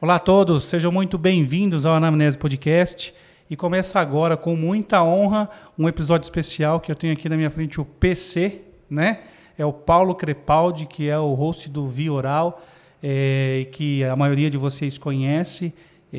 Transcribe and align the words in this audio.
Olá 0.00 0.16
a 0.16 0.18
todos, 0.18 0.64
sejam 0.64 0.92
muito 0.92 1.16
bem-vindos 1.16 1.86
ao 1.86 1.94
Anamnese 1.94 2.36
Podcast. 2.36 3.14
E 3.48 3.56
começa 3.56 3.98
agora 3.98 4.36
com 4.36 4.54
muita 4.54 5.02
honra 5.02 5.48
um 5.78 5.88
episódio 5.88 6.26
especial 6.26 6.78
que 6.80 6.92
eu 6.92 6.96
tenho 6.96 7.12
aqui 7.14 7.28
na 7.28 7.36
minha 7.36 7.50
frente 7.50 7.80
o 7.80 7.84
PC, 7.86 8.62
né? 8.90 9.20
É 9.56 9.64
o 9.64 9.72
Paulo 9.72 10.14
Crepaldi, 10.14 10.84
que 10.84 11.08
é 11.08 11.18
o 11.18 11.32
host 11.32 11.70
do 11.70 11.88
Via 11.88 12.12
Oral, 12.12 12.62
é, 13.02 13.66
que 13.72 14.04
a 14.04 14.14
maioria 14.14 14.50
de 14.50 14.58
vocês 14.58 14.98
conhece. 14.98 15.72
É, 16.12 16.16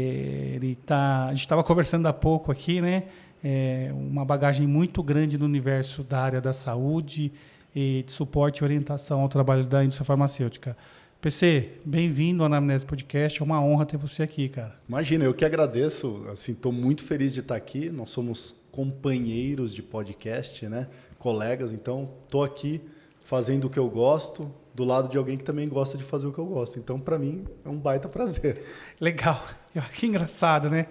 ele 0.55 0.77
tá, 0.85 1.25
a 1.25 1.29
gente 1.29 1.41
estava 1.41 1.63
conversando 1.63 2.07
há 2.07 2.13
pouco 2.13 2.51
aqui, 2.51 2.81
né? 2.81 3.03
É, 3.43 3.91
uma 3.93 4.25
bagagem 4.25 4.65
muito 4.65 5.03
grande 5.03 5.37
no 5.37 5.45
universo 5.45 6.03
da 6.03 6.21
área 6.21 6.41
da 6.41 6.53
saúde 6.53 7.31
e 7.75 8.03
de 8.03 8.13
suporte 8.13 8.59
e 8.59 8.63
orientação 8.63 9.21
ao 9.21 9.29
trabalho 9.29 9.65
da 9.65 9.83
indústria 9.83 10.05
farmacêutica. 10.05 10.77
PC, 11.19 11.71
bem-vindo 11.83 12.43
ao 12.43 12.45
Anamnese 12.45 12.85
Podcast. 12.85 13.41
É 13.41 13.43
uma 13.43 13.61
honra 13.61 13.85
ter 13.85 13.97
você 13.97 14.23
aqui, 14.23 14.47
cara. 14.47 14.75
Imagina, 14.87 15.25
eu 15.25 15.33
que 15.33 15.43
agradeço. 15.43 16.25
Assim, 16.31 16.53
estou 16.53 16.71
muito 16.71 17.03
feliz 17.03 17.33
de 17.33 17.39
estar 17.41 17.55
aqui. 17.55 17.89
Nós 17.89 18.11
somos 18.11 18.55
companheiros 18.71 19.73
de 19.73 19.81
podcast, 19.81 20.67
né? 20.67 20.87
Colegas. 21.17 21.73
Então, 21.73 22.09
estou 22.25 22.43
aqui 22.43 22.79
fazendo 23.19 23.65
o 23.65 23.69
que 23.69 23.79
eu 23.79 23.89
gosto, 23.89 24.51
do 24.73 24.83
lado 24.83 25.09
de 25.09 25.17
alguém 25.17 25.35
que 25.35 25.43
também 25.43 25.67
gosta 25.67 25.97
de 25.97 26.03
fazer 26.03 26.27
o 26.27 26.31
que 26.31 26.37
eu 26.37 26.45
gosto. 26.45 26.77
Então, 26.77 26.99
para 26.99 27.17
mim, 27.17 27.43
é 27.65 27.69
um 27.69 27.77
baita 27.77 28.07
prazer. 28.07 28.61
Legal. 29.01 29.41
Que 29.91 30.05
engraçado, 30.05 30.69
né? 30.69 30.87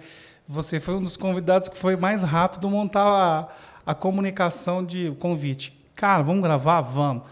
Você 0.47 0.79
foi 0.79 0.93
um 0.93 1.01
dos 1.01 1.17
convidados 1.17 1.69
que 1.69 1.75
foi 1.75 1.95
mais 1.95 2.21
rápido 2.21 2.69
montar 2.69 3.01
a, 3.03 3.49
a 3.83 3.95
comunicação 3.95 4.85
de 4.85 5.11
convite. 5.17 5.84
Cara, 5.95 6.21
vamos 6.21 6.43
gravar? 6.43 6.81
Vamos 6.81 7.23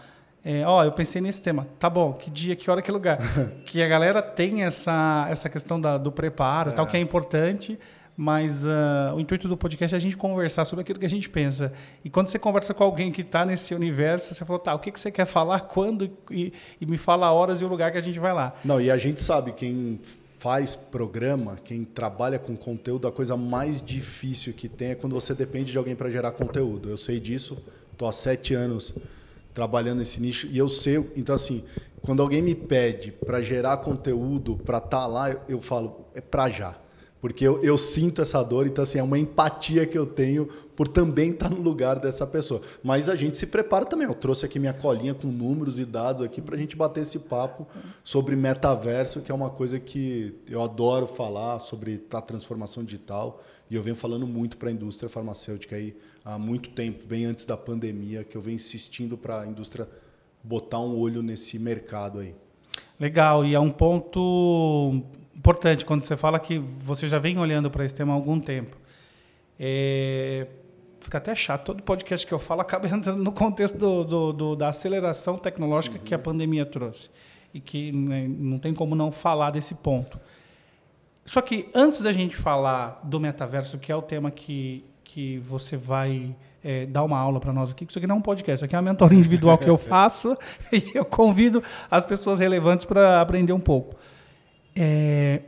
é, 0.44 0.62
ó, 0.66 0.84
eu 0.84 0.92
pensei 0.92 1.22
nesse 1.22 1.42
tema. 1.42 1.66
Tá 1.78 1.88
bom, 1.88 2.12
que 2.12 2.30
dia, 2.30 2.54
que 2.54 2.70
hora, 2.70 2.82
que 2.82 2.92
lugar? 2.92 3.18
que 3.64 3.82
a 3.82 3.88
galera 3.88 4.20
tem 4.20 4.62
essa, 4.62 5.26
essa 5.30 5.48
questão 5.48 5.80
da, 5.80 5.96
do 5.96 6.12
preparo, 6.12 6.68
é. 6.68 6.72
tal, 6.74 6.86
que 6.86 6.98
é 6.98 7.00
importante, 7.00 7.78
mas 8.14 8.62
uh, 8.62 9.14
o 9.16 9.20
intuito 9.20 9.48
do 9.48 9.56
podcast 9.56 9.94
é 9.94 9.96
a 9.96 10.00
gente 10.00 10.18
conversar 10.18 10.66
sobre 10.66 10.82
aquilo 10.82 10.98
que 10.98 11.06
a 11.06 11.10
gente 11.10 11.30
pensa. 11.30 11.72
E 12.04 12.10
quando 12.10 12.28
você 12.28 12.38
conversa 12.38 12.74
com 12.74 12.84
alguém 12.84 13.10
que 13.10 13.22
está 13.22 13.46
nesse 13.46 13.74
universo, 13.74 14.34
você 14.34 14.44
fala, 14.44 14.58
tá, 14.58 14.74
o 14.74 14.78
que, 14.78 14.92
que 14.92 15.00
você 15.00 15.10
quer 15.10 15.24
falar, 15.24 15.60
quando, 15.60 16.10
e, 16.30 16.52
e 16.78 16.84
me 16.84 16.98
fala 16.98 17.32
horas 17.32 17.62
e 17.62 17.64
o 17.64 17.68
lugar 17.68 17.90
que 17.90 17.96
a 17.96 18.02
gente 18.02 18.18
vai 18.18 18.34
lá. 18.34 18.52
Não, 18.62 18.78
e 18.78 18.90
a 18.90 18.98
gente 18.98 19.22
sabe, 19.22 19.52
quem 19.52 19.98
faz 20.38 20.74
programa, 20.74 21.58
quem 21.64 21.84
trabalha 21.84 22.38
com 22.38 22.54
conteúdo, 22.54 23.08
a 23.08 23.12
coisa 23.12 23.34
mais 23.34 23.80
difícil 23.80 24.52
que 24.52 24.68
tem 24.68 24.90
é 24.90 24.94
quando 24.94 25.14
você 25.14 25.32
depende 25.32 25.72
de 25.72 25.78
alguém 25.78 25.96
para 25.96 26.10
gerar 26.10 26.32
conteúdo. 26.32 26.90
Eu 26.90 26.98
sei 26.98 27.18
disso, 27.18 27.56
estou 27.94 28.08
há 28.08 28.12
sete 28.12 28.54
anos 28.54 28.94
trabalhando 29.54 29.98
nesse 29.98 30.20
nicho 30.20 30.46
e 30.48 30.58
eu 30.58 30.68
sei, 30.68 30.98
então 31.16 31.34
assim, 31.34 31.64
quando 32.02 32.20
alguém 32.20 32.42
me 32.42 32.54
pede 32.54 33.12
para 33.12 33.40
gerar 33.40 33.78
conteúdo, 33.78 34.56
para 34.56 34.78
estar 34.78 35.00
tá 35.00 35.06
lá, 35.06 35.30
eu, 35.30 35.40
eu, 35.48 35.60
falo, 35.60 36.06
é 36.14 36.20
para 36.20 36.50
já. 36.50 36.76
Porque 37.24 37.42
eu, 37.42 37.64
eu, 37.64 37.78
sinto 37.78 38.20
essa 38.20 38.42
dor, 38.42 38.66
então 38.66 38.82
assim, 38.82 38.98
é 38.98 39.02
uma 39.02 39.18
empatia 39.18 39.86
que 39.86 39.96
eu 39.96 40.04
tenho 40.04 40.44
por 40.76 40.86
também 40.86 41.30
estar 41.30 41.48
tá 41.48 41.54
no 41.54 41.62
lugar 41.62 41.98
dessa 41.98 42.26
pessoa. 42.26 42.60
Mas 42.82 43.08
a 43.08 43.16
gente 43.16 43.38
se 43.38 43.46
prepara 43.46 43.86
também. 43.86 44.06
Eu 44.06 44.14
trouxe 44.14 44.44
aqui 44.44 44.58
minha 44.58 44.74
colinha 44.74 45.14
com 45.14 45.28
números 45.28 45.78
e 45.78 45.86
dados 45.86 46.20
aqui 46.20 46.42
para 46.42 46.54
a 46.54 46.58
gente 46.58 46.76
bater 46.76 47.00
esse 47.00 47.20
papo 47.20 47.66
sobre 48.04 48.36
metaverso, 48.36 49.22
que 49.22 49.32
é 49.32 49.34
uma 49.34 49.48
coisa 49.48 49.80
que 49.80 50.34
eu 50.46 50.62
adoro 50.62 51.06
falar 51.06 51.60
sobre 51.60 52.04
a 52.12 52.20
transformação 52.20 52.84
digital. 52.84 53.42
E 53.70 53.74
eu 53.74 53.82
venho 53.82 53.96
falando 53.96 54.26
muito 54.26 54.58
para 54.58 54.68
a 54.68 54.72
indústria 54.72 55.08
farmacêutica 55.08 55.76
aí 55.76 55.96
há 56.22 56.38
muito 56.38 56.68
tempo, 56.72 57.06
bem 57.06 57.24
antes 57.24 57.46
da 57.46 57.56
pandemia, 57.56 58.22
que 58.22 58.36
eu 58.36 58.42
venho 58.42 58.56
insistindo 58.56 59.16
para 59.16 59.40
a 59.40 59.46
indústria 59.46 59.88
botar 60.42 60.80
um 60.80 60.94
olho 60.98 61.22
nesse 61.22 61.58
mercado 61.58 62.18
aí. 62.18 62.36
Legal, 63.00 63.46
e 63.46 63.54
é 63.54 63.60
um 63.60 63.70
ponto 63.70 65.02
importante 65.36 65.84
quando 65.84 66.02
você 66.02 66.16
fala 66.16 66.38
que 66.38 66.58
você 66.58 67.08
já 67.08 67.18
vem 67.18 67.38
olhando 67.38 67.70
para 67.70 67.84
esse 67.84 67.94
tema 67.94 68.12
há 68.12 68.16
algum 68.16 68.40
tempo. 68.40 68.76
É, 69.58 70.46
fica 71.00 71.18
até 71.18 71.34
chato, 71.34 71.64
todo 71.66 71.82
podcast 71.82 72.26
que 72.26 72.32
eu 72.32 72.38
falo 72.38 72.60
acaba 72.62 72.86
entrando 72.86 73.22
no 73.22 73.32
contexto 73.32 73.78
do, 73.78 74.04
do, 74.04 74.32
do 74.32 74.56
da 74.56 74.68
aceleração 74.68 75.36
tecnológica 75.38 75.98
uhum. 75.98 76.04
que 76.04 76.14
a 76.14 76.18
pandemia 76.18 76.64
trouxe. 76.64 77.10
E 77.52 77.60
que 77.60 77.92
né, 77.92 78.26
não 78.28 78.58
tem 78.58 78.74
como 78.74 78.96
não 78.96 79.12
falar 79.12 79.50
desse 79.50 79.74
ponto. 79.74 80.18
Só 81.24 81.40
que 81.40 81.68
antes 81.74 82.02
da 82.02 82.12
gente 82.12 82.36
falar 82.36 83.00
do 83.04 83.18
metaverso, 83.20 83.78
que 83.78 83.90
é 83.90 83.96
o 83.96 84.02
tema 84.02 84.30
que, 84.30 84.84
que 85.04 85.38
você 85.38 85.76
vai 85.76 86.34
é, 86.62 86.84
dar 86.86 87.04
uma 87.04 87.18
aula 87.18 87.38
para 87.38 87.52
nós 87.52 87.70
aqui, 87.70 87.86
que 87.86 87.92
isso 87.92 87.98
aqui 87.98 88.06
não 88.06 88.16
é 88.16 88.18
um 88.18 88.22
podcast, 88.22 88.56
isso 88.56 88.64
aqui 88.64 88.74
é 88.74 88.78
uma 88.78 88.90
mentoria 88.90 89.18
individual 89.18 89.56
que 89.56 89.68
eu 89.68 89.76
faço 89.78 90.36
e 90.72 90.92
eu 90.94 91.04
convido 91.04 91.62
as 91.90 92.04
pessoas 92.04 92.40
relevantes 92.40 92.84
para 92.84 93.20
aprender 93.20 93.52
um 93.52 93.60
pouco. 93.60 93.94
É, 94.74 95.40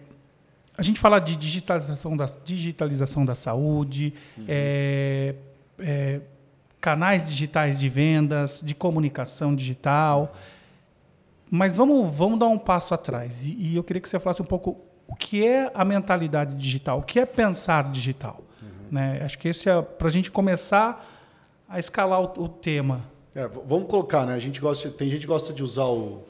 a 0.76 0.82
gente 0.82 1.00
fala 1.00 1.18
de 1.18 1.36
digitalização 1.36 2.16
da, 2.16 2.26
digitalização 2.44 3.24
da 3.24 3.34
saúde, 3.34 4.12
uhum. 4.36 4.44
é, 4.46 5.34
é, 5.78 6.20
canais 6.80 7.28
digitais 7.28 7.78
de 7.78 7.88
vendas, 7.88 8.60
de 8.62 8.74
comunicação 8.74 9.54
digital. 9.54 10.34
Mas 11.50 11.76
vamos, 11.76 12.14
vamos 12.14 12.38
dar 12.38 12.48
um 12.48 12.58
passo 12.58 12.92
atrás. 12.92 13.46
E, 13.46 13.54
e 13.54 13.76
eu 13.76 13.84
queria 13.84 14.00
que 14.00 14.08
você 14.08 14.20
falasse 14.20 14.42
um 14.42 14.46
pouco 14.46 14.76
o 15.08 15.14
que 15.14 15.46
é 15.46 15.70
a 15.74 15.84
mentalidade 15.84 16.54
digital, 16.54 16.98
o 16.98 17.02
que 17.02 17.18
é 17.18 17.24
pensar 17.24 17.90
digital. 17.90 18.42
Uhum. 18.60 18.68
Né? 18.90 19.20
Acho 19.24 19.38
que 19.38 19.48
esse 19.48 19.68
é 19.68 19.80
para 19.80 20.08
a 20.08 20.10
gente 20.10 20.30
começar 20.30 21.04
a 21.68 21.78
escalar 21.78 22.20
o, 22.20 22.44
o 22.44 22.48
tema. 22.48 23.02
É, 23.34 23.48
vamos 23.48 23.88
colocar, 23.88 24.26
né? 24.26 24.34
A 24.34 24.38
gente 24.38 24.60
gosta, 24.60 24.90
tem 24.90 25.08
gente 25.08 25.20
que 25.20 25.26
gosta 25.26 25.52
de 25.52 25.62
usar 25.62 25.84
o, 25.84 26.24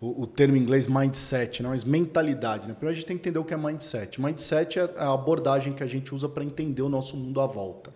o, 0.00 0.22
o 0.22 0.26
termo 0.26 0.56
em 0.56 0.60
inglês 0.60 0.86
mindset, 0.86 1.62
não, 1.62 1.70
né? 1.70 1.74
mas 1.74 1.84
mentalidade. 1.84 2.66
Né? 2.66 2.74
Primeiro 2.74 2.92
a 2.92 2.94
gente 2.94 3.06
tem 3.06 3.16
que 3.16 3.22
entender 3.22 3.38
o 3.38 3.44
que 3.44 3.54
é 3.54 3.56
mindset. 3.56 4.20
Mindset 4.20 4.78
é 4.78 4.90
a 4.96 5.12
abordagem 5.12 5.72
que 5.72 5.82
a 5.82 5.86
gente 5.86 6.14
usa 6.14 6.28
para 6.28 6.44
entender 6.44 6.82
o 6.82 6.88
nosso 6.88 7.16
mundo 7.16 7.40
à 7.40 7.46
volta. 7.46 7.92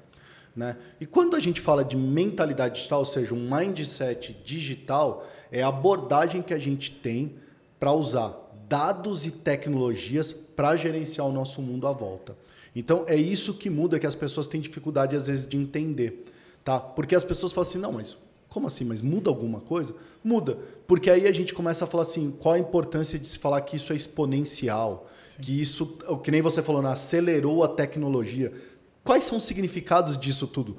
Né? 0.55 0.77
E 1.01 1.07
quando 1.07 1.37
a 1.37 1.41
gente 1.41 1.61
fala 1.61 1.85
de 1.85 1.97
mentalidade 1.97 2.77
digital, 2.77 3.01
ou 3.01 3.05
seja, 3.05 3.35
um 3.35 3.49
mindset 3.51 4.37
digital, 4.45 5.27
é 5.53 5.63
a 5.63 5.69
abordagem 5.69 6.43
que 6.43 6.55
a 6.55 6.59
gente 6.59 6.91
tem 6.91 7.35
para 7.79 7.93
usar 7.93 8.35
dados 8.69 9.27
e 9.27 9.31
tecnologias 9.31 10.33
para 10.33 10.77
gerenciar 10.77 11.27
o 11.27 11.33
nosso 11.33 11.61
mundo 11.61 11.87
à 11.87 11.93
volta. 11.93 12.37
Então 12.75 13.05
é 13.07 13.17
isso 13.17 13.55
que 13.55 13.69
muda 13.69 13.99
que 13.99 14.07
as 14.07 14.15
pessoas 14.15 14.47
têm 14.47 14.61
dificuldade 14.61 15.17
às 15.17 15.27
vezes 15.27 15.49
de 15.49 15.57
entender, 15.57 16.25
tá? 16.63 16.79
Porque 16.79 17.17
as 17.17 17.25
pessoas 17.25 17.53
falam 17.53 17.69
assim: 17.69 17.79
"Não, 17.79 17.93
mas 17.93 18.17
como 18.51 18.67
assim? 18.67 18.85
Mas 18.85 19.01
muda 19.01 19.31
alguma 19.31 19.61
coisa?" 19.61 19.95
Muda, 20.23 20.59
porque 20.87 21.11
aí 21.11 21.27
a 21.27 21.33
gente 21.33 21.55
começa 21.55 21.85
a 21.85 21.89
falar 21.89 22.03
assim: 22.03 22.31
qual 22.31 22.55
a 22.55 22.59
importância 22.59 23.19
de 23.19 23.27
se 23.27 23.39
falar 23.39 23.63
que 23.63 23.77
isso 23.77 23.93
é 23.93 23.97
exponencial, 23.97 25.09
Sim. 25.29 25.41
que 25.41 25.61
isso, 25.61 25.99
que 26.23 26.31
nem 26.31 26.43
você 26.43 26.63
falou, 26.63 26.83
né, 26.83 26.91
acelerou 26.91 27.65
a 27.65 27.69
tecnologia. 27.69 28.53
Quais 29.03 29.25
são 29.25 29.39
os 29.39 29.45
significados 29.45 30.19
disso 30.19 30.47
tudo? 30.47 30.77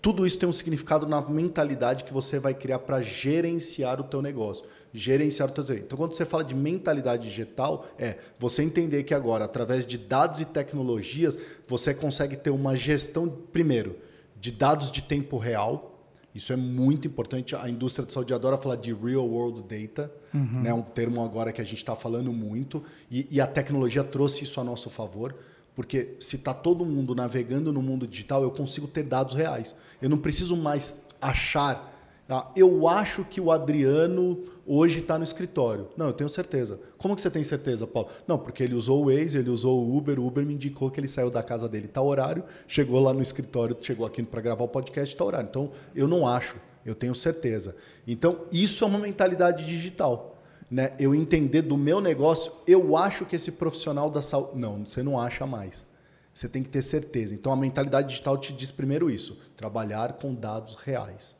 Tudo 0.00 0.26
isso 0.26 0.38
tem 0.38 0.48
um 0.48 0.52
significado 0.52 1.06
na 1.06 1.20
mentalidade 1.20 2.04
que 2.04 2.12
você 2.12 2.38
vai 2.38 2.54
criar 2.54 2.78
para 2.78 3.02
gerenciar 3.02 4.00
o 4.00 4.04
teu 4.04 4.22
negócio 4.22 4.64
gerenciar 4.94 5.48
o 5.48 5.52
teu 5.52 5.64
desenho. 5.64 5.82
Então, 5.84 5.98
quando 5.98 6.12
você 6.12 6.24
fala 6.24 6.44
de 6.44 6.54
mentalidade 6.54 7.28
digital, 7.28 7.84
é 7.98 8.16
você 8.38 8.62
entender 8.62 9.02
que 9.02 9.12
agora, 9.12 9.44
através 9.44 9.84
de 9.84 9.98
dados 9.98 10.40
e 10.40 10.44
tecnologias, 10.44 11.36
você 11.66 11.92
consegue 11.92 12.36
ter 12.36 12.50
uma 12.50 12.76
gestão, 12.76 13.28
primeiro, 13.28 13.98
de 14.40 14.52
dados 14.52 14.92
de 14.92 15.02
tempo 15.02 15.36
real. 15.36 15.93
Isso 16.34 16.52
é 16.52 16.56
muito 16.56 17.06
importante. 17.06 17.54
A 17.54 17.68
indústria 17.68 18.04
de 18.04 18.12
saúde 18.12 18.34
adora 18.34 18.56
falar 18.56 18.76
de 18.76 18.92
real 18.92 19.26
world 19.26 19.62
data, 19.62 20.10
uhum. 20.32 20.62
né? 20.62 20.74
um 20.74 20.82
termo 20.82 21.22
agora 21.22 21.52
que 21.52 21.60
a 21.60 21.64
gente 21.64 21.76
está 21.76 21.94
falando 21.94 22.32
muito, 22.32 22.82
e, 23.10 23.26
e 23.30 23.40
a 23.40 23.46
tecnologia 23.46 24.02
trouxe 24.02 24.44
isso 24.44 24.60
a 24.60 24.64
nosso 24.64 24.90
favor. 24.90 25.34
Porque 25.74 26.16
se 26.20 26.36
está 26.36 26.54
todo 26.54 26.84
mundo 26.84 27.14
navegando 27.14 27.72
no 27.72 27.82
mundo 27.82 28.06
digital, 28.06 28.42
eu 28.42 28.50
consigo 28.50 28.86
ter 28.86 29.02
dados 29.02 29.34
reais. 29.34 29.76
Eu 30.00 30.08
não 30.08 30.18
preciso 30.18 30.56
mais 30.56 31.06
achar 31.20 31.94
Tá? 32.26 32.50
Eu 32.56 32.88
acho 32.88 33.22
que 33.24 33.40
o 33.40 33.52
Adriano 33.52 34.42
hoje 34.66 35.00
está 35.00 35.18
no 35.18 35.24
escritório. 35.24 35.88
Não, 35.96 36.06
eu 36.06 36.12
tenho 36.12 36.28
certeza. 36.28 36.78
Como 36.98 37.14
que 37.14 37.20
você 37.20 37.30
tem 37.30 37.42
certeza, 37.42 37.86
Paulo? 37.86 38.08
Não, 38.26 38.38
porque 38.38 38.62
ele 38.62 38.74
usou 38.74 39.04
o 39.04 39.06
Waze, 39.06 39.38
ele 39.38 39.50
usou 39.50 39.82
o 39.82 39.96
Uber, 39.96 40.18
o 40.18 40.26
Uber 40.26 40.44
me 40.44 40.54
indicou 40.54 40.90
que 40.90 41.00
ele 41.00 41.08
saiu 41.08 41.30
da 41.30 41.42
casa 41.42 41.68
dele 41.68 41.88
tal 41.88 42.06
horário, 42.06 42.44
chegou 42.66 43.00
lá 43.00 43.12
no 43.12 43.22
escritório, 43.22 43.76
chegou 43.80 44.06
aqui 44.06 44.22
para 44.22 44.40
gravar 44.40 44.64
o 44.64 44.68
podcast 44.68 45.14
tal 45.16 45.26
horário. 45.26 45.48
Então, 45.48 45.70
eu 45.94 46.08
não 46.08 46.26
acho, 46.26 46.56
eu 46.84 46.94
tenho 46.94 47.14
certeza. 47.14 47.76
Então, 48.06 48.42
isso 48.50 48.84
é 48.84 48.86
uma 48.86 48.98
mentalidade 48.98 49.64
digital. 49.64 50.38
Né? 50.70 50.92
Eu 50.98 51.14
entender 51.14 51.62
do 51.62 51.76
meu 51.76 52.00
negócio, 52.00 52.52
eu 52.66 52.96
acho 52.96 53.24
que 53.24 53.36
esse 53.36 53.52
profissional 53.52 54.10
da 54.10 54.22
saúde. 54.22 54.58
Não, 54.58 54.84
você 54.84 55.02
não 55.02 55.20
acha 55.20 55.46
mais. 55.46 55.86
Você 56.32 56.48
tem 56.48 56.62
que 56.62 56.68
ter 56.68 56.82
certeza. 56.82 57.34
Então, 57.34 57.52
a 57.52 57.56
mentalidade 57.56 58.08
digital 58.08 58.36
te 58.36 58.52
diz 58.52 58.72
primeiro 58.72 59.08
isso: 59.10 59.38
trabalhar 59.56 60.14
com 60.14 60.34
dados 60.34 60.74
reais. 60.74 61.36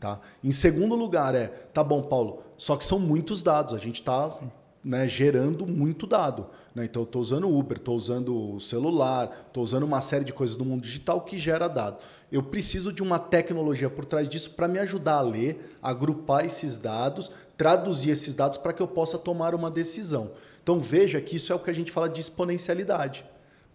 Tá? 0.00 0.20
Em 0.42 0.52
segundo 0.52 0.94
lugar, 0.94 1.34
é, 1.34 1.48
tá 1.48 1.82
bom, 1.82 2.02
Paulo, 2.02 2.42
só 2.58 2.76
que 2.76 2.84
são 2.84 2.98
muitos 2.98 3.40
dados, 3.40 3.72
a 3.72 3.78
gente 3.78 4.00
está 4.00 4.36
né, 4.84 5.06
gerando 5.08 5.66
muito 5.66 6.06
dado. 6.06 6.46
Né? 6.74 6.84
Então, 6.84 7.02
eu 7.02 7.04
estou 7.04 7.22
usando 7.22 7.48
Uber, 7.48 7.78
estou 7.78 7.96
usando 7.96 8.54
o 8.54 8.60
celular, 8.60 9.44
estou 9.46 9.62
usando 9.62 9.84
uma 9.84 10.00
série 10.00 10.24
de 10.24 10.32
coisas 10.32 10.56
do 10.56 10.64
mundo 10.64 10.82
digital 10.82 11.20
que 11.20 11.38
gera 11.38 11.68
dado. 11.68 11.98
Eu 12.30 12.42
preciso 12.42 12.92
de 12.92 13.02
uma 13.02 13.18
tecnologia 13.18 13.88
por 13.88 14.04
trás 14.04 14.28
disso 14.28 14.50
para 14.50 14.66
me 14.66 14.78
ajudar 14.80 15.18
a 15.18 15.20
ler, 15.20 15.76
agrupar 15.80 16.44
esses 16.44 16.76
dados, 16.76 17.30
traduzir 17.56 18.10
esses 18.10 18.34
dados 18.34 18.58
para 18.58 18.72
que 18.72 18.82
eu 18.82 18.88
possa 18.88 19.18
tomar 19.18 19.54
uma 19.54 19.70
decisão. 19.70 20.32
Então, 20.62 20.80
veja 20.80 21.20
que 21.20 21.36
isso 21.36 21.52
é 21.52 21.56
o 21.56 21.60
que 21.60 21.70
a 21.70 21.74
gente 21.74 21.92
fala 21.92 22.08
de 22.08 22.20
exponencialidade. 22.20 23.24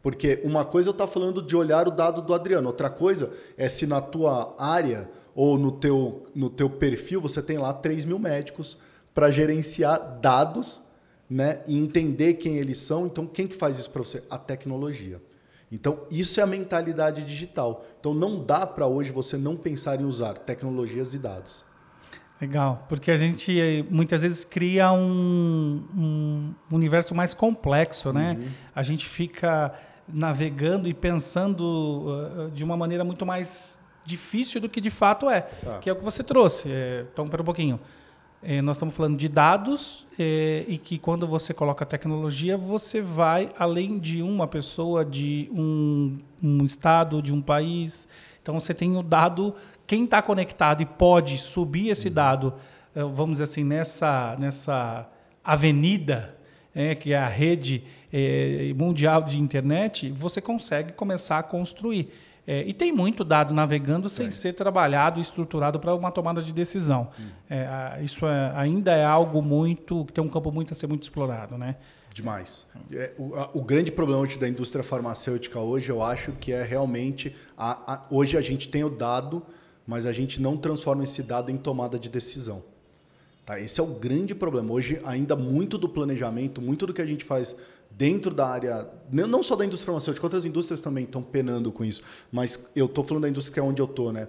Porque 0.02 0.42
uma 0.44 0.66
coisa 0.66 0.90
eu 0.90 0.92
estou 0.92 1.08
falando 1.08 1.42
de 1.42 1.56
olhar 1.56 1.88
o 1.88 1.92
dado 1.92 2.22
do 2.22 2.34
Adriano, 2.34 2.68
outra 2.68 2.90
coisa 2.90 3.32
é 3.58 3.70
se 3.70 3.88
na 3.88 4.02
tua 4.02 4.54
área 4.60 5.10
ou 5.36 5.58
no 5.58 5.72
teu, 5.72 6.26
no 6.36 6.50
teu 6.50 6.70
perfil 6.70 7.22
você 7.22 7.42
tem 7.42 7.58
lá 7.58 7.74
3 7.74 8.06
mil 8.06 8.20
médicos 8.20 8.80
para 9.14 9.30
gerenciar 9.32 10.20
dados 10.22 10.84
né, 11.30 11.62
e 11.68 11.78
entender 11.78 12.36
quem 12.36 12.58
eles 12.58 12.80
são. 12.80 13.06
Então, 13.06 13.26
quem 13.26 13.48
que 13.48 13.56
faz 13.56 13.80
isso 13.80 13.90
para 13.90 14.04
você? 14.04 14.24
A 14.30 14.38
tecnologia. 14.38 15.22
Então, 15.72 16.02
isso 16.12 16.40
é 16.40 16.44
a 16.44 16.48
mentalidade 16.48 17.24
digital. 17.24 17.84
Então, 18.00 18.14
não 18.14 18.44
dá 18.44 18.66
para 18.68 18.86
hoje 18.86 19.12
você 19.12 19.38
não 19.38 19.56
pensar 19.56 20.00
em 20.00 20.06
usar 20.06 20.34
tecnologias 20.34 21.14
e 21.14 21.20
dados. 21.20 21.64
Legal, 22.40 22.86
porque 22.90 23.10
a 23.10 23.16
gente 23.16 23.60
eh, 23.60 23.84
muitas 23.90 24.22
vezes 24.22 24.44
cria 24.44 24.92
um, 24.92 25.82
um 25.96 26.54
universo 26.76 27.16
mais 27.16 27.34
complexo, 27.34 28.12
né? 28.12 28.38
Uhum. 28.38 28.48
A 28.76 28.84
gente 28.84 29.08
fica 29.08 29.74
navegando 30.08 30.90
e 30.90 30.94
pensando 30.94 31.64
uh, 31.64 32.52
de 32.52 32.64
uma 32.64 32.76
maneira 32.76 33.04
muito 33.04 33.26
mais 33.26 33.80
difícil 34.06 34.60
do 34.60 34.70
que 34.70 34.82
de 34.82 34.90
fato 34.90 35.30
é, 35.30 35.48
ah. 35.66 35.80
que 35.80 35.90
é 35.90 35.94
o 35.94 35.96
que 35.96 36.04
você 36.04 36.24
trouxe. 36.24 36.70
É, 36.70 37.06
então, 37.12 37.28
para 37.28 37.42
um 37.42 37.46
pouquinho. 37.46 37.80
É, 38.46 38.62
nós 38.62 38.76
estamos 38.76 38.94
falando 38.94 39.16
de 39.16 39.30
dados 39.30 40.06
é, 40.20 40.66
e 40.68 40.78
que 40.78 41.00
quando 41.00 41.26
você 41.26 41.54
coloca 41.54 41.86
tecnologia, 41.86 42.58
você 42.58 43.02
vai 43.02 43.48
além 43.58 43.98
de 43.98 44.22
uma 44.22 44.46
pessoa, 44.46 45.06
de 45.06 45.50
um, 45.54 46.20
um 46.44 46.62
estado, 46.66 47.22
de 47.22 47.32
um 47.32 47.42
país. 47.42 48.06
Então 48.42 48.60
você 48.60 48.74
tem 48.74 48.98
o 48.98 49.02
dado, 49.02 49.56
quem 49.88 50.04
está 50.04 50.22
conectado 50.22 50.84
e 50.84 50.86
pode 50.86 51.38
subir 51.38 51.88
esse 51.88 52.10
uhum. 52.10 52.14
dado, 52.14 52.54
é, 52.94 53.02
vamos 53.02 53.34
dizer 53.34 53.46
assim, 53.46 53.64
nessa, 53.64 54.36
nessa 54.38 55.10
avenida, 55.42 56.38
é, 56.76 56.96
que 56.96 57.14
é 57.14 57.18
a 57.18 57.28
rede 57.28 57.86
é, 58.12 58.74
mundial 58.76 59.24
de 59.24 59.40
internet, 59.40 60.12
você 60.12 60.42
consegue 60.42 60.92
começar 60.92 61.40
a 61.40 61.44
construir. 61.44 62.12
É, 62.46 62.62
e 62.64 62.74
tem 62.74 62.92
muito 62.92 63.24
dado 63.24 63.54
navegando 63.54 64.10
sem 64.10 64.30
ser 64.30 64.54
trabalhado 64.54 65.20
e 65.20 65.22
estruturado 65.22 65.80
para 65.80 65.96
uma 65.96 66.12
tomada 66.12 66.42
de 66.42 66.52
decisão. 66.52 67.10
Hum. 67.18 67.28
É, 67.50 68.02
isso 68.04 68.26
é, 68.26 68.52
ainda 68.56 68.92
é 68.92 69.06
algo 69.06 69.42
muito 69.42 70.04
que 70.06 70.12
tem 70.12 70.24
um 70.24 70.28
campo 70.28 70.52
muito 70.52 70.74
a 70.74 70.76
ser 70.76 70.88
muito 70.88 71.04
explorado, 71.04 71.58
né? 71.58 71.78
Demais. 72.14 72.68
É, 72.92 73.14
o, 73.18 73.36
a, 73.36 73.50
o, 73.54 73.62
grande 73.62 73.92
problema 73.92 74.22
hoje 74.22 74.38
da 74.38 74.48
indústria 74.48 74.84
farmacêutica 74.84 75.60
hoje, 75.60 75.90
eu 75.90 76.04
acho 76.04 76.34
que 76.34 76.52
é 76.52 76.62
realmente 76.62 77.36
a, 77.58 77.94
a, 77.94 78.06
hoje 78.12 78.38
a 78.38 78.42
gente 78.42 78.68
tem 78.68 78.84
o 78.84 78.90
dado, 78.90 79.42
mas 79.88 80.06
a 80.06 80.14
gente 80.14 80.40
não 80.40 80.56
transforma 80.56 81.04
esse 81.04 81.24
dado 81.24 81.50
em 81.50 81.58
tomada 81.58 81.98
de 81.98 82.10
decisão. 82.10 82.62
Tá? 83.46 83.60
Esse 83.60 83.80
é 83.80 83.84
o 83.84 83.88
grande 83.88 84.36
problema. 84.36 84.72
Hoje 84.72 85.02
ainda 85.04 85.36
muito 85.36 85.78
do 85.78 85.90
planejamento, 85.90 86.62
muito 86.62 86.86
do 86.86 86.94
que 86.94 87.02
a 87.02 87.06
gente 87.06 87.24
faz 87.26 87.56
dentro 87.98 88.34
da 88.34 88.48
área, 88.48 88.90
não 89.12 89.44
só 89.44 89.56
da 89.56 89.66
indústria 89.66 89.88
farmacêutica, 89.88 90.26
outras 90.26 90.46
indústrias 90.46 90.82
também 90.82 91.04
estão 91.04 91.22
penando 91.22 91.72
com 91.72 91.86
isso, 91.86 92.02
mas 92.32 92.70
eu 92.76 92.86
estou 92.86 93.04
falando 93.04 93.24
da 93.24 93.30
indústria 93.30 93.54
que 93.54 93.60
é 93.60 93.64
onde 93.64 93.82
eu 93.82 93.86
estou, 93.86 94.12
né? 94.12 94.28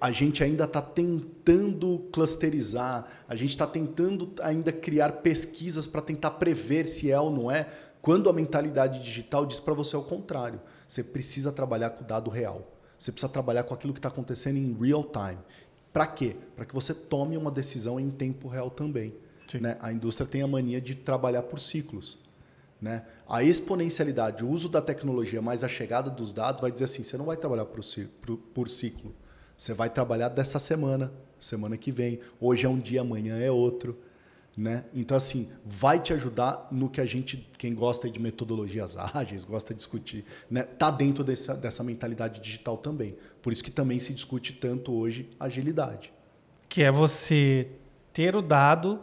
A 0.00 0.10
gente 0.10 0.42
ainda 0.42 0.64
está 0.64 0.80
tentando 0.80 2.06
clusterizar, 2.12 3.06
a 3.28 3.36
gente 3.36 3.50
está 3.50 3.66
tentando 3.66 4.32
ainda 4.40 4.72
criar 4.72 5.12
pesquisas 5.12 5.86
para 5.86 6.00
tentar 6.00 6.32
prever 6.32 6.86
se 6.86 7.10
é 7.10 7.20
ou 7.20 7.30
não 7.30 7.50
é, 7.50 7.68
quando 8.00 8.28
a 8.30 8.32
mentalidade 8.32 8.98
digital 9.00 9.44
diz 9.44 9.60
para 9.60 9.74
você 9.74 9.96
o 9.96 10.02
contrário. 10.02 10.60
Você 10.88 11.04
precisa 11.04 11.52
trabalhar 11.52 11.90
com 11.90 12.04
o 12.04 12.06
dado 12.06 12.30
real. 12.30 12.72
Você 12.98 13.12
precisa 13.12 13.32
trabalhar 13.32 13.64
com 13.64 13.74
aquilo 13.74 13.92
que 13.92 13.98
está 13.98 14.08
acontecendo 14.08 14.56
em 14.56 14.76
real 14.80 15.04
time. 15.04 15.38
Para 15.92 16.06
quê? 16.06 16.36
Para 16.56 16.64
que 16.64 16.74
você 16.74 16.94
tome 16.94 17.36
uma 17.36 17.50
decisão 17.50 18.00
em 18.00 18.10
tempo 18.10 18.48
real 18.48 18.70
também. 18.70 19.14
Né? 19.60 19.76
A 19.80 19.92
indústria 19.92 20.26
tem 20.26 20.40
a 20.40 20.46
mania 20.46 20.80
de 20.80 20.94
trabalhar 20.94 21.42
por 21.42 21.60
ciclos. 21.60 22.18
Né? 22.82 23.04
A 23.28 23.44
exponencialidade, 23.44 24.44
o 24.44 24.48
uso 24.50 24.68
da 24.68 24.82
tecnologia, 24.82 25.40
mais 25.40 25.62
a 25.62 25.68
chegada 25.68 26.10
dos 26.10 26.32
dados, 26.32 26.60
vai 26.60 26.72
dizer 26.72 26.86
assim: 26.86 27.04
você 27.04 27.16
não 27.16 27.26
vai 27.26 27.36
trabalhar 27.36 27.64
por, 27.64 27.80
por, 28.52 28.68
ciclo. 28.68 29.14
Você 29.56 29.72
vai 29.72 29.88
trabalhar 29.88 30.28
dessa 30.28 30.58
semana, 30.58 31.12
semana 31.38 31.76
que 31.76 31.92
vem. 31.92 32.18
Hoje 32.40 32.66
é 32.66 32.68
um 32.68 32.80
dia, 32.80 33.02
amanhã 33.02 33.38
é 33.38 33.52
outro. 33.52 33.96
Né? 34.58 34.84
Então, 34.92 35.16
assim, 35.16 35.48
vai 35.64 36.00
te 36.00 36.12
ajudar 36.12 36.68
no 36.72 36.90
que 36.90 37.00
a 37.00 37.06
gente, 37.06 37.48
quem 37.56 37.72
gosta 37.72 38.10
de 38.10 38.18
metodologias 38.18 38.96
ágeis, 38.96 39.44
gosta 39.44 39.72
de 39.72 39.78
discutir, 39.78 40.24
né? 40.50 40.64
tá 40.64 40.90
dentro 40.90 41.22
dessa, 41.22 41.54
dessa 41.54 41.84
mentalidade 41.84 42.40
digital 42.40 42.76
também. 42.76 43.16
Por 43.40 43.52
isso 43.52 43.62
que 43.62 43.70
também 43.70 44.00
se 44.00 44.12
discute 44.12 44.52
tanto 44.54 44.92
hoje 44.92 45.30
agilidade. 45.38 46.12
Que 46.68 46.82
é 46.82 46.90
você 46.90 47.68
ter 48.12 48.34
o 48.34 48.42
dado 48.42 49.00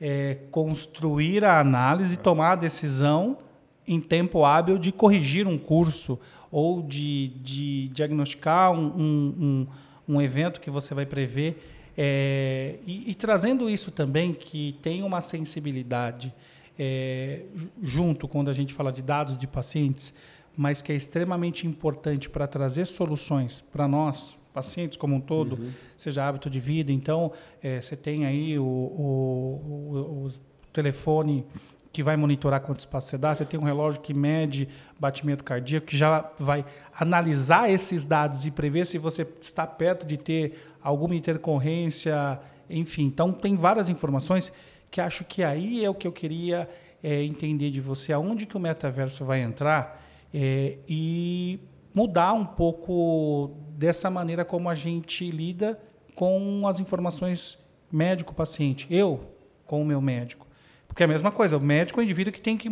é, 0.00 0.38
construir 0.50 1.44
a 1.44 1.58
análise 1.58 2.16
tomar 2.16 2.52
a 2.52 2.56
decisão 2.56 3.38
em 3.86 4.00
tempo 4.00 4.44
hábil 4.44 4.78
de 4.78 4.92
corrigir 4.92 5.46
um 5.46 5.58
curso 5.58 6.18
ou 6.50 6.82
de, 6.82 7.28
de 7.42 7.88
diagnosticar 7.88 8.70
um, 8.72 8.86
um, 8.86 9.66
um, 10.08 10.14
um 10.16 10.22
evento 10.22 10.60
que 10.60 10.70
você 10.70 10.94
vai 10.94 11.06
prever. 11.06 11.62
É, 11.96 12.76
e, 12.86 13.10
e, 13.10 13.14
trazendo 13.14 13.68
isso 13.68 13.90
também, 13.90 14.32
que 14.32 14.76
tem 14.80 15.02
uma 15.02 15.20
sensibilidade 15.20 16.32
é, 16.78 17.42
junto 17.82 18.28
quando 18.28 18.48
a 18.48 18.52
gente 18.52 18.72
fala 18.72 18.92
de 18.92 19.02
dados 19.02 19.36
de 19.36 19.46
pacientes, 19.46 20.14
mas 20.56 20.80
que 20.80 20.92
é 20.92 20.94
extremamente 20.94 21.66
importante 21.66 22.28
para 22.28 22.46
trazer 22.46 22.84
soluções 22.84 23.64
para 23.72 23.88
nós, 23.88 24.38
pacientes 24.58 24.96
como 24.96 25.14
um 25.14 25.20
todo, 25.20 25.52
uhum. 25.54 25.70
seja 25.96 26.26
hábito 26.26 26.50
de 26.50 26.58
vida. 26.58 26.90
Então, 26.90 27.30
é, 27.62 27.80
você 27.80 27.94
tem 27.94 28.26
aí 28.26 28.58
o, 28.58 28.64
o, 28.64 29.94
o, 29.94 30.26
o, 30.26 30.28
telefone 30.72 31.46
que 31.92 32.02
vai 32.02 32.16
monitorar 32.16 32.60
quantos 32.60 32.84
passos 32.84 33.10
você 33.10 33.18
dá, 33.18 33.34
você 33.34 33.44
tem 33.44 33.58
um 33.58 33.62
relógio 33.62 34.00
que 34.00 34.12
mede 34.12 34.68
batimento 34.98 35.44
cardíaco, 35.44 35.86
que 35.86 35.96
já 35.96 36.30
vai 36.38 36.64
analisar 36.92 37.70
esses 37.70 38.04
dados 38.04 38.44
e 38.46 38.50
prever 38.50 38.84
se 38.84 38.98
você 38.98 39.26
está 39.40 39.66
perto 39.66 40.04
de 40.04 40.16
ter 40.16 40.54
alguma 40.82 41.14
intercorrência, 41.14 42.40
enfim. 42.68 43.04
Então, 43.04 43.32
tem 43.32 43.56
várias 43.56 43.88
informações 43.88 44.52
que 44.90 45.00
acho 45.00 45.24
que 45.24 45.42
aí 45.42 45.84
é 45.84 45.88
o 45.90 45.94
que 45.94 46.06
eu 46.06 46.12
queria 46.12 46.68
é, 47.00 47.22
entender 47.22 47.70
de 47.70 47.80
você, 47.80 48.12
aonde 48.12 48.44
que 48.44 48.56
o 48.56 48.60
metaverso 48.60 49.24
vai 49.24 49.40
entrar 49.40 50.04
é, 50.34 50.78
e 50.88 51.60
mudar 51.94 52.32
um 52.32 52.44
pouco 52.44 53.67
dessa 53.78 54.10
maneira 54.10 54.44
como 54.44 54.68
a 54.68 54.74
gente 54.74 55.30
lida 55.30 55.80
com 56.16 56.66
as 56.66 56.80
informações 56.80 57.56
médico-paciente. 57.92 58.88
Eu, 58.90 59.20
com 59.66 59.80
o 59.80 59.84
meu 59.84 60.00
médico. 60.00 60.48
Porque 60.88 61.04
é 61.04 61.06
a 61.06 61.08
mesma 61.08 61.30
coisa, 61.30 61.56
o 61.56 61.60
médico 61.60 62.00
é 62.00 62.02
o 62.02 62.04
indivíduo 62.04 62.32
que 62.32 62.40
tem 62.40 62.56
que 62.56 62.68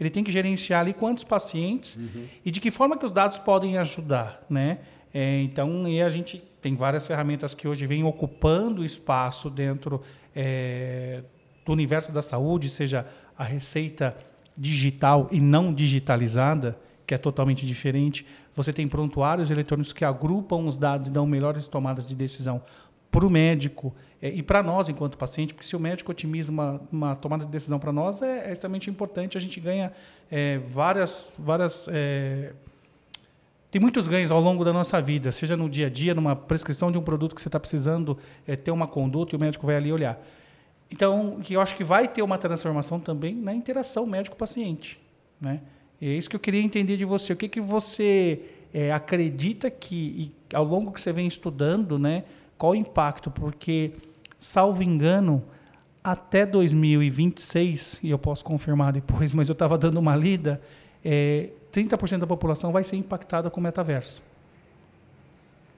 ele 0.00 0.10
tem 0.10 0.24
que 0.24 0.32
gerenciar 0.32 0.80
ali 0.80 0.94
quantos 0.94 1.22
pacientes 1.22 1.96
uhum. 1.96 2.24
e 2.42 2.50
de 2.50 2.60
que 2.62 2.70
forma 2.70 2.96
que 2.96 3.04
os 3.04 3.12
dados 3.12 3.38
podem 3.38 3.76
ajudar, 3.76 4.42
né? 4.48 4.78
É, 5.12 5.42
então, 5.42 5.86
e 5.86 6.00
a 6.00 6.08
gente 6.08 6.42
tem 6.62 6.74
várias 6.74 7.06
ferramentas 7.06 7.54
que 7.54 7.68
hoje 7.68 7.86
vêm 7.86 8.02
ocupando 8.04 8.82
espaço 8.82 9.50
dentro 9.50 10.00
é, 10.34 11.22
do 11.66 11.72
universo 11.72 12.10
da 12.10 12.22
saúde, 12.22 12.70
seja 12.70 13.06
a 13.36 13.44
receita 13.44 14.16
digital 14.56 15.28
e 15.30 15.40
não 15.40 15.74
digitalizada, 15.74 16.78
que 17.06 17.14
é 17.14 17.18
totalmente 17.18 17.66
diferente. 17.66 18.24
Você 18.58 18.72
tem 18.72 18.88
prontuários 18.88 19.50
eletrônicos 19.50 19.92
que 19.92 20.04
agrupam 20.04 20.64
os 20.64 20.76
dados 20.76 21.08
e 21.08 21.10
dão 21.12 21.24
melhores 21.24 21.68
tomadas 21.68 22.08
de 22.08 22.14
decisão 22.14 22.60
para 23.10 23.24
o 23.24 23.30
médico 23.30 23.94
é, 24.20 24.28
e 24.28 24.42
para 24.42 24.62
nós 24.62 24.88
enquanto 24.88 25.16
paciente, 25.16 25.54
porque 25.54 25.66
se 25.66 25.76
o 25.76 25.80
médico 25.80 26.10
otimiza 26.10 26.50
uma, 26.50 26.80
uma 26.90 27.16
tomada 27.16 27.44
de 27.44 27.50
decisão 27.50 27.78
para 27.78 27.92
nós 27.92 28.20
é, 28.20 28.48
é, 28.48 28.52
extremamente 28.52 28.90
importante. 28.90 29.38
A 29.38 29.40
gente 29.40 29.60
ganha 29.60 29.92
é, 30.30 30.58
várias, 30.58 31.30
várias 31.38 31.86
é, 31.88 32.52
tem 33.70 33.80
muitos 33.80 34.08
ganhos 34.08 34.30
ao 34.30 34.40
longo 34.40 34.64
da 34.64 34.72
nossa 34.72 35.00
vida, 35.00 35.30
seja 35.30 35.56
no 35.56 35.68
dia 35.68 35.86
a 35.86 35.90
dia, 35.90 36.14
numa 36.14 36.34
prescrição 36.34 36.90
de 36.90 36.98
um 36.98 37.02
produto 37.02 37.34
que 37.34 37.40
você 37.40 37.48
está 37.48 37.60
precisando 37.60 38.18
ter 38.64 38.70
uma 38.70 38.88
conduta 38.88 39.34
e 39.34 39.36
o 39.36 39.40
médico 39.40 39.66
vai 39.66 39.76
ali 39.76 39.92
olhar. 39.92 40.18
Então, 40.90 41.38
eu 41.50 41.60
acho 41.60 41.76
que 41.76 41.84
vai 41.84 42.08
ter 42.08 42.22
uma 42.22 42.38
transformação 42.38 42.98
também 42.98 43.34
na 43.34 43.52
interação 43.52 44.06
médico-paciente, 44.06 44.98
né? 45.38 45.60
É 46.00 46.06
isso 46.06 46.30
que 46.30 46.36
eu 46.36 46.40
queria 46.40 46.62
entender 46.62 46.96
de 46.96 47.04
você. 47.04 47.32
O 47.32 47.36
que, 47.36 47.48
que 47.48 47.60
você 47.60 48.40
é, 48.72 48.92
acredita 48.92 49.70
que, 49.70 50.32
ao 50.52 50.64
longo 50.64 50.92
que 50.92 51.00
você 51.00 51.12
vem 51.12 51.26
estudando, 51.26 51.98
né, 51.98 52.24
qual 52.56 52.72
o 52.72 52.74
impacto? 52.74 53.30
Porque, 53.30 53.92
salvo 54.38 54.82
engano, 54.82 55.42
até 56.02 56.46
2026, 56.46 58.00
e 58.02 58.10
eu 58.10 58.18
posso 58.18 58.44
confirmar 58.44 58.92
depois, 58.92 59.32
mas 59.34 59.48
eu 59.48 59.52
estava 59.52 59.76
dando 59.76 59.98
uma 59.98 60.16
lida, 60.16 60.60
é, 61.04 61.50
30% 61.72 62.18
da 62.18 62.26
população 62.26 62.72
vai 62.72 62.84
ser 62.84 62.96
impactada 62.96 63.50
com 63.50 63.60
o 63.60 63.62
metaverso. 63.62 64.22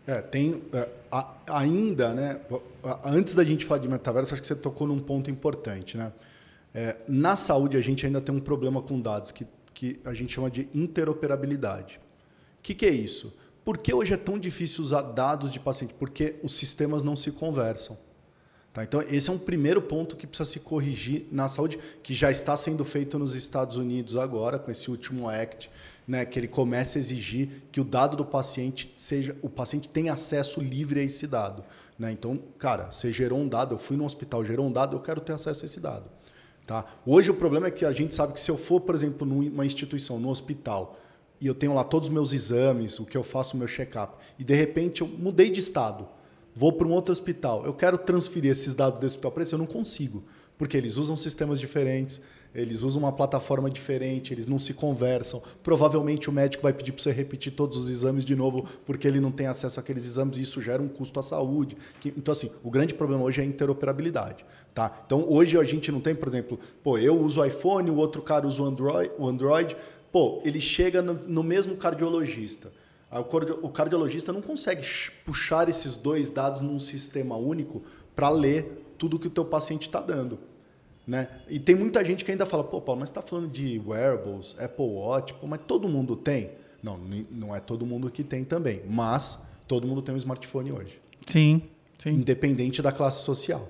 É, 0.07 0.21
tem 0.23 0.63
é, 0.73 0.89
a, 1.13 1.29
ainda, 1.47 2.15
né? 2.15 2.41
Antes 3.05 3.35
da 3.35 3.45
gente 3.45 3.65
falar 3.65 3.81
de 3.81 3.89
metaverso, 3.89 4.35
acho 4.35 4.41
que 4.41 4.49
você 4.49 4.57
tocou 4.57 4.87
num 4.87 4.99
ponto 4.99 5.31
importante, 5.31 5.97
né? 5.97 6.13
É, 6.75 6.97
na 7.07 7.37
saúde, 7.37 7.77
a 7.77 7.81
gente 7.81 8.07
ainda 8.07 8.21
tem 8.21 8.35
um 8.35 8.41
problema 8.41 8.81
com 8.81 9.01
dados 9.01 9.33
que, 9.33 9.45
que 9.81 9.99
a 10.05 10.13
gente 10.13 10.35
chama 10.35 10.51
de 10.51 10.69
interoperabilidade. 10.75 11.99
O 12.59 12.63
que, 12.63 12.75
que 12.75 12.85
é 12.85 12.91
isso? 12.91 13.35
Por 13.65 13.79
que 13.79 13.95
hoje 13.95 14.13
é 14.13 14.17
tão 14.19 14.39
difícil 14.39 14.85
usar 14.85 15.01
dados 15.01 15.51
de 15.51 15.59
paciente? 15.59 15.95
Porque 15.95 16.37
os 16.43 16.55
sistemas 16.55 17.03
não 17.03 17.17
se 17.17 17.33
conversam. 17.33 17.97
Tá? 18.75 18.85
Então, 18.85 19.01
esse 19.01 19.31
é 19.31 19.33
um 19.33 19.39
primeiro 19.39 19.81
ponto 19.81 20.17
que 20.17 20.27
precisa 20.27 20.51
se 20.51 20.61
corrigir 20.61 21.27
na 21.33 21.49
saúde, 21.49 21.79
que 22.03 22.13
já 22.13 22.31
está 22.31 22.55
sendo 22.59 22.85
feito 22.85 23.19
nos 23.19 23.35
Estados 23.35 23.79
Unidos 23.79 24.19
agora, 24.19 24.59
com 24.59 24.71
esse 24.71 24.91
último 24.91 25.31
ACT, 25.31 25.71
né, 26.07 26.27
que 26.27 26.39
ele 26.39 26.49
começa 26.49 26.99
a 26.99 27.01
exigir 27.01 27.63
que 27.73 27.81
o 27.81 27.85
dado 27.85 28.19
do 28.19 28.25
paciente 28.25 28.93
seja. 28.95 29.35
O 29.41 29.49
paciente 29.49 29.89
tenha 29.89 30.13
acesso 30.13 30.61
livre 30.61 31.01
a 31.01 31.03
esse 31.03 31.27
dado. 31.27 31.65
Né? 31.99 32.13
Então, 32.13 32.37
cara, 32.59 32.93
você 32.93 33.11
gerou 33.11 33.39
um 33.39 33.49
dado, 33.49 33.77
eu 33.77 33.79
fui 33.79 33.97
no 33.97 34.05
hospital, 34.05 34.45
gerou 34.45 34.67
um 34.67 34.73
dado, 34.73 34.95
eu 34.95 35.01
quero 35.01 35.23
ter 35.23 35.33
acesso 35.33 35.65
a 35.65 35.67
esse 35.67 35.81
dado. 35.81 36.20
Tá? 36.71 36.85
Hoje 37.05 37.33
o 37.33 37.35
problema 37.35 37.67
é 37.67 37.71
que 37.73 37.85
a 37.85 37.91
gente 37.91 38.15
sabe 38.15 38.33
que 38.33 38.39
se 38.39 38.49
eu 38.49 38.57
for, 38.57 38.81
por 38.81 38.95
exemplo, 38.95 39.27
numa 39.27 39.67
instituição, 39.67 40.21
no 40.21 40.29
hospital, 40.29 40.97
e 41.41 41.49
eu 41.49 41.53
tenho 41.53 41.75
lá 41.75 41.83
todos 41.83 42.09
os 42.09 42.15
meus 42.15 42.33
exames, 42.33 43.01
o 43.01 43.05
que 43.05 43.17
eu 43.17 43.25
faço, 43.25 43.57
o 43.57 43.59
meu 43.59 43.67
check-up, 43.67 44.15
e 44.39 44.45
de 44.45 44.55
repente 44.55 45.01
eu 45.01 45.09
mudei 45.09 45.51
de 45.51 45.59
estado, 45.59 46.07
vou 46.55 46.73
para 46.73 46.87
um 46.87 46.93
outro 46.93 47.11
hospital, 47.11 47.67
eu 47.67 47.75
quero 47.75 47.99
transferir 47.99 48.53
esses 48.53 48.73
dados 48.73 49.01
desse 49.01 49.15
hospital 49.15 49.33
para 49.33 49.43
esse, 49.43 49.53
eu 49.53 49.59
não 49.59 49.67
consigo, 49.67 50.23
porque 50.57 50.77
eles 50.77 50.97
usam 50.97 51.17
sistemas 51.17 51.59
diferentes, 51.59 52.21
eles 52.55 52.83
usam 52.83 53.03
uma 53.03 53.13
plataforma 53.13 53.71
diferente, 53.71 54.33
eles 54.35 54.47
não 54.47 54.59
se 54.59 54.75
conversam. 54.75 55.43
Provavelmente 55.63 56.29
o 56.29 56.33
médico 56.33 56.63
vai 56.63 56.73
pedir 56.73 56.93
para 56.93 57.03
você 57.03 57.13
repetir 57.13 57.53
todos 57.53 57.77
os 57.77 57.91
exames 57.91 58.25
de 58.25 58.35
novo, 58.35 58.67
porque 58.85 59.07
ele 59.07 59.21
não 59.21 59.31
tem 59.31 59.47
acesso 59.47 59.79
àqueles 59.79 60.05
exames 60.05 60.39
e 60.39 60.43
isso 60.43 60.61
gera 60.61 60.83
um 60.83 60.89
custo 60.89 61.19
à 61.21 61.23
saúde. 61.23 61.77
Então, 62.05 62.33
assim, 62.33 62.51
o 62.65 62.71
grande 62.71 62.95
problema 62.95 63.23
hoje 63.23 63.41
é 63.41 63.45
a 63.45 63.47
interoperabilidade. 63.47 64.45
Tá? 64.75 65.03
Então, 65.07 65.25
hoje 65.29 65.59
a 65.59 65.65
gente 65.65 65.91
não 65.93 66.01
tem, 66.01 66.15
por 66.15 66.29
exemplo, 66.29 66.59
pô, 66.83 66.99
eu 66.99 67.19
uso 67.19 67.41
o 67.41 67.45
iPhone, 67.45 67.91
o 67.91 67.97
outro 67.97 68.23
cara 68.23 68.47
usa 68.47 68.63
o 68.63 68.67
Android, 68.67 69.11
o 69.19 69.27
Android 69.27 69.77
pô, 70.13 70.41
ele 70.45 70.61
chega 70.61 71.01
no, 71.03 71.15
no 71.15 71.43
mesmo 71.43 71.77
cardiologista. 71.77 72.73
O 73.63 73.69
cardiologista 73.69 74.33
não 74.33 74.41
consegue 74.41 74.87
puxar 75.25 75.69
esses 75.69 75.97
dois 75.97 76.31
dados 76.31 76.61
num 76.61 76.79
sistema 76.79 77.37
único 77.37 77.83
para 78.15 78.29
ler 78.29 78.95
tudo 78.97 79.19
que 79.19 79.27
o 79.27 79.31
teu 79.31 79.45
paciente 79.45 79.89
está 79.89 80.01
dando. 80.01 80.39
Né? 81.11 81.27
E 81.49 81.59
tem 81.59 81.75
muita 81.75 82.05
gente 82.05 82.25
que 82.25 82.31
ainda 82.31 82.47
fala, 82.47 82.63
pô, 82.63 82.81
Paulo, 82.81 83.01
mas 83.01 83.09
você 83.09 83.19
está 83.19 83.21
falando 83.21 83.49
de 83.49 83.83
wearables, 83.85 84.55
Apple 84.61 84.87
Watch, 84.87 85.35
pô, 85.35 85.49
mas 85.49 85.59
todo 85.67 85.89
mundo 85.89 86.15
tem? 86.15 86.53
Não, 86.81 86.97
não 87.29 87.53
é 87.53 87.59
todo 87.59 87.85
mundo 87.85 88.09
que 88.13 88.23
tem 88.23 88.45
também, 88.45 88.81
mas 88.89 89.45
todo 89.67 89.89
mundo 89.89 90.03
tem 90.03 90.15
um 90.15 90.17
smartphone 90.17 90.71
hoje. 90.71 91.01
Sim, 91.27 91.63
sim. 91.99 92.11
Independente 92.11 92.81
da 92.81 92.93
classe 92.93 93.25
social. 93.25 93.69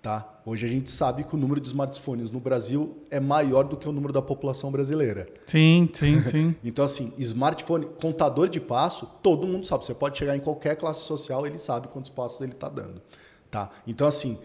Tá? 0.00 0.40
Hoje 0.46 0.64
a 0.64 0.68
gente 0.68 0.88
sabe 0.88 1.24
que 1.24 1.34
o 1.34 1.38
número 1.38 1.60
de 1.60 1.66
smartphones 1.66 2.30
no 2.30 2.38
Brasil 2.38 2.96
é 3.10 3.18
maior 3.18 3.64
do 3.64 3.76
que 3.76 3.88
o 3.88 3.92
número 3.92 4.12
da 4.12 4.22
população 4.22 4.70
brasileira. 4.70 5.26
Sim, 5.46 5.90
sim, 5.92 6.22
sim. 6.30 6.54
então, 6.62 6.84
assim, 6.84 7.12
smartphone, 7.18 7.86
contador 8.00 8.48
de 8.48 8.60
passo, 8.60 9.04
todo 9.20 9.48
mundo 9.48 9.66
sabe. 9.66 9.84
Você 9.84 9.94
pode 9.94 10.16
chegar 10.16 10.36
em 10.36 10.40
qualquer 10.40 10.76
classe 10.76 11.00
social, 11.00 11.44
ele 11.44 11.58
sabe 11.58 11.88
quantos 11.88 12.10
passos 12.12 12.40
ele 12.40 12.52
está 12.52 12.68
dando. 12.68 13.02
Tá? 13.50 13.68
Então, 13.84 14.06
assim, 14.06 14.38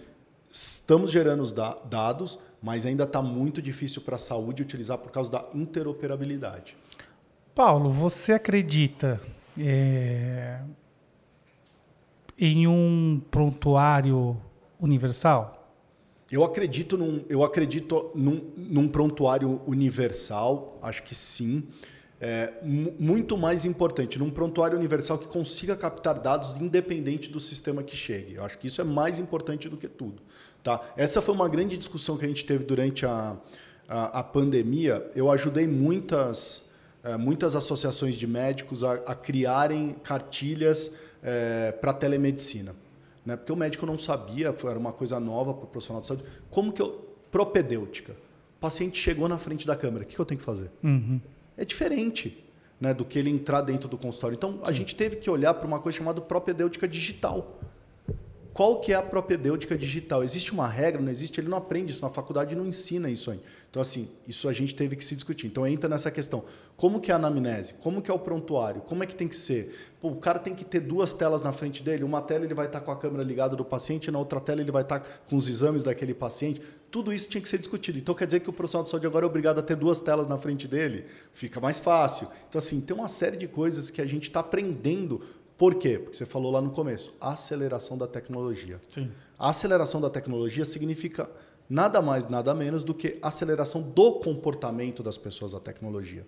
Estamos 0.60 1.12
gerando 1.12 1.44
os 1.44 1.52
da 1.52 1.78
dados, 1.88 2.40
mas 2.60 2.84
ainda 2.84 3.04
está 3.04 3.22
muito 3.22 3.62
difícil 3.62 4.02
para 4.02 4.16
a 4.16 4.20
saúde 4.20 4.64
utilizar 4.64 4.98
por 4.98 5.12
causa 5.12 5.32
da 5.32 5.46
interoperabilidade. 5.54 6.76
Paulo, 7.54 7.92
você 7.92 8.34
acredita 8.34 9.22
é, 9.56 10.60
em 12.40 12.66
um 12.66 13.22
prontuário 13.30 14.36
universal? 14.80 15.72
Eu 16.32 16.44
acredito 16.44 16.98
num, 16.98 17.24
eu 17.30 17.44
acredito 17.44 18.10
num, 18.16 18.52
num 18.58 18.88
prontuário 18.88 19.62
universal, 19.68 20.80
acho 20.82 21.04
que 21.04 21.14
sim 21.14 21.68
é, 22.20 22.52
muito 22.64 23.38
mais 23.38 23.64
importante, 23.64 24.18
num 24.18 24.32
prontuário 24.32 24.76
universal 24.76 25.20
que 25.20 25.28
consiga 25.28 25.76
captar 25.76 26.20
dados 26.20 26.60
independente 26.60 27.30
do 27.30 27.40
sistema 27.40 27.84
que 27.84 27.96
chegue. 27.96 28.36
Eu 28.36 28.44
acho 28.44 28.58
que 28.58 28.66
isso 28.66 28.82
é 28.82 28.84
mais 28.84 29.20
importante 29.20 29.70
do 29.70 29.78
que 29.78 29.88
tudo. 29.88 30.22
Tá? 30.64 30.82
Essa 30.98 31.22
foi 31.22 31.34
uma 31.34 31.48
grande 31.48 31.78
discussão 31.78 32.18
que 32.18 32.26
a 32.26 32.28
gente 32.28 32.46
teve 32.46 32.64
durante 32.64 33.06
a, 33.06 33.38
a, 33.88 34.20
a 34.20 34.24
pandemia. 34.24 35.10
Eu 35.16 35.32
ajudei 35.32 35.68
muitas, 35.68 36.64
é, 37.04 37.18
muitas 37.18 37.56
associações 37.56 38.16
de 38.16 38.28
médicos 38.28 38.84
a, 38.84 38.94
a 38.94 39.16
criarem 39.16 39.96
cartilhas 40.04 40.94
é, 41.24 41.72
para 41.72 41.94
telemedicina. 41.94 42.76
Né? 43.26 43.36
Porque 43.36 43.52
o 43.52 43.56
médico 43.56 43.86
não 43.86 43.98
sabia, 43.98 44.56
era 44.64 44.80
uma 44.80 44.94
coisa 44.94 45.20
nova 45.20 45.54
para 45.54 45.66
o 45.66 45.68
profissional 45.68 46.02
de 46.02 46.08
saúde. 46.08 46.24
Como 46.50 46.72
que 46.72 46.82
eu. 46.82 47.06
Propedêutica. 47.30 48.14
O 48.14 48.60
paciente 48.60 48.98
chegou 49.00 49.28
na 49.28 49.38
frente 49.38 49.68
da 49.68 49.76
câmera, 49.76 50.06
o 50.06 50.08
que 50.08 50.18
eu 50.18 50.26
tenho 50.26 50.40
que 50.40 50.46
fazer? 50.46 50.72
Uhum 50.82 51.20
é 51.58 51.66
diferente 51.66 52.44
né, 52.80 52.94
do 52.94 53.04
que 53.04 53.18
ele 53.18 53.30
entrar 53.30 53.62
dentro 53.62 53.90
do 53.90 53.98
consultório. 53.98 54.36
Então, 54.36 54.60
a 54.62 54.68
Sim. 54.68 54.76
gente 54.76 54.96
teve 54.96 55.16
que 55.16 55.30
olhar 55.30 55.54
para 55.56 55.68
uma 55.68 55.80
coisa 55.80 55.98
chamada 55.98 56.22
propedêutica 56.22 56.88
digital. 56.88 57.60
Qual 58.58 58.80
que 58.80 58.92
é 58.92 58.96
a 58.96 59.04
propedêutica 59.04 59.78
digital? 59.78 60.24
Existe 60.24 60.52
uma 60.52 60.68
regra? 60.68 61.00
Não 61.00 61.12
existe? 61.12 61.40
Ele 61.40 61.48
não 61.48 61.60
aprende 61.60 61.92
isso 61.92 62.02
na 62.02 62.10
faculdade, 62.10 62.56
não 62.56 62.66
ensina 62.66 63.08
isso 63.08 63.30
aí. 63.30 63.40
Então, 63.70 63.80
assim, 63.80 64.10
isso 64.28 64.50
a 64.50 64.54
gente 64.54 64.74
teve 64.74 64.96
que 64.96 65.06
se 65.06 65.14
discutir. 65.14 65.46
Então, 65.46 65.68
entra 65.68 65.88
nessa 65.88 66.10
questão. 66.10 66.44
Como 66.76 67.00
que 67.00 67.12
é 67.12 67.14
a 67.14 67.18
anamnese? 67.18 67.76
Como 67.76 68.02
que 68.02 68.10
é 68.10 68.14
o 68.14 68.18
prontuário? 68.18 68.82
Como 68.82 69.04
é 69.04 69.06
que 69.06 69.14
tem 69.14 69.28
que 69.28 69.36
ser? 69.36 69.76
Pô, 70.02 70.10
o 70.10 70.16
cara 70.16 70.40
tem 70.40 70.56
que 70.56 70.66
ter 70.66 70.80
duas 70.80 71.14
telas 71.14 71.44
na 71.44 71.54
frente 71.54 71.84
dele. 71.84 72.04
Uma 72.04 72.20
tela 72.20 72.46
ele 72.46 72.56
vai 72.56 72.66
estar 72.66 72.82
com 72.82 72.90
a 72.90 72.96
câmera 72.96 73.24
ligada 73.24 73.56
do 73.56 73.64
paciente, 73.64 74.10
na 74.10 74.18
outra 74.18 74.40
tela 74.40 74.60
ele 74.60 74.72
vai 74.72 74.82
estar 74.82 75.02
com 75.30 75.36
os 75.36 75.48
exames 75.48 75.84
daquele 75.84 76.16
paciente. 76.16 76.60
Tudo 76.90 77.14
isso 77.14 77.30
tinha 77.30 77.42
que 77.42 77.50
ser 77.50 77.60
discutido. 77.60 78.00
Então, 78.00 78.16
quer 78.16 78.26
dizer 78.26 78.40
que 78.40 78.50
o 78.50 78.54
profissional 78.54 78.84
de 78.84 78.90
saúde 78.90 79.06
agora 79.06 79.24
é 79.24 79.28
obrigado 79.28 79.60
a 79.60 79.62
ter 79.62 79.76
duas 79.76 80.02
telas 80.02 80.28
na 80.28 80.40
frente 80.40 80.68
dele? 80.68 81.06
Fica 81.32 81.60
mais 81.60 81.80
fácil. 81.80 82.28
Então, 82.50 82.58
assim, 82.58 82.82
tem 82.82 82.96
uma 82.96 83.08
série 83.08 83.38
de 83.38 83.48
coisas 83.48 83.92
que 83.92 84.02
a 84.02 84.06
gente 84.08 84.30
está 84.30 84.40
aprendendo 84.40 85.22
por 85.58 85.76
quê? 85.76 85.98
Porque 85.98 86.16
você 86.16 86.26
falou 86.26 86.52
lá 86.52 86.62
no 86.62 86.70
começo, 86.70 87.16
aceleração 87.20 87.98
da 87.98 88.08
tecnologia. 88.08 88.80
Sim. 88.88 89.12
A 89.40 89.50
aceleração 89.50 90.00
da 90.00 90.10
tecnologia 90.10 90.64
significa 90.64 91.30
nada 91.70 92.02
mais, 92.02 92.30
nada 92.30 92.54
menos 92.54 92.84
do 92.84 92.94
que 92.94 93.18
aceleração 93.22 93.82
do 93.82 94.14
comportamento 94.20 95.02
das 95.02 95.18
pessoas 95.18 95.56
à 95.56 95.60
tecnologia. 95.60 96.26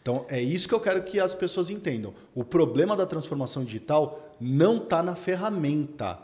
Então, 0.00 0.26
é 0.28 0.40
isso 0.40 0.68
que 0.68 0.74
eu 0.74 0.80
quero 0.80 1.02
que 1.02 1.18
as 1.20 1.34
pessoas 1.34 1.70
entendam. 1.70 2.12
O 2.34 2.44
problema 2.44 2.94
da 2.96 3.06
transformação 3.06 3.64
digital 3.64 4.30
não 4.40 4.78
está 4.78 5.02
na 5.02 5.14
ferramenta. 5.14 6.18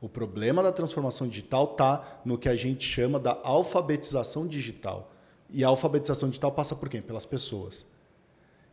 O 0.00 0.08
problema 0.08 0.62
da 0.62 0.70
transformação 0.70 1.26
digital 1.26 1.70
está 1.72 2.20
no 2.24 2.38
que 2.38 2.48
a 2.48 2.54
gente 2.54 2.86
chama 2.86 3.18
da 3.18 3.38
alfabetização 3.42 4.46
digital. 4.46 5.12
E 5.50 5.64
a 5.64 5.68
alfabetização 5.68 6.28
digital 6.28 6.52
passa 6.52 6.76
por 6.76 6.88
quem? 6.88 7.02
Pelas 7.02 7.26
pessoas. 7.26 7.86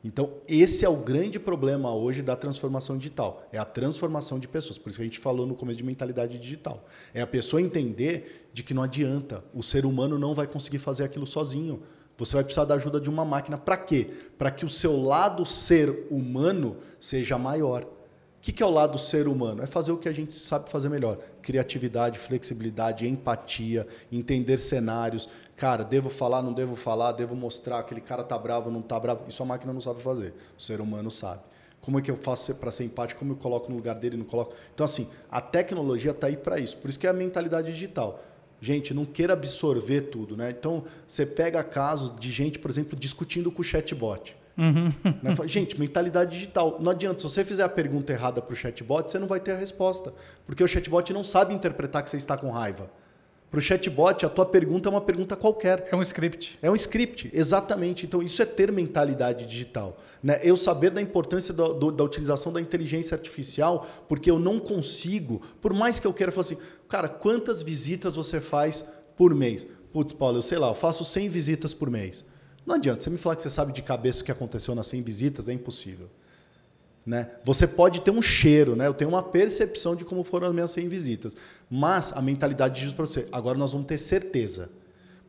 Então, 0.04 0.34
esse 0.48 0.84
é 0.84 0.90
o 0.90 0.98
grande 0.98 1.40
problema 1.40 1.94
hoje 1.96 2.22
da 2.22 2.36
transformação 2.36 2.98
digital. 2.98 3.48
É 3.54 3.58
a 3.58 3.64
transformação 3.64 4.38
de 4.38 4.48
pessoas. 4.50 4.78
Por 4.78 4.90
isso 4.90 4.98
que 4.98 5.04
a 5.04 5.06
gente 5.06 5.20
falou 5.20 5.48
no 5.48 5.56
começo 5.56 5.78
de 5.78 5.84
mentalidade 5.84 6.38
digital. 6.38 6.84
É 7.14 7.22
a 7.22 7.28
pessoa 7.28 7.62
entender 7.62 8.50
de 8.52 8.64
que 8.64 8.74
não 8.74 8.84
adianta. 8.84 9.44
O 9.54 9.64
ser 9.64 9.86
humano 9.86 10.20
não 10.20 10.34
vai 10.34 10.46
conseguir 10.46 10.80
fazer 10.80 11.06
aquilo 11.06 11.26
sozinho. 11.26 11.82
Você 12.18 12.36
vai 12.36 12.44
precisar 12.44 12.66
da 12.66 12.76
ajuda 12.76 13.00
de 13.00 13.10
uma 13.10 13.24
máquina. 13.24 13.58
Para 13.58 13.78
quê? 13.78 14.10
Para 14.38 14.52
que 14.52 14.66
o 14.66 14.70
seu 14.70 15.02
lado 15.02 15.46
ser 15.46 16.08
humano 16.12 16.78
seja 17.00 17.38
maior. 17.38 17.84
O 17.84 17.90
que 18.42 18.62
é 18.62 18.66
o 18.66 18.70
lado 18.70 19.00
ser 19.00 19.26
humano? 19.26 19.64
É 19.64 19.66
fazer 19.66 19.94
o 19.94 19.98
que 19.98 20.10
a 20.10 20.12
gente 20.12 20.34
sabe 20.34 20.70
fazer 20.70 20.90
melhor: 20.90 21.18
criatividade, 21.42 22.20
flexibilidade, 22.20 23.08
empatia, 23.08 23.88
entender 24.12 24.58
cenários, 24.58 25.30
Cara, 25.56 25.84
devo 25.84 26.10
falar, 26.10 26.42
não 26.42 26.52
devo 26.52 26.76
falar, 26.76 27.12
devo 27.12 27.36
mostrar, 27.36 27.80
aquele 27.80 28.02
cara 28.02 28.24
tá 28.24 28.38
bravo, 28.38 28.72
não 28.72 28.82
tá 28.82 29.00
bravo. 29.00 29.22
Isso 29.28 29.42
a 29.44 29.46
máquina 29.46 29.72
não 29.72 29.82
sabe 29.82 30.02
fazer. 30.02 30.34
O 30.58 30.62
ser 30.62 30.82
humano 30.82 31.12
sabe. 31.12 31.42
Como 31.80 32.00
é 32.00 32.02
que 32.02 32.10
eu 32.10 32.16
faço 32.16 32.56
para 32.56 32.72
ser 32.72 32.86
empático? 32.86 33.20
Como 33.20 33.34
eu 33.34 33.38
coloco 33.38 33.70
no 33.70 33.76
lugar 33.76 33.96
dele, 33.96 34.16
não 34.16 34.26
coloco? 34.26 34.54
Então, 34.74 34.86
assim, 34.86 35.10
a 35.30 35.42
tecnologia 35.42 36.12
está 36.12 36.28
aí 36.28 36.38
para 36.38 36.58
isso. 36.58 36.78
Por 36.78 36.90
isso 36.90 36.98
que 36.98 37.06
é 37.06 37.10
a 37.10 37.14
mentalidade 37.14 37.72
digital. 37.72 38.24
Gente, 38.62 38.94
não 38.94 39.04
queira 39.04 39.34
absorver 39.34 40.04
tudo, 40.04 40.38
né? 40.38 40.50
Então, 40.50 40.86
você 41.06 41.26
pega 41.26 41.62
casos 41.62 42.18
de 42.18 42.32
gente, 42.32 42.58
por 42.58 42.72
exemplo, 42.72 42.98
discutindo 42.98 43.52
com 43.52 43.62
o 43.62 43.64
chatbot. 43.64 44.38
Uhum. 44.58 44.94
Né? 45.22 45.36
Gente, 45.46 45.78
mentalidade 45.78 46.32
digital. 46.32 46.78
Não 46.80 46.92
adianta, 46.92 47.20
se 47.20 47.24
você 47.24 47.44
fizer 47.44 47.64
a 47.64 47.70
pergunta 47.70 48.14
errada 48.14 48.42
para 48.42 48.54
o 48.54 48.56
chatbot, 48.56 49.12
você 49.12 49.20
não 49.20 49.28
vai 49.28 49.42
ter 49.42 49.52
a 49.52 49.58
resposta. 49.58 50.14
Porque 50.46 50.64
o 50.64 50.68
chatbot 50.68 51.12
não 51.12 51.24
sabe 51.24 51.54
interpretar 51.54 52.02
que 52.02 52.10
você 52.10 52.16
está 52.16 52.38
com 52.38 52.50
raiva. 52.50 52.90
Para 53.54 53.60
o 53.60 53.62
chatbot, 53.62 54.26
a 54.26 54.30
tua 54.30 54.48
pergunta 54.48 54.90
é 54.90 54.92
uma 54.92 55.00
pergunta 55.00 55.36
qualquer. 55.36 55.88
É 55.92 55.96
um 55.96 56.02
script. 56.02 56.58
É 56.60 56.72
um 56.72 56.76
script, 56.76 57.30
exatamente. 57.32 58.04
Então, 58.04 58.24
isso 58.24 58.42
é 58.42 58.48
ter 58.48 58.72
mentalidade 58.72 59.46
digital. 59.46 59.96
Né? 60.24 60.40
Eu 60.42 60.58
saber 60.58 60.90
da 60.90 61.00
importância 61.00 61.54
do, 61.54 61.72
do, 61.72 61.92
da 61.92 62.04
utilização 62.04 62.52
da 62.52 62.60
inteligência 62.60 63.14
artificial, 63.14 63.88
porque 64.10 64.32
eu 64.32 64.40
não 64.40 64.60
consigo, 64.60 65.40
por 65.62 65.72
mais 65.72 66.00
que 66.00 66.08
eu 66.08 66.14
queira 66.16 66.32
falar 66.32 66.46
assim, 66.46 66.58
cara, 66.90 67.08
quantas 67.08 67.62
visitas 67.62 68.16
você 68.16 68.42
faz 68.42 68.92
por 69.16 69.36
mês? 69.36 69.68
Putz, 69.92 70.14
Paulo, 70.14 70.40
eu 70.40 70.42
sei 70.42 70.58
lá, 70.58 70.70
eu 70.70 70.74
faço 70.74 71.06
100 71.06 71.30
visitas 71.30 71.76
por 71.76 71.92
mês. 71.92 72.26
Não 72.66 72.74
adianta, 72.74 73.04
você 73.04 73.12
me 73.12 73.20
falar 73.20 73.36
que 73.36 73.44
você 73.44 73.52
sabe 73.52 73.72
de 73.72 73.84
cabeça 73.84 74.24
o 74.24 74.26
que 74.26 74.32
aconteceu 74.32 74.74
nas 74.74 74.88
100 74.88 75.04
visitas, 75.04 75.48
é 75.48 75.54
impossível. 75.54 76.10
Né? 77.06 77.30
Você 77.44 77.68
pode 77.68 78.02
ter 78.02 78.12
um 78.12 78.22
cheiro, 78.22 78.76
né? 78.76 78.88
eu 78.88 78.94
tenho 78.94 79.10
uma 79.10 79.22
percepção 79.22 79.96
de 79.96 80.06
como 80.06 80.24
foram 80.24 80.48
as 80.48 80.54
minhas 80.54 80.72
100 80.72 80.88
visitas, 80.88 81.36
mas 81.70 82.14
a 82.14 82.22
mentalidade 82.22 82.82
diz 82.82 82.94
para 82.94 83.06
você, 83.06 83.28
agora 83.32 83.58
nós 83.58 83.74
vamos 83.74 83.88
ter 83.88 83.98
certeza. 83.98 84.70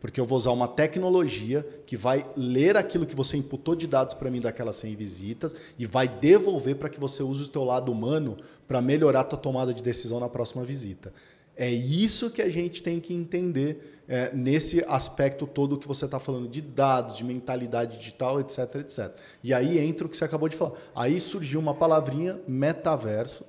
Porque 0.04 0.20
eu 0.20 0.26
vou 0.26 0.36
usar 0.36 0.50
uma 0.50 0.68
tecnologia 0.68 1.66
que 1.86 1.96
vai 1.96 2.30
ler 2.36 2.76
aquilo 2.76 3.06
que 3.06 3.16
você 3.16 3.38
imputou 3.38 3.74
de 3.74 3.86
dados 3.86 4.14
para 4.14 4.30
mim 4.30 4.38
daquelas 4.38 4.76
100 4.76 4.94
visitas 4.96 5.56
e 5.78 5.86
vai 5.86 6.06
devolver 6.06 6.76
para 6.76 6.90
que 6.90 7.00
você 7.00 7.22
use 7.22 7.44
o 7.44 7.48
teu 7.48 7.64
lado 7.64 7.90
humano 7.90 8.36
para 8.68 8.82
melhorar 8.82 9.20
a 9.20 9.24
tua 9.24 9.38
tomada 9.38 9.72
de 9.72 9.82
decisão 9.82 10.20
na 10.20 10.28
próxima 10.28 10.62
visita. 10.62 11.10
É 11.56 11.70
isso 11.70 12.30
que 12.30 12.42
a 12.42 12.50
gente 12.50 12.82
tem 12.82 13.00
que 13.00 13.14
entender 13.14 14.02
é, 14.08 14.34
nesse 14.34 14.84
aspecto 14.86 15.46
todo 15.46 15.78
que 15.78 15.86
você 15.86 16.04
está 16.04 16.18
falando 16.18 16.48
de 16.48 16.60
dados, 16.60 17.16
de 17.16 17.24
mentalidade 17.24 17.98
digital, 17.98 18.40
etc, 18.40 18.76
etc. 18.76 19.12
E 19.42 19.54
aí 19.54 19.78
entra 19.78 20.06
o 20.06 20.10
que 20.10 20.16
você 20.16 20.24
acabou 20.24 20.48
de 20.48 20.56
falar. 20.56 20.72
Aí 20.94 21.20
surgiu 21.20 21.60
uma 21.60 21.74
palavrinha, 21.74 22.40
metaverso, 22.46 23.44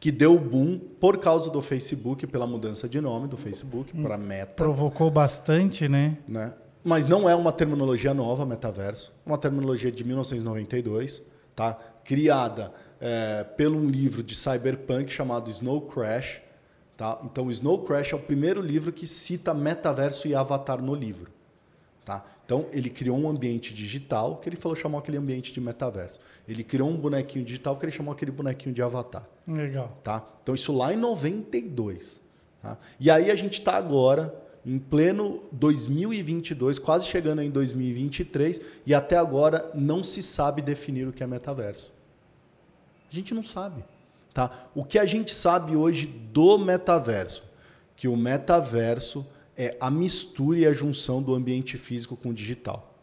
que 0.00 0.12
deu 0.12 0.38
boom 0.38 0.78
por 0.78 1.18
causa 1.18 1.50
do 1.50 1.60
Facebook, 1.60 2.26
pela 2.26 2.46
mudança 2.46 2.88
de 2.88 3.00
nome 3.00 3.26
do 3.26 3.36
Facebook 3.36 3.92
para 4.00 4.16
Meta. 4.16 4.54
Provocou 4.54 5.10
bastante, 5.10 5.88
né? 5.88 6.18
né? 6.26 6.54
Mas 6.84 7.06
não 7.06 7.28
é 7.28 7.34
uma 7.34 7.52
terminologia 7.52 8.14
nova, 8.14 8.46
metaverso. 8.46 9.12
É 9.26 9.28
uma 9.28 9.38
terminologia 9.38 9.90
de 9.90 10.04
1992, 10.04 11.22
tá? 11.54 11.76
criada 12.04 12.72
é, 13.00 13.44
pelo 13.44 13.78
um 13.78 13.86
livro 13.86 14.22
de 14.22 14.34
cyberpunk 14.34 15.12
chamado 15.12 15.50
Snow 15.50 15.82
Crash, 15.82 16.40
Tá? 16.98 17.16
Então, 17.22 17.46
o 17.46 17.50
Snow 17.52 17.84
Crash 17.84 18.12
é 18.12 18.16
o 18.16 18.18
primeiro 18.18 18.60
livro 18.60 18.92
que 18.92 19.06
cita 19.06 19.54
metaverso 19.54 20.26
e 20.26 20.34
avatar 20.34 20.82
no 20.82 20.96
livro. 20.96 21.30
Tá? 22.04 22.26
Então, 22.44 22.66
ele 22.72 22.90
criou 22.90 23.16
um 23.16 23.30
ambiente 23.30 23.72
digital 23.72 24.38
que 24.38 24.48
ele 24.48 24.56
falou 24.56 24.76
chamou 24.76 24.98
aquele 24.98 25.16
ambiente 25.16 25.52
de 25.52 25.60
metaverso. 25.60 26.18
Ele 26.48 26.64
criou 26.64 26.90
um 26.90 26.96
bonequinho 26.96 27.44
digital 27.44 27.76
que 27.76 27.84
ele 27.84 27.92
chamou 27.92 28.12
aquele 28.12 28.32
bonequinho 28.32 28.74
de 28.74 28.82
avatar. 28.82 29.28
Legal. 29.46 29.96
Tá? 30.02 30.26
Então, 30.42 30.56
isso 30.56 30.76
lá 30.76 30.92
em 30.92 30.96
92. 30.96 32.20
Tá? 32.60 32.76
E 32.98 33.08
aí 33.08 33.30
a 33.30 33.36
gente 33.36 33.60
está 33.60 33.76
agora 33.76 34.34
em 34.66 34.76
pleno 34.76 35.44
2022, 35.52 36.80
quase 36.80 37.06
chegando 37.06 37.40
em 37.42 37.50
2023, 37.50 38.60
e 38.84 38.92
até 38.92 39.16
agora 39.16 39.70
não 39.72 40.02
se 40.02 40.20
sabe 40.20 40.60
definir 40.60 41.06
o 41.06 41.12
que 41.12 41.22
é 41.22 41.28
metaverso. 41.28 41.92
A 43.08 43.14
gente 43.14 43.32
não 43.32 43.44
sabe. 43.44 43.84
Tá? 44.38 44.52
O 44.72 44.84
que 44.84 45.00
a 45.00 45.04
gente 45.04 45.34
sabe 45.34 45.74
hoje 45.74 46.06
do 46.06 46.58
metaverso? 46.58 47.42
Que 47.96 48.06
o 48.06 48.16
metaverso 48.16 49.26
é 49.56 49.76
a 49.80 49.90
mistura 49.90 50.60
e 50.60 50.64
a 50.64 50.72
junção 50.72 51.20
do 51.20 51.34
ambiente 51.34 51.76
físico 51.76 52.14
com 52.16 52.28
o 52.28 52.32
digital. 52.32 52.94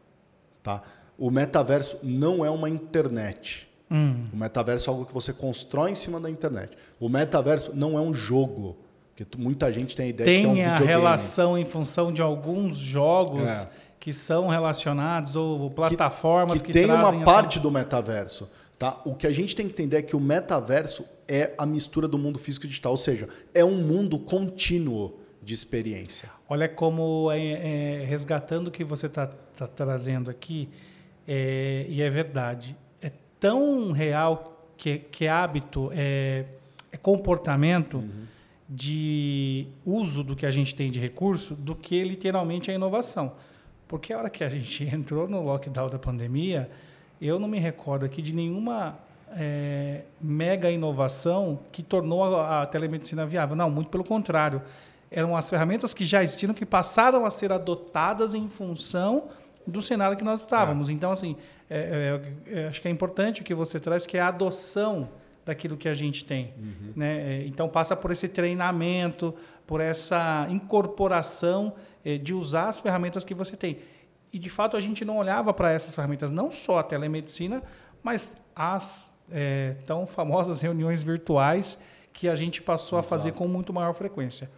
Tá? 0.63 0.81
O 1.17 1.29
metaverso 1.29 1.99
não 2.01 2.45
é 2.45 2.49
uma 2.49 2.69
internet. 2.69 3.67
Hum. 3.91 4.27
O 4.31 4.37
metaverso 4.37 4.89
é 4.89 4.93
algo 4.93 5.05
que 5.05 5.13
você 5.13 5.33
constrói 5.33 5.91
em 5.91 5.95
cima 5.95 6.21
da 6.21 6.29
internet. 6.29 6.71
O 7.01 7.09
metaverso 7.09 7.73
não 7.75 7.97
é 7.97 8.01
um 8.01 8.13
jogo. 8.13 8.77
Que 9.13 9.27
muita 9.37 9.73
gente 9.73 9.93
tem 9.93 10.05
a 10.05 10.09
ideia 10.09 10.25
tem 10.25 10.35
de 10.35 10.41
que 10.41 10.47
é 10.47 10.49
um 10.49 10.55
videogame. 10.55 10.87
Tem 10.87 10.95
a 10.95 10.97
relação 10.97 11.57
em 11.57 11.65
função 11.65 12.13
de 12.13 12.21
alguns 12.21 12.77
jogos 12.77 13.49
é. 13.49 13.69
que 13.99 14.13
são 14.13 14.47
relacionados 14.47 15.35
ou 15.35 15.69
plataformas 15.69 16.61
que, 16.61 16.67
que, 16.67 16.79
que 16.79 16.87
tem 16.87 16.89
uma 16.89 17.25
parte 17.25 17.59
do 17.59 17.69
metaverso. 17.69 18.49
Tá? 18.79 19.01
O 19.03 19.15
que 19.15 19.27
a 19.27 19.33
gente 19.33 19.53
tem 19.53 19.67
que 19.67 19.73
entender 19.73 19.97
é 19.97 20.01
que 20.01 20.15
o 20.15 20.19
metaverso 20.19 21.05
é 21.27 21.53
a 21.57 21.65
mistura 21.65 22.07
do 22.07 22.17
mundo 22.17 22.37
físico 22.37 22.65
e 22.65 22.69
digital, 22.69 22.91
ou 22.91 22.97
seja, 22.97 23.27
é 23.53 23.63
um 23.63 23.75
mundo 23.75 24.19
contínuo 24.19 25.19
de 25.41 25.53
experiência. 25.53 26.29
Olha 26.49 26.67
como 26.67 27.31
é, 27.31 28.01
é, 28.01 28.05
resgatando 28.05 28.67
o 28.67 28.71
que 28.71 28.83
você 28.83 29.05
está 29.05 29.27
tá 29.27 29.67
trazendo 29.67 30.29
aqui, 30.29 30.69
é, 31.27 31.85
e 31.87 32.01
é 32.01 32.09
verdade, 32.09 32.75
é 33.01 33.11
tão 33.39 33.91
real 33.91 34.71
que, 34.77 34.99
que 34.99 35.25
é 35.25 35.29
hábito, 35.29 35.91
é, 35.93 36.45
é 36.91 36.97
comportamento 36.97 37.97
uhum. 37.97 38.25
de 38.67 39.67
uso 39.85 40.23
do 40.23 40.35
que 40.35 40.45
a 40.45 40.51
gente 40.51 40.73
tem 40.75 40.91
de 40.91 40.99
recurso 40.99 41.55
do 41.55 41.75
que 41.75 42.01
literalmente 42.03 42.71
a 42.71 42.73
inovação. 42.73 43.33
Porque 43.87 44.13
a 44.13 44.17
hora 44.17 44.29
que 44.29 44.43
a 44.43 44.49
gente 44.49 44.83
entrou 44.93 45.27
no 45.27 45.41
lockdown 45.41 45.89
da 45.89 45.99
pandemia, 45.99 46.69
eu 47.21 47.39
não 47.39 47.47
me 47.47 47.59
recordo 47.59 48.05
aqui 48.05 48.21
de 48.21 48.33
nenhuma 48.33 48.97
é, 49.31 50.01
mega 50.21 50.69
inovação 50.69 51.59
que 51.71 51.83
tornou 51.83 52.23
a, 52.23 52.61
a, 52.61 52.65
telemedicina 52.65 53.25
viável. 53.25 53.55
Não, 53.55 53.69
muito 53.69 53.89
pelo 53.89 54.03
contrário. 54.03 54.61
Eram 55.11 55.35
as 55.35 55.49
ferramentas 55.49 55.93
que 55.93 56.05
já 56.05 56.23
existiam 56.23 56.53
que 56.53 56.65
passaram 56.65 57.25
a 57.25 57.29
ser 57.29 57.51
adotadas 57.51 58.33
em 58.33 58.49
função 58.49 59.27
do 59.65 59.81
cenário 59.81 60.17
que 60.17 60.23
nós 60.23 60.41
estávamos. 60.41 60.89
É. 60.89 60.93
Então, 60.93 61.11
assim, 61.11 61.35
é, 61.69 62.21
é, 62.47 62.59
é 62.59 62.67
acho 62.67 62.81
que 62.81 62.87
é 62.87 62.91
importante 62.91 63.41
o 63.41 63.43
que 63.43 63.53
você 63.53 63.79
traz, 63.79 64.05
que 64.05 64.17
é 64.17 64.21
a 64.21 64.27
adoção 64.27 65.09
daquilo 65.45 65.77
que 65.77 65.87
a 65.87 65.93
gente 65.93 66.25
tem. 66.25 66.53
Uhum. 66.57 66.93
Né? 66.95 67.17
É, 67.17 67.47
então, 67.47 67.67
passa 67.69 67.95
por 67.95 68.11
esse 68.11 68.27
treinamento, 68.27 69.33
por 69.65 69.81
essa 69.81 70.47
incorporação 70.49 71.73
de 72.21 72.35
usar 72.35 72.69
as 72.69 72.79
ferramentas 72.79 73.23
que 73.23 73.33
você 73.33 73.57
tem. 73.57 73.79
E, 74.31 74.37
de 74.37 74.49
fato, 74.49 74.77
a 74.77 74.79
gente 74.79 75.03
não 75.03 75.17
olhava 75.17 75.51
para 75.51 75.71
essas 75.71 75.95
ferramentas, 75.95 76.31
não 76.31 76.51
só 76.51 76.77
a 76.77 76.83
telemedicina, 76.83 77.63
mas 78.03 78.37
as 78.55 79.14
é, 79.31 79.75
tão 79.85 80.05
famosas 80.05 80.61
reuniões 80.61 81.03
virtuais 81.03 81.77
que 82.13 82.29
a 82.29 82.35
gente 82.35 82.61
passou 82.61 82.99
Exato. 82.99 83.13
a 83.13 83.17
fazer 83.17 83.31
com 83.33 83.47
muito 83.47 83.73
maior 83.73 83.93
frequência. 83.93 84.49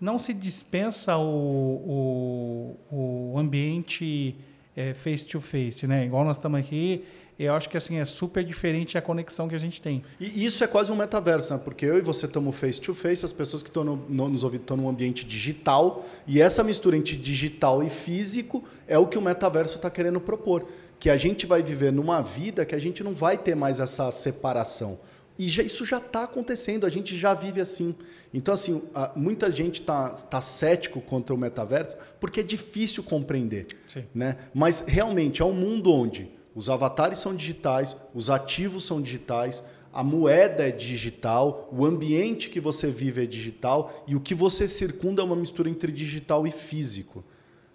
Não 0.00 0.18
se 0.18 0.32
dispensa 0.32 1.16
o, 1.16 2.76
o, 2.90 3.32
o 3.34 3.38
ambiente 3.38 4.36
é, 4.76 4.94
face-to-face, 4.94 5.84
-face, 5.84 5.86
né? 5.88 6.04
Igual 6.04 6.24
nós 6.24 6.36
estamos 6.36 6.60
aqui, 6.60 7.04
eu 7.38 7.54
acho 7.54 7.68
que 7.68 7.76
assim 7.76 7.98
é 7.98 8.04
super 8.04 8.42
diferente 8.42 8.98
a 8.98 9.02
conexão 9.02 9.48
que 9.48 9.54
a 9.54 9.58
gente 9.58 9.80
tem. 9.80 10.02
E 10.18 10.44
isso 10.44 10.64
é 10.64 10.66
quase 10.66 10.90
um 10.90 10.96
metaverso, 10.96 11.52
né? 11.52 11.60
Porque 11.62 11.86
eu 11.86 11.96
e 11.96 12.00
você 12.00 12.26
estamos 12.26 12.58
face 12.58 12.80
to 12.80 12.92
face, 12.92 13.24
as 13.24 13.32
pessoas 13.32 13.62
que 13.62 13.68
estão 13.70 13.84
no, 13.84 13.96
no, 14.08 14.28
nos 14.28 14.42
ouvindo 14.42 14.62
estão 14.62 14.76
num 14.76 14.88
ambiente 14.88 15.24
digital, 15.24 16.04
e 16.26 16.40
essa 16.40 16.64
mistura 16.64 16.96
entre 16.96 17.16
digital 17.16 17.80
e 17.82 17.88
físico 17.88 18.64
é 18.88 18.98
o 18.98 19.06
que 19.06 19.16
o 19.16 19.22
metaverso 19.22 19.76
está 19.76 19.88
querendo 19.88 20.20
propor. 20.20 20.66
Que 20.98 21.10
a 21.10 21.16
gente 21.16 21.46
vai 21.46 21.62
viver 21.62 21.92
numa 21.92 22.22
vida 22.22 22.64
que 22.64 22.74
a 22.74 22.78
gente 22.78 23.02
não 23.02 23.14
vai 23.14 23.38
ter 23.38 23.54
mais 23.54 23.80
essa 23.80 24.10
separação. 24.10 24.98
E 25.38 25.48
já, 25.48 25.62
isso 25.62 25.84
já 25.84 25.98
está 25.98 26.24
acontecendo, 26.24 26.84
a 26.84 26.88
gente 26.88 27.16
já 27.16 27.32
vive 27.32 27.60
assim. 27.60 27.94
Então, 28.34 28.52
assim, 28.52 28.82
muita 29.14 29.50
gente 29.50 29.80
está 29.80 30.10
tá 30.10 30.40
cético 30.40 31.00
contra 31.00 31.32
o 31.32 31.38
metaverso 31.38 31.96
porque 32.18 32.40
é 32.40 32.42
difícil 32.42 33.04
compreender. 33.04 33.66
Sim. 33.86 34.04
Né? 34.12 34.36
Mas 34.52 34.80
realmente 34.80 35.40
é 35.40 35.44
um 35.44 35.52
mundo 35.52 35.92
onde 35.92 36.28
os 36.54 36.68
avatares 36.68 37.20
são 37.20 37.36
digitais, 37.36 37.96
os 38.12 38.30
ativos 38.30 38.84
são 38.84 39.00
digitais, 39.00 39.62
a 39.92 40.02
moeda 40.02 40.68
é 40.68 40.72
digital, 40.72 41.68
o 41.72 41.86
ambiente 41.86 42.50
que 42.50 42.60
você 42.60 42.90
vive 42.90 43.22
é 43.22 43.26
digital 43.26 44.04
e 44.08 44.16
o 44.16 44.20
que 44.20 44.34
você 44.34 44.66
circunda 44.66 45.22
é 45.22 45.24
uma 45.24 45.36
mistura 45.36 45.70
entre 45.70 45.92
digital 45.92 46.46
e 46.48 46.50
físico. 46.50 47.24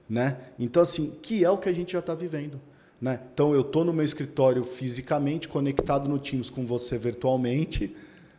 Né? 0.10 0.38
Então, 0.60 0.84
assim, 0.84 1.18
que 1.22 1.46
é 1.46 1.50
o 1.50 1.58
que 1.58 1.70
a 1.70 1.74
gente 1.74 1.94
já 1.94 2.00
está 2.00 2.14
vivendo. 2.14 2.60
Né? 3.04 3.20
Então, 3.34 3.54
eu 3.54 3.60
estou 3.60 3.84
no 3.84 3.92
meu 3.92 4.06
escritório 4.06 4.64
fisicamente, 4.64 5.50
conectado 5.50 6.08
no 6.08 6.18
Teams 6.18 6.50
com 6.50 6.66
você 6.66 6.98
virtualmente, 6.98 7.94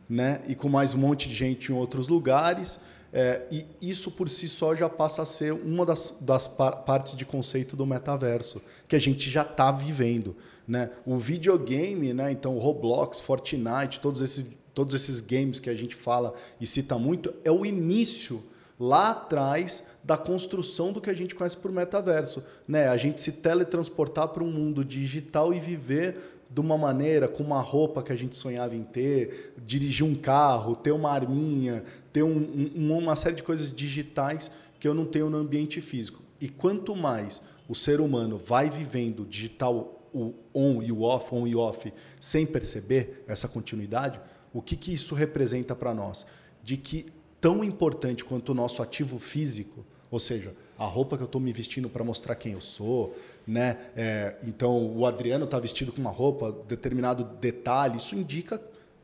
né? 0.08 0.40
e 0.48 0.54
com 0.54 0.70
mais 0.70 0.94
um 0.94 0.98
monte 0.98 1.28
de 1.28 1.34
gente 1.34 1.70
em 1.70 1.74
outros 1.74 2.08
lugares. 2.08 2.80
É, 3.12 3.42
e 3.52 3.66
isso 3.82 4.10
por 4.10 4.26
si 4.30 4.48
só 4.48 4.74
já 4.74 4.88
passa 4.88 5.20
a 5.20 5.26
ser 5.26 5.52
uma 5.52 5.84
das, 5.84 6.14
das 6.18 6.48
par 6.48 6.76
partes 6.76 7.14
de 7.14 7.26
conceito 7.26 7.76
do 7.76 7.84
metaverso, 7.84 8.62
que 8.88 8.96
a 8.96 8.98
gente 8.98 9.28
já 9.28 9.42
está 9.42 9.70
vivendo. 9.70 10.34
Né? 10.66 10.90
O 11.04 11.18
videogame, 11.18 12.14
né? 12.14 12.32
então 12.32 12.56
Roblox, 12.56 13.20
Fortnite, 13.20 14.00
todos 14.00 14.22
esses, 14.22 14.46
todos 14.72 14.94
esses 14.94 15.20
games 15.20 15.60
que 15.60 15.68
a 15.68 15.74
gente 15.74 15.94
fala 15.94 16.32
e 16.58 16.66
cita 16.66 16.98
muito, 16.98 17.34
é 17.44 17.50
o 17.50 17.66
início 17.66 18.42
lá 18.80 19.10
atrás 19.10 19.82
da 20.04 20.18
construção 20.18 20.92
do 20.92 21.00
que 21.00 21.08
a 21.08 21.14
gente 21.14 21.34
conhece 21.34 21.56
por 21.56 21.72
metaverso. 21.72 22.44
Né? 22.68 22.88
A 22.88 22.96
gente 22.96 23.20
se 23.20 23.32
teletransportar 23.32 24.28
para 24.28 24.44
um 24.44 24.50
mundo 24.50 24.84
digital 24.84 25.54
e 25.54 25.58
viver 25.58 26.20
de 26.50 26.60
uma 26.60 26.76
maneira, 26.76 27.26
com 27.26 27.42
uma 27.42 27.60
roupa 27.60 28.02
que 28.02 28.12
a 28.12 28.16
gente 28.16 28.36
sonhava 28.36 28.76
em 28.76 28.84
ter, 28.84 29.54
dirigir 29.64 30.06
um 30.06 30.14
carro, 30.14 30.76
ter 30.76 30.92
uma 30.92 31.10
arminha, 31.10 31.82
ter 32.12 32.22
um, 32.22 32.70
um, 32.76 32.98
uma 32.98 33.16
série 33.16 33.34
de 33.34 33.42
coisas 33.42 33.74
digitais 33.74 34.50
que 34.78 34.86
eu 34.86 34.94
não 34.94 35.06
tenho 35.06 35.30
no 35.30 35.38
ambiente 35.38 35.80
físico. 35.80 36.22
E 36.40 36.48
quanto 36.48 36.94
mais 36.94 37.40
o 37.68 37.74
ser 37.74 38.00
humano 38.00 38.36
vai 38.36 38.68
vivendo 38.68 39.24
digital, 39.24 40.08
o 40.12 40.34
on 40.54 40.82
e 40.82 40.92
o 40.92 41.02
off, 41.02 41.34
on 41.34 41.46
e 41.46 41.56
off, 41.56 41.92
sem 42.20 42.46
perceber 42.46 43.24
essa 43.26 43.48
continuidade, 43.48 44.20
o 44.52 44.62
que, 44.62 44.76
que 44.76 44.92
isso 44.92 45.14
representa 45.14 45.74
para 45.74 45.92
nós? 45.92 46.24
De 46.62 46.76
que 46.76 47.06
tão 47.40 47.64
importante 47.64 48.24
quanto 48.24 48.50
o 48.50 48.54
nosso 48.54 48.80
ativo 48.80 49.18
físico, 49.18 49.84
ou 50.14 50.20
seja, 50.20 50.54
a 50.78 50.84
roupa 50.84 51.16
que 51.16 51.24
eu 51.24 51.26
estou 51.26 51.40
me 51.40 51.52
vestindo 51.52 51.88
para 51.88 52.04
mostrar 52.04 52.36
quem 52.36 52.52
eu 52.52 52.60
sou, 52.60 53.16
né? 53.44 53.78
É, 53.96 54.36
então 54.44 54.96
o 54.96 55.04
Adriano 55.04 55.44
está 55.44 55.58
vestido 55.58 55.90
com 55.90 56.00
uma 56.00 56.10
roupa, 56.10 56.52
determinado 56.68 57.24
detalhe, 57.24 57.96
isso 57.96 58.14
indica 58.14 58.56
o 58.56 58.60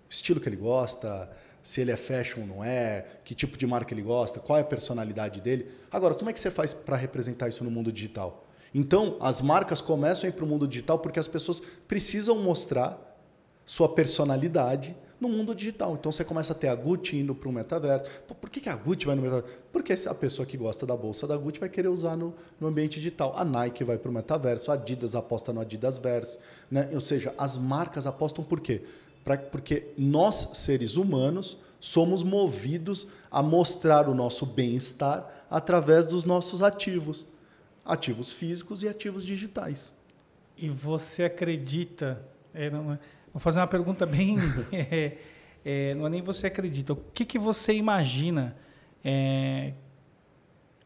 estilo 0.08 0.38
que 0.38 0.48
ele 0.48 0.54
gosta, 0.54 1.28
se 1.60 1.80
ele 1.80 1.90
é 1.90 1.96
fashion 1.96 2.42
ou 2.42 2.46
não 2.46 2.64
é, 2.64 3.06
que 3.24 3.34
tipo 3.34 3.58
de 3.58 3.66
marca 3.66 3.92
ele 3.92 4.02
gosta, 4.02 4.38
qual 4.38 4.56
é 4.56 4.62
a 4.62 4.64
personalidade 4.64 5.40
dele. 5.40 5.68
Agora, 5.90 6.14
como 6.14 6.30
é 6.30 6.32
que 6.32 6.38
você 6.38 6.48
faz 6.50 6.72
para 6.72 6.96
representar 6.96 7.48
isso 7.48 7.64
no 7.64 7.70
mundo 7.72 7.90
digital? 7.90 8.46
Então, 8.72 9.16
as 9.20 9.40
marcas 9.40 9.80
começam 9.80 10.28
a 10.28 10.30
ir 10.30 10.32
para 10.32 10.44
o 10.44 10.48
mundo 10.48 10.68
digital 10.68 11.00
porque 11.00 11.18
as 11.18 11.26
pessoas 11.26 11.60
precisam 11.88 12.38
mostrar 12.38 12.98
sua 13.66 13.88
personalidade 13.88 14.94
no 15.20 15.28
mundo 15.28 15.54
digital. 15.54 15.94
Então 15.94 16.10
você 16.10 16.24
começa 16.24 16.52
a 16.52 16.56
ter 16.56 16.68
a 16.68 16.74
Gucci 16.74 17.18
indo 17.18 17.34
para 17.34 17.48
o 17.48 17.52
metaverso. 17.52 18.10
Por 18.40 18.48
que, 18.48 18.60
que 18.60 18.68
a 18.68 18.74
Gucci 18.74 19.04
vai 19.04 19.14
no 19.14 19.22
metaverso? 19.22 19.54
Porque 19.70 19.92
a 19.92 20.14
pessoa 20.14 20.46
que 20.46 20.56
gosta 20.56 20.86
da 20.86 20.96
bolsa 20.96 21.26
da 21.26 21.36
Gucci 21.36 21.60
vai 21.60 21.68
querer 21.68 21.88
usar 21.88 22.16
no, 22.16 22.34
no 22.58 22.68
ambiente 22.68 22.94
digital. 22.94 23.34
A 23.36 23.44
Nike 23.44 23.84
vai 23.84 23.98
para 23.98 24.10
o 24.10 24.14
metaverso, 24.14 24.70
a 24.70 24.74
Adidas 24.74 25.14
aposta 25.14 25.52
no 25.52 25.60
Adidas 25.60 25.98
Verse. 25.98 26.38
Né? 26.70 26.88
Ou 26.92 27.00
seja, 27.00 27.34
as 27.36 27.58
marcas 27.58 28.06
apostam 28.06 28.42
por 28.42 28.60
quê? 28.60 28.82
Pra, 29.22 29.36
porque 29.36 29.92
nós, 29.98 30.50
seres 30.54 30.96
humanos, 30.96 31.58
somos 31.78 32.22
movidos 32.22 33.06
a 33.30 33.42
mostrar 33.42 34.08
o 34.08 34.14
nosso 34.14 34.46
bem-estar 34.46 35.46
através 35.50 36.06
dos 36.06 36.24
nossos 36.24 36.62
ativos. 36.62 37.26
Ativos 37.84 38.32
físicos 38.32 38.82
e 38.82 38.88
ativos 38.88 39.24
digitais. 39.24 39.92
E 40.56 40.68
você 40.68 41.24
acredita... 41.24 42.22
É, 42.52 42.68
não, 42.68 42.92
é, 42.92 42.98
vou 43.32 43.40
fazer 43.40 43.60
uma 43.60 43.66
pergunta 43.66 44.06
bem... 44.06 44.36
é, 44.72 45.16
é, 45.64 45.94
não 45.94 46.06
é 46.06 46.10
nem 46.10 46.22
você 46.22 46.46
acredita. 46.46 46.92
O 46.92 46.96
que, 46.96 47.24
que 47.24 47.38
você 47.38 47.74
imagina... 47.74 48.56
É, 49.04 49.72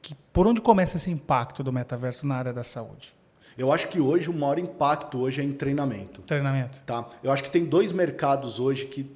que, 0.00 0.14
por 0.32 0.46
onde 0.46 0.60
começa 0.60 0.98
esse 0.98 1.10
impacto 1.10 1.62
do 1.62 1.72
metaverso 1.72 2.26
na 2.26 2.36
área 2.36 2.52
da 2.52 2.62
saúde? 2.62 3.14
Eu 3.56 3.72
acho 3.72 3.88
que 3.88 4.00
hoje 4.00 4.28
o 4.28 4.32
maior 4.32 4.58
impacto 4.58 5.18
hoje 5.18 5.40
é 5.40 5.44
em 5.44 5.52
treinamento. 5.52 6.22
Treinamento. 6.22 6.82
Tá? 6.84 7.08
Eu 7.22 7.32
acho 7.32 7.42
que 7.42 7.50
tem 7.50 7.64
dois 7.64 7.92
mercados 7.92 8.60
hoje 8.60 8.86
que 8.86 9.10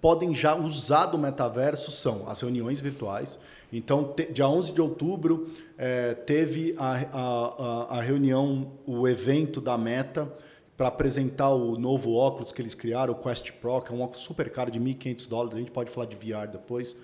podem 0.00 0.34
já 0.34 0.56
usar 0.56 1.06
do 1.06 1.18
metaverso 1.18 1.90
são 1.90 2.28
as 2.28 2.40
reuniões 2.40 2.80
virtuais. 2.80 3.38
Então, 3.72 4.04
te, 4.04 4.32
dia 4.32 4.48
11 4.48 4.72
de 4.72 4.80
outubro, 4.80 5.50
é, 5.76 6.14
teve 6.14 6.74
a, 6.78 6.94
a, 7.12 7.98
a, 7.98 8.00
reunião, 8.00 8.72
o 8.86 9.06
evento 9.06 9.60
da 9.60 9.76
Meta 9.76 10.32
para 10.80 10.88
apresentar 10.88 11.50
o 11.50 11.78
novo 11.78 12.14
óculos 12.14 12.52
que 12.52 12.62
eles 12.62 12.74
criaram, 12.74 13.12
o 13.12 13.16
Quest 13.16 13.52
Pro, 13.60 13.82
que 13.82 13.92
é 13.92 13.94
um 13.94 14.00
óculos 14.00 14.22
super 14.22 14.50
caro 14.50 14.70
de 14.70 14.80
1.500 14.80 15.28
dólares. 15.28 15.54
A 15.56 15.58
gente 15.58 15.70
pode 15.70 15.90
falar 15.90 16.06
de 16.06 16.16
VR 16.16 16.48
depois. 16.50 16.96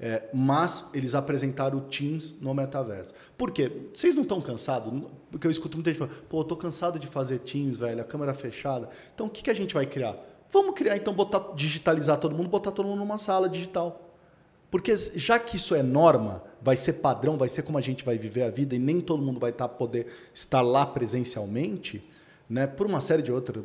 É, 0.00 0.30
mas 0.32 0.88
eles 0.94 1.14
apresentaram 1.14 1.76
o 1.76 1.82
Teams 1.82 2.40
no 2.40 2.54
metaverso. 2.54 3.12
Por 3.36 3.50
quê? 3.50 3.70
Vocês 3.92 4.14
não 4.14 4.22
estão 4.22 4.40
cansados? 4.40 4.90
Porque 5.30 5.46
eu 5.46 5.50
escuto 5.50 5.76
muita 5.76 5.90
gente 5.90 5.98
falando, 5.98 6.16
pô, 6.26 6.40
eu 6.40 6.44
tô 6.44 6.56
cansado 6.56 6.98
de 6.98 7.06
fazer 7.06 7.40
Teams, 7.40 7.76
velho, 7.76 8.00
a 8.00 8.04
câmera 8.04 8.32
fechada. 8.32 8.88
Então, 9.14 9.26
o 9.26 9.30
que, 9.30 9.42
que 9.42 9.50
a 9.50 9.54
gente 9.54 9.74
vai 9.74 9.84
criar? 9.84 10.16
Vamos 10.50 10.74
criar, 10.74 10.96
então, 10.96 11.12
botar, 11.12 11.52
digitalizar 11.54 12.18
todo 12.18 12.34
mundo, 12.34 12.48
botar 12.48 12.70
todo 12.70 12.86
mundo 12.86 13.00
numa 13.00 13.18
sala 13.18 13.46
digital. 13.46 14.10
Porque 14.70 14.96
já 14.96 15.38
que 15.38 15.56
isso 15.56 15.74
é 15.74 15.82
norma, 15.82 16.42
vai 16.62 16.78
ser 16.78 16.94
padrão, 16.94 17.36
vai 17.36 17.50
ser 17.50 17.60
como 17.60 17.76
a 17.76 17.82
gente 17.82 18.02
vai 18.06 18.16
viver 18.16 18.44
a 18.44 18.50
vida 18.50 18.74
e 18.74 18.78
nem 18.78 19.02
todo 19.02 19.22
mundo 19.22 19.38
vai 19.38 19.52
tá, 19.52 19.68
poder 19.68 20.06
estar 20.32 20.62
lá 20.62 20.86
presencialmente, 20.86 22.02
né, 22.48 22.66
por 22.66 22.86
uma 22.86 23.00
série 23.00 23.22
de 23.22 23.30
outras, 23.30 23.64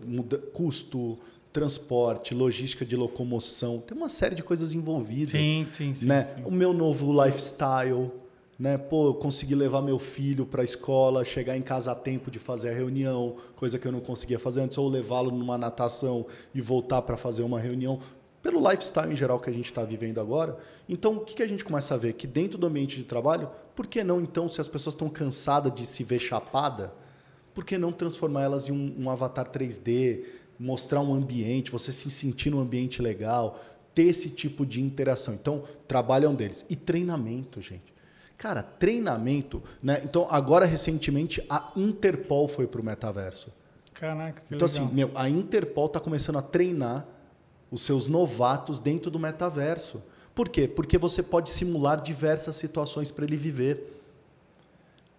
custo, 0.51 1.17
transporte, 1.53 2.33
logística 2.33 2.83
de 2.83 2.95
locomoção, 2.95 3.79
tem 3.79 3.95
uma 3.95 4.09
série 4.09 4.35
de 4.35 4.43
coisas 4.43 4.73
envolvidas. 4.73 5.29
Sim, 5.29 5.67
sim, 5.69 5.93
sim. 5.93 6.05
Né? 6.05 6.33
sim. 6.35 6.43
O 6.43 6.51
meu 6.51 6.73
novo 6.73 7.23
lifestyle, 7.23 8.11
né? 8.57 8.77
Pô, 8.77 9.07
eu 9.07 9.13
consegui 9.13 9.55
levar 9.55 9.81
meu 9.81 9.99
filho 9.99 10.45
para 10.45 10.61
a 10.61 10.65
escola, 10.65 11.23
chegar 11.23 11.55
em 11.55 11.61
casa 11.61 11.91
a 11.91 11.95
tempo 11.95 12.31
de 12.31 12.39
fazer 12.39 12.69
a 12.69 12.73
reunião, 12.73 13.35
coisa 13.55 13.77
que 13.77 13.87
eu 13.87 13.91
não 13.91 13.99
conseguia 13.99 14.39
fazer 14.39 14.61
antes, 14.61 14.77
ou 14.77 14.89
levá-lo 14.89 15.31
numa 15.31 15.57
natação 15.57 16.25
e 16.53 16.59
voltar 16.59 17.01
para 17.03 17.15
fazer 17.15 17.43
uma 17.43 17.59
reunião. 17.59 17.99
Pelo 18.41 18.59
lifestyle 18.59 19.11
em 19.11 19.15
geral 19.15 19.39
que 19.39 19.49
a 19.49 19.53
gente 19.53 19.65
está 19.65 19.85
vivendo 19.85 20.19
agora. 20.19 20.57
Então, 20.89 21.15
o 21.15 21.19
que, 21.21 21.35
que 21.35 21.43
a 21.43 21.47
gente 21.47 21.63
começa 21.63 21.93
a 21.93 21.97
ver? 21.97 22.13
Que 22.13 22.27
dentro 22.27 22.57
do 22.57 22.67
ambiente 22.67 22.97
de 22.97 23.03
trabalho, 23.03 23.49
por 23.75 23.87
que 23.87 24.03
não, 24.03 24.19
então, 24.19 24.49
se 24.49 24.59
as 24.59 24.67
pessoas 24.67 24.93
estão 24.93 25.07
cansadas 25.07 25.73
de 25.73 25.85
se 25.85 26.03
ver 26.03 26.19
chapada, 26.19 26.93
por 27.53 27.65
que 27.65 27.77
não 27.77 27.91
transformar 27.91 28.43
elas 28.43 28.67
em 28.67 28.71
um, 28.71 29.03
um 29.03 29.09
avatar 29.09 29.49
3D, 29.49 30.23
mostrar 30.59 31.01
um 31.01 31.13
ambiente, 31.13 31.71
você 31.71 31.91
se 31.91 32.09
sentir 32.09 32.49
num 32.49 32.59
ambiente 32.59 33.01
legal, 33.01 33.59
ter 33.93 34.03
esse 34.03 34.29
tipo 34.29 34.65
de 34.65 34.81
interação. 34.81 35.33
Então, 35.35 35.63
trabalho 35.87 36.25
é 36.25 36.29
um 36.29 36.35
deles. 36.35 36.65
E 36.69 36.75
treinamento, 36.75 37.61
gente. 37.61 37.93
Cara, 38.37 38.63
treinamento, 38.63 39.61
né? 39.81 40.01
Então, 40.03 40.27
agora 40.29 40.65
recentemente 40.65 41.43
a 41.49 41.71
Interpol 41.75 42.47
foi 42.47 42.67
para 42.67 42.81
o 42.81 42.83
metaverso. 42.83 43.49
Caraca, 43.93 44.41
que 44.41 44.55
Então, 44.55 44.67
legal. 44.67 44.85
assim, 44.85 44.95
meu, 44.95 45.11
a 45.15 45.29
Interpol 45.29 45.85
está 45.85 45.99
começando 45.99 46.37
a 46.37 46.41
treinar 46.41 47.05
os 47.71 47.81
seus 47.83 48.07
novatos 48.07 48.79
dentro 48.79 49.09
do 49.09 49.19
metaverso. 49.19 50.01
Por 50.35 50.49
quê? 50.49 50.67
Porque 50.67 50.97
você 50.97 51.21
pode 51.21 51.49
simular 51.51 52.01
diversas 52.01 52.55
situações 52.55 53.11
para 53.11 53.23
ele 53.23 53.37
viver. 53.37 53.92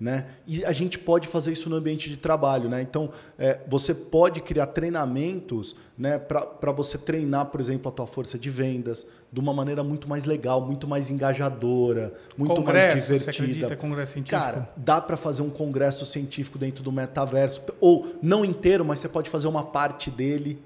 Né? 0.05 0.27
E 0.47 0.63
a 0.67 0.73
gente 0.73 0.99
pode 0.99 1.27
fazer 1.27 1.51
isso 1.51 1.71
no 1.71 1.77
ambiente 1.77 2.11
de 2.11 2.19
trabalho. 2.19 2.69
Né? 2.69 2.83
Então, 2.83 3.11
é, 3.39 3.59
você 3.67 3.95
pode 3.95 4.43
criar 4.43 4.67
treinamentos 4.67 5.75
né, 5.97 6.19
para 6.19 6.71
você 6.73 6.99
treinar, 6.99 7.47
por 7.47 7.59
exemplo, 7.59 7.89
a 7.89 7.91
tua 7.91 8.07
força 8.07 8.39
de 8.39 8.51
vendas 8.51 9.07
de 9.33 9.41
uma 9.41 9.55
maneira 9.55 9.83
muito 9.83 10.07
mais 10.07 10.27
legal, 10.27 10.61
muito 10.61 10.87
mais 10.87 11.09
engajadora, 11.09 12.13
muito 12.37 12.55
congresso, 12.55 12.87
mais 12.87 13.01
divertida. 13.01 13.33
Você 13.33 13.43
acredita, 13.43 13.77
congresso 13.77 14.13
científico? 14.13 14.43
Cara, 14.43 14.69
dá 14.77 15.01
para 15.01 15.17
fazer 15.17 15.41
um 15.41 15.49
congresso 15.49 16.05
científico 16.05 16.59
dentro 16.59 16.85
do 16.85 16.93
metaverso. 16.93 17.63
Ou 17.81 18.15
não 18.21 18.45
inteiro, 18.45 18.85
mas 18.85 18.99
você 18.99 19.09
pode 19.09 19.31
fazer 19.31 19.49
uma 19.49 19.65
parte 19.65 20.11
dele. 20.11 20.61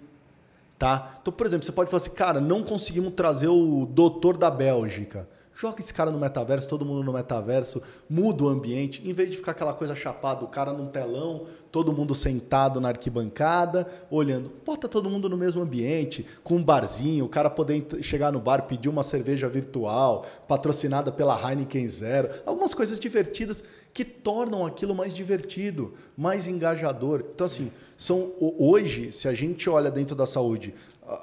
Tá? 0.77 1.17
Então, 1.23 1.33
por 1.33 1.47
exemplo, 1.47 1.65
você 1.65 1.71
pode 1.71 1.89
falar 1.89 2.01
assim, 2.01 2.11
cara, 2.11 2.41
não 2.41 2.65
conseguimos 2.65 3.13
trazer 3.13 3.47
o 3.47 3.87
doutor 3.87 4.37
da 4.37 4.51
Bélgica. 4.51 5.29
Joga 5.61 5.81
esse 5.81 5.93
cara 5.93 6.13
no 6.13 6.21
metaverso, 6.21 6.69
todo 6.69 6.85
mundo 6.85 7.03
no 7.03 7.13
metaverso, 7.13 7.83
muda 8.09 8.45
o 8.45 8.49
ambiente, 8.49 9.03
em 9.05 9.13
vez 9.13 9.29
de 9.29 9.37
ficar 9.37 9.51
aquela 9.51 9.75
coisa 9.75 9.93
chapada, 9.93 10.45
o 10.45 10.47
cara 10.47 10.73
num 10.73 10.87
telão, 10.87 11.47
todo 11.73 11.93
mundo 11.93 12.15
sentado 12.15 12.81
na 12.81 12.91
arquibancada, 12.91 13.85
olhando. 14.09 14.53
Bota 14.65 14.89
todo 14.89 15.11
mundo 15.11 15.29
no 15.29 15.37
mesmo 15.37 15.61
ambiente, 15.61 16.25
com 16.45 16.59
um 16.59 16.63
barzinho, 16.63 17.25
o 17.25 17.29
cara 17.29 17.51
poder 17.51 17.85
chegar 18.03 18.31
no 18.31 18.39
bar, 18.39 18.69
pedir 18.69 18.89
uma 18.89 19.03
cerveja 19.03 19.49
virtual, 19.49 20.25
patrocinada 20.47 21.11
pela 21.11 21.37
Heineken 21.37 21.89
Zero. 21.89 22.31
Algumas 22.47 22.73
coisas 22.73 23.01
divertidas 23.01 23.65
que 23.93 24.05
tornam 24.05 24.65
aquilo 24.65 24.95
mais 24.95 25.13
divertido, 25.13 25.93
mais 26.17 26.47
engajador. 26.47 27.25
Então, 27.35 27.47
assim, 27.47 27.73
são 27.97 28.31
hoje, 28.39 29.13
se 29.13 29.27
a 29.27 29.35
gente 29.35 29.69
olha 29.69 29.91
dentro 29.91 30.15
da 30.15 30.25
saúde, 30.25 30.73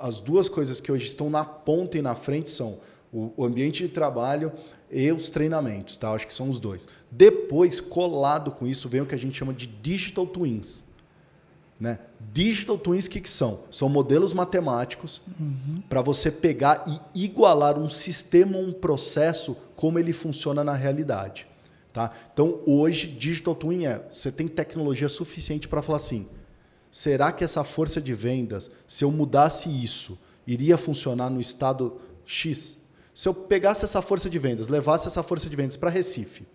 as 0.01 0.19
duas 0.19 0.49
coisas 0.49 0.81
que 0.81 0.91
hoje 0.91 1.05
estão 1.05 1.29
na 1.29 1.45
ponta 1.45 1.97
e 1.97 2.01
na 2.01 2.15
frente 2.15 2.51
são 2.51 2.79
o 3.37 3.45
ambiente 3.45 3.83
de 3.83 3.89
trabalho 3.89 4.51
e 4.91 5.11
os 5.11 5.29
treinamentos, 5.29 5.97
tá? 5.97 6.11
Acho 6.11 6.27
que 6.27 6.33
são 6.33 6.49
os 6.49 6.59
dois. 6.59 6.87
Depois, 7.09 7.79
colado 7.79 8.51
com 8.51 8.67
isso, 8.67 8.89
vem 8.89 9.01
o 9.01 9.05
que 9.05 9.15
a 9.15 9.17
gente 9.17 9.37
chama 9.37 9.53
de 9.53 9.67
digital 9.67 10.27
twins. 10.27 10.83
Né? 11.79 11.99
Digital 12.31 12.77
twins, 12.77 13.05
o 13.05 13.09
que, 13.09 13.19
que 13.19 13.29
são? 13.29 13.63
São 13.69 13.89
modelos 13.89 14.33
matemáticos 14.33 15.21
uhum. 15.39 15.81
para 15.89 16.01
você 16.01 16.31
pegar 16.31 16.83
e 16.87 17.23
igualar 17.25 17.77
um 17.77 17.89
sistema, 17.89 18.57
um 18.57 18.71
processo, 18.71 19.57
como 19.75 19.99
ele 19.99 20.13
funciona 20.13 20.63
na 20.63 20.73
realidade. 20.73 21.47
Tá? 21.91 22.11
Então, 22.33 22.59
hoje, 22.65 23.07
digital 23.07 23.55
twin 23.55 23.85
é, 23.85 24.05
você 24.11 24.31
tem 24.31 24.47
tecnologia 24.47 25.07
suficiente 25.07 25.67
para 25.67 25.81
falar 25.81 25.97
assim, 25.97 26.27
será 26.91 27.31
que 27.31 27.43
essa 27.43 27.63
força 27.63 28.01
de 28.01 28.13
vendas, 28.13 28.69
se 28.87 29.03
eu 29.03 29.11
mudasse 29.11 29.69
isso, 29.69 30.19
iria 30.45 30.77
funcionar 30.77 31.29
no 31.29 31.39
estado 31.39 31.99
X? 32.25 32.77
Se 33.15 33.29
eu 33.29 33.33
pegasse 33.33 33.85
essa 33.85 34.01
força 34.01 34.29
de 34.29 34.37
vendas, 34.37 34.67
levasse 34.67 35.07
essa 35.07 35.23
força 35.23 35.49
de 35.49 35.55
vendas 35.55 35.77
para 35.77 35.89
Recife 35.89 36.45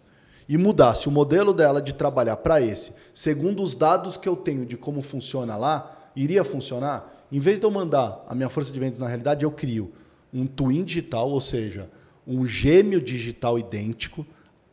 e 0.46 0.58
mudasse 0.58 1.08
o 1.08 1.10
modelo 1.10 1.54
dela 1.54 1.80
de 1.80 1.94
trabalhar 1.94 2.36
para 2.36 2.60
esse, 2.60 2.92
segundo 3.14 3.62
os 3.62 3.74
dados 3.74 4.18
que 4.18 4.28
eu 4.28 4.36
tenho 4.36 4.66
de 4.66 4.76
como 4.76 5.00
funciona 5.00 5.56
lá, 5.56 6.10
iria 6.14 6.44
funcionar? 6.44 7.26
Em 7.32 7.38
vez 7.38 7.58
de 7.58 7.64
eu 7.64 7.70
mandar 7.70 8.22
a 8.28 8.34
minha 8.34 8.50
força 8.50 8.70
de 8.70 8.78
vendas 8.78 8.98
na 8.98 9.08
realidade, 9.08 9.42
eu 9.42 9.50
crio 9.50 9.90
um 10.34 10.46
twin 10.46 10.84
digital, 10.84 11.30
ou 11.30 11.40
seja, 11.40 11.88
um 12.26 12.44
gêmeo 12.44 13.00
digital 13.00 13.58
idêntico, 13.58 14.26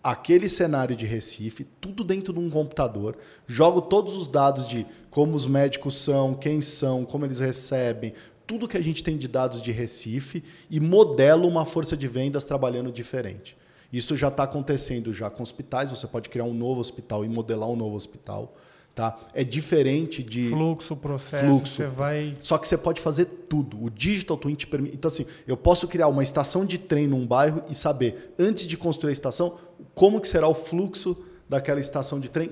aquele 0.04 0.50
cenário 0.50 0.96
de 0.96 1.06
Recife, 1.06 1.66
tudo 1.80 2.04
dentro 2.04 2.34
de 2.34 2.40
um 2.40 2.50
computador, 2.50 3.18
jogo 3.48 3.82
todos 3.82 4.18
os 4.18 4.28
dados 4.28 4.68
de 4.68 4.86
como 5.10 5.36
os 5.36 5.46
médicos 5.46 5.98
são, 5.98 6.34
quem 6.34 6.62
são, 6.62 7.06
como 7.06 7.24
eles 7.24 7.40
recebem, 7.40 8.14
tudo 8.48 8.68
que 8.68 8.78
a 8.78 8.82
gente 8.82 9.04
tem 9.04 9.18
de 9.18 9.28
dados 9.28 9.62
de 9.62 9.72
Recife 9.72 10.42
e 10.72 10.80
modela 10.80 11.46
uma 11.46 11.66
força 11.66 11.98
de 11.98 12.08
vendas 12.08 12.46
trabalhando 12.46 12.92
diferente. 12.92 13.58
Isso 13.92 14.16
já 14.16 14.30
está 14.30 14.44
acontecendo 14.44 15.14
já 15.14 15.30
com 15.30 15.44
hospitais. 15.44 15.90
Você 15.90 16.08
pode 16.08 16.30
criar 16.30 16.46
um 16.46 16.54
novo 16.54 16.80
hospital 16.80 17.26
e 17.26 17.30
modelar 17.30 17.70
um 17.70 17.76
novo 17.76 17.96
hospital. 17.96 18.56
Tá? 18.96 19.16
É 19.34 19.44
diferente 19.44 20.24
de 20.24 20.50
fluxo, 20.50 20.96
processo. 20.96 21.46
Fluxo. 21.46 21.76
Você 21.76 21.88
vai. 21.88 22.36
Só 22.40 22.58
que 22.58 22.68
você 22.68 22.78
pode 22.78 23.00
fazer 23.00 23.26
tudo. 23.48 23.84
O 23.84 23.92
digital 23.92 24.38
twin 24.38 24.56
te 24.56 24.66
permite. 24.66 24.96
Então 24.96 25.10
assim, 25.10 25.26
eu 25.46 25.56
posso 25.56 25.88
criar 25.88 26.08
uma 26.08 26.24
estação 26.24 26.66
de 26.66 26.78
trem 26.78 27.06
num 27.06 27.28
bairro 27.28 27.62
e 27.70 27.76
saber 27.76 28.34
antes 28.40 28.66
de 28.66 28.76
construir 28.76 29.10
a 29.10 29.14
estação 29.14 29.60
como 29.94 30.20
que 30.20 30.28
será 30.28 30.48
o 30.48 30.54
fluxo 30.56 31.16
daquela 31.48 31.80
estação 31.80 32.20
de 32.20 32.28
trem 32.28 32.50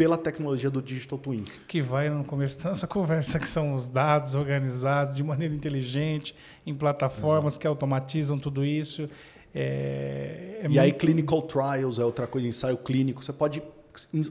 pela 0.00 0.16
tecnologia 0.16 0.70
do 0.70 0.80
Digital 0.80 1.18
Twin. 1.18 1.44
Que 1.68 1.82
vai 1.82 2.08
no 2.08 2.24
começo 2.24 2.58
da 2.58 2.70
nossa 2.70 2.86
conversa, 2.86 3.38
que 3.38 3.46
são 3.46 3.74
os 3.74 3.90
dados 3.90 4.34
organizados 4.34 5.14
de 5.14 5.22
maneira 5.22 5.54
inteligente, 5.54 6.34
em 6.66 6.74
plataformas 6.74 7.52
Exato. 7.52 7.60
que 7.60 7.66
automatizam 7.66 8.38
tudo 8.38 8.64
isso. 8.64 9.06
É, 9.54 10.56
é 10.56 10.64
e 10.64 10.68
muito... 10.68 10.80
aí, 10.80 10.90
clinical 10.90 11.42
trials 11.42 11.98
é 11.98 12.04
outra 12.04 12.26
coisa, 12.26 12.48
ensaio 12.48 12.78
clínico. 12.78 13.22
Você 13.22 13.30
pode 13.30 13.62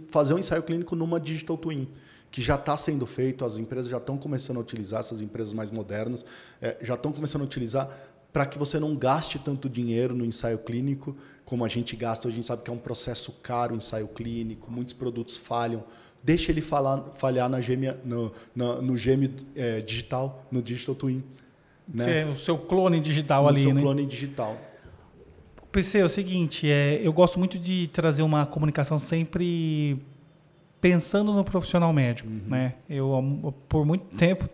fazer 0.10 0.34
um 0.34 0.39
ensaio 0.39 0.63
clínico 0.63 0.95
numa 0.95 1.19
Digital 1.19 1.55
Twin. 1.55 1.88
que 2.32 2.41
já 2.41 2.55
está 2.55 2.75
sendo 2.75 3.05
feito, 3.05 3.45
as 3.45 3.60
empresas 3.60 3.91
já 3.91 3.97
estão 3.97 4.17
começando 4.17 4.58
a 4.58 4.62
utilizar, 4.62 5.01
essas 5.01 5.21
empresas 5.21 5.53
mais 5.53 5.69
modernas, 5.69 6.25
é, 6.60 6.77
já 6.82 6.95
estão 6.95 7.12
começando 7.12 7.41
a 7.41 7.45
utilizar 7.45 7.89
para 8.32 8.46
que 8.46 8.58
você 8.58 8.80
não 8.80 8.96
gaste 8.96 9.39
tanto 9.39 9.70
dinheiro 9.70 10.13
no 10.13 10.26
ensaio 10.26 10.60
clínico 10.60 11.15
como 11.46 11.65
a 11.65 11.68
gente 11.68 11.96
gasta. 11.96 12.28
A 12.28 12.32
gente 12.32 12.46
sabe 12.46 12.63
que 12.63 12.70
é 12.70 12.74
um 12.74 12.78
processo 12.78 13.32
caro 13.42 13.74
o 13.74 13.78
ensaio 13.78 14.08
clínico, 14.08 14.72
muitos 14.72 14.94
produtos 14.94 15.36
falham. 15.36 15.84
Deixa 16.24 16.52
ele 16.52 16.62
falar, 16.62 17.12
falhar 17.15 17.50
na 17.50 17.62
gêmea, 17.62 18.00
no, 18.04 18.32
no, 18.56 18.82
no 18.82 18.98
gêmeo 18.98 19.32
é, 19.56 19.80
digital, 19.80 20.46
no 20.52 20.62
Digital 20.62 20.96
Twin. 20.96 21.24
Né? 21.92 22.26
o 22.28 22.36
seu 22.36 22.56
clone 22.56 23.00
digital 23.00 23.44
no 23.44 23.50
ali, 23.50 23.62
seu 23.62 23.74
né? 23.74 23.82
clone 23.82 24.06
digital. 24.06 24.56
PC, 25.72 26.00
é 26.00 26.06
o 26.06 26.10
seguinte, 26.10 26.70
é, 26.70 27.00
eu 27.02 27.13
gosto 27.13 27.39
muito 27.39 27.58
de 27.58 27.88
trazer 27.88 28.22
uma 28.22 28.46
comunicação 28.46 29.00
sempre 29.00 30.00
pensando 30.82 31.34
no 31.34 31.44
profissional 31.44 31.92
médico, 31.92 32.30
uhum. 32.30 32.42
né? 32.48 32.76
Eu 32.89 33.54
por 33.68 33.86
muito 33.86 34.15
tempo 34.15 34.48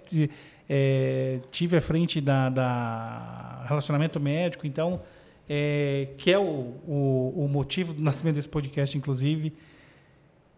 é, 0.69 1.39
tive 1.51 1.77
à 1.77 1.81
frente 1.81 2.19
da, 2.19 2.49
da 2.49 3.65
relacionamento 3.67 4.19
médico, 4.19 4.65
então 4.65 5.01
é, 5.47 6.09
que 6.17 6.31
é 6.31 6.39
o, 6.39 6.73
o, 6.87 7.33
o, 7.45 7.47
motivo 7.47 7.93
do 7.93 8.03
nascimento 8.03 8.35
desse 8.35 8.49
podcast, 8.49 8.97
inclusive. 8.97 9.53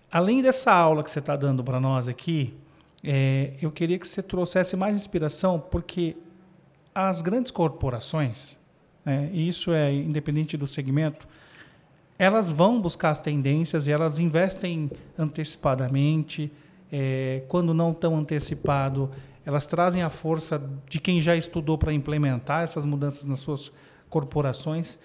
Além 0.09 0.41
dessa 0.41 0.71
aula 0.71 1.03
que 1.03 1.11
você 1.11 1.19
está 1.19 1.35
dando 1.35 1.63
para 1.63 1.79
nós 1.79 2.07
aqui, 2.07 2.53
é, 3.03 3.53
eu 3.61 3.71
queria 3.71 3.99
que 3.99 4.07
você 4.07 4.23
trouxesse 4.23 4.75
mais 4.75 4.97
inspiração, 4.97 5.59
porque 5.59 6.15
as 6.95 7.21
grandes 7.21 7.51
corporações, 7.51 8.57
né, 9.05 9.29
e 9.33 9.47
isso 9.47 9.71
é 9.73 9.93
independente 9.93 10.55
do 10.55 10.65
segmento, 10.65 11.27
elas 12.17 12.51
vão 12.51 12.81
buscar 12.81 13.11
as 13.11 13.21
tendências 13.21 13.87
e 13.87 13.91
elas 13.91 14.17
investem 14.17 14.89
antecipadamente. 15.17 16.51
É, 16.91 17.43
quando 17.49 17.73
não 17.73 17.93
tão 17.93 18.15
antecipado, 18.15 19.11
elas 19.47 19.65
trazem 19.65 20.03
a 20.03 20.09
força 20.09 20.61
de 20.89 20.99
quem 20.99 21.21
já 21.21 21.33
estudou 21.33 21.77
para 21.77 21.93
implementar 21.93 22.65
essas 22.65 22.85
mudanças 22.85 23.23
nas 23.23 23.39
suas 23.39 23.71
corporações. 24.09 24.99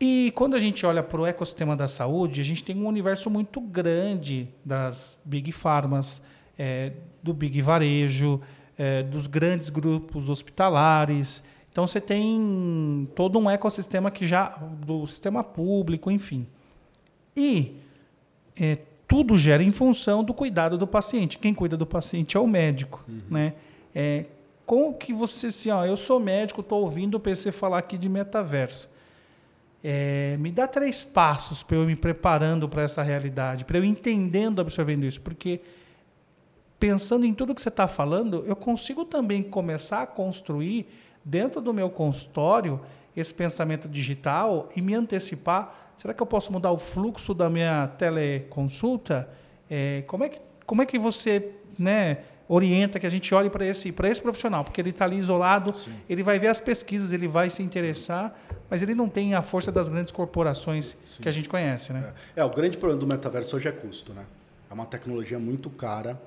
E 0.00 0.32
quando 0.34 0.56
a 0.56 0.58
gente 0.58 0.84
olha 0.84 1.04
para 1.04 1.20
o 1.20 1.24
ecossistema 1.24 1.76
da 1.76 1.86
saúde, 1.86 2.40
a 2.40 2.44
gente 2.44 2.64
tem 2.64 2.76
um 2.76 2.88
universo 2.88 3.30
muito 3.30 3.60
grande 3.60 4.48
das 4.64 5.16
big 5.24 5.52
farmas, 5.52 6.20
é, 6.58 6.94
do 7.22 7.32
big 7.32 7.62
varejo, 7.62 8.40
é, 8.76 9.04
dos 9.04 9.28
grandes 9.28 9.70
grupos 9.70 10.28
hospitalares. 10.28 11.40
Então 11.70 11.86
você 11.86 12.00
tem 12.00 13.08
todo 13.14 13.38
um 13.38 13.48
ecossistema 13.48 14.10
que 14.10 14.26
já 14.26 14.48
do 14.84 15.06
sistema 15.06 15.44
público, 15.44 16.10
enfim. 16.10 16.44
E 17.36 17.76
é, 18.58 18.78
tudo 19.08 19.38
gera 19.38 19.62
em 19.62 19.72
função 19.72 20.22
do 20.22 20.34
cuidado 20.34 20.76
do 20.76 20.86
paciente. 20.86 21.38
Quem 21.38 21.54
cuida 21.54 21.76
do 21.76 21.86
paciente 21.86 22.36
é 22.36 22.40
o 22.40 22.46
médico, 22.46 23.02
uhum. 23.08 23.22
né? 23.30 23.54
É, 23.94 24.26
como 24.66 24.92
que 24.92 25.14
você 25.14 25.46
assim, 25.46 25.70
ó, 25.70 25.86
eu 25.86 25.96
sou 25.96 26.20
médico, 26.20 26.60
estou 26.60 26.82
ouvindo 26.82 27.14
o 27.14 27.20
PC 27.20 27.50
falar 27.50 27.78
aqui 27.78 27.96
de 27.96 28.06
metaverso. 28.06 28.86
É, 29.82 30.36
me 30.38 30.52
dá 30.52 30.66
três 30.66 31.04
passos 31.04 31.62
para 31.62 31.78
eu 31.78 31.86
me 31.86 31.96
preparando 31.96 32.68
para 32.68 32.82
essa 32.82 33.02
realidade, 33.02 33.64
para 33.64 33.78
eu 33.78 33.84
entendendo, 33.84 34.60
absorvendo 34.60 35.06
isso, 35.06 35.22
porque 35.22 35.60
pensando 36.78 37.24
em 37.24 37.32
tudo 37.32 37.54
que 37.54 37.62
você 37.62 37.70
está 37.70 37.88
falando, 37.88 38.44
eu 38.46 38.54
consigo 38.54 39.06
também 39.06 39.42
começar 39.42 40.02
a 40.02 40.06
construir 40.06 40.86
dentro 41.24 41.62
do 41.62 41.72
meu 41.72 41.88
consultório 41.88 42.80
esse 43.16 43.32
pensamento 43.32 43.88
digital 43.88 44.68
e 44.76 44.82
me 44.82 44.94
antecipar. 44.94 45.87
Será 45.98 46.14
que 46.14 46.22
eu 46.22 46.26
posso 46.26 46.50
mudar 46.52 46.70
o 46.70 46.78
fluxo 46.78 47.34
da 47.34 47.50
minha 47.50 47.88
teleconsulta? 47.98 49.28
É, 49.68 50.02
como, 50.06 50.24
é 50.24 50.28
que, 50.30 50.40
como 50.64 50.80
é 50.80 50.86
que 50.86 50.98
você, 50.98 51.52
né? 51.78 52.18
orienta 52.48 52.98
que 52.98 53.06
a 53.06 53.10
gente 53.10 53.34
olhe 53.34 53.50
para 53.50 53.64
esse, 53.66 53.94
esse 54.04 54.22
profissional, 54.22 54.64
porque 54.64 54.80
ele 54.80 54.90
está 54.90 55.04
ali 55.04 55.16
isolado, 55.16 55.76
Sim. 55.76 55.92
ele 56.08 56.22
vai 56.22 56.38
ver 56.38 56.46
as 56.46 56.60
pesquisas, 56.60 57.12
ele 57.12 57.28
vai 57.28 57.50
se 57.50 57.62
interessar, 57.62 58.34
mas 58.70 58.82
ele 58.82 58.94
não 58.94 59.08
tem 59.08 59.34
a 59.34 59.42
força 59.42 59.70
das 59.70 59.88
grandes 59.88 60.10
corporações 60.10 60.96
Sim. 61.04 61.22
que 61.22 61.28
a 61.28 61.32
gente 61.32 61.48
conhece. 61.48 61.92
Né? 61.92 62.14
É. 62.34 62.40
é. 62.40 62.44
o 62.44 62.48
grande 62.48 62.78
problema 62.78 62.98
do 62.98 63.06
metaverso 63.06 63.54
hoje 63.54 63.68
é 63.68 63.72
custo. 63.72 64.14
Né? 64.14 64.24
É 64.70 64.74
uma 64.74 64.86
tecnologia 64.86 65.38
muito 65.38 65.68
cara 65.68 66.20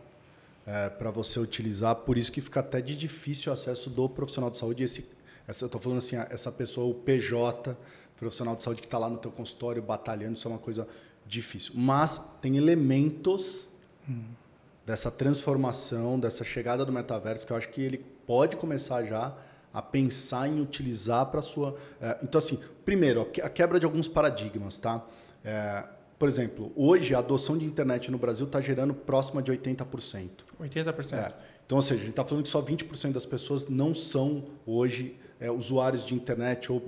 é, 0.66 0.90
para 0.90 1.10
você 1.10 1.40
utilizar, 1.40 1.96
por 1.96 2.18
isso 2.18 2.32
que 2.32 2.40
fica 2.40 2.60
até 2.60 2.80
de 2.80 2.96
difícil 2.96 3.52
acesso 3.52 3.90
do 3.90 4.08
profissional 4.08 4.52
de 4.52 4.58
saúde. 4.58 4.84
Esse, 4.84 5.10
essa, 5.48 5.64
eu 5.64 5.68
estou 5.68 5.82
falando 5.82 5.98
assim, 5.98 6.18
essa 6.30 6.52
pessoa, 6.52 6.88
o 6.88 6.94
PJ, 6.94 7.76
profissional 8.22 8.56
de 8.56 8.64
saúde 8.64 8.82
que 8.82 8.88
está 8.88 8.98
lá 8.98 9.10
no 9.10 9.18
teu 9.18 9.32
consultório 9.32 9.82
batalhando, 9.82 10.38
isso 10.38 10.48
é 10.48 10.52
uma 10.52 10.60
coisa 10.60 10.88
difícil. 11.28 11.74
Mas 11.76 12.18
tem 12.42 12.56
elementos... 12.56 13.68
Hum 14.08 14.40
dessa 14.86 15.12
transformação, 15.12 16.20
dessa 16.20 16.44
chegada 16.44 16.84
do 16.84 16.92
metaverso, 16.92 17.46
que 17.46 17.54
eu 17.54 17.58
acho 17.58 17.70
que 17.70 17.82
ele 17.82 17.98
pode 18.26 18.56
começar 18.56 19.04
já 19.06 19.34
a 19.74 19.82
pensar 19.82 20.48
em 20.50 20.60
utilizar 20.60 21.28
para 21.28 21.42
sua. 21.42 21.78
É, 22.02 22.18
então, 22.22 22.40
assim, 22.40 22.60
primeiro, 22.84 23.22
a 23.22 23.50
quebra 23.50 23.80
de 23.80 23.86
alguns 23.86 24.08
paradigmas, 24.08 24.78
tá? 24.78 25.06
É, 25.46 25.86
por 26.20 26.28
exemplo, 26.28 26.72
hoje 26.76 27.16
a 27.16 27.20
adoção 27.20 27.58
de 27.58 27.66
internet 27.66 28.12
no 28.12 28.18
Brasil 28.18 28.46
está 28.46 28.60
gerando 28.60 28.94
próxima 28.94 29.42
de 29.42 29.52
80%. 29.52 30.30
80%. 30.60 31.14
É. 31.14 31.34
Então, 31.66 31.78
ou 31.78 31.82
seja, 31.82 32.02
a 32.02 32.04
gente 32.04 32.10
está 32.10 32.26
falando 32.26 32.44
que 32.44 32.50
só 32.50 32.62
20% 32.62 33.14
das 33.14 33.26
pessoas 33.26 33.70
não 33.70 33.96
são 33.96 34.44
hoje 34.66 35.18
é, 35.42 35.52
usuários 35.52 36.06
de 36.06 36.16
internet 36.16 36.72
ou 36.72 36.80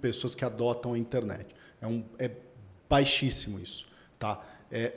pessoas 0.00 0.34
que 0.34 0.44
adotam 0.44 0.94
a 0.94 0.98
internet. 0.98 1.54
É, 1.80 1.86
um, 1.86 2.02
é 2.18 2.28
baixíssimo 2.88 3.60
isso. 3.60 3.86
Tá? 4.18 4.42
é, 4.70 4.92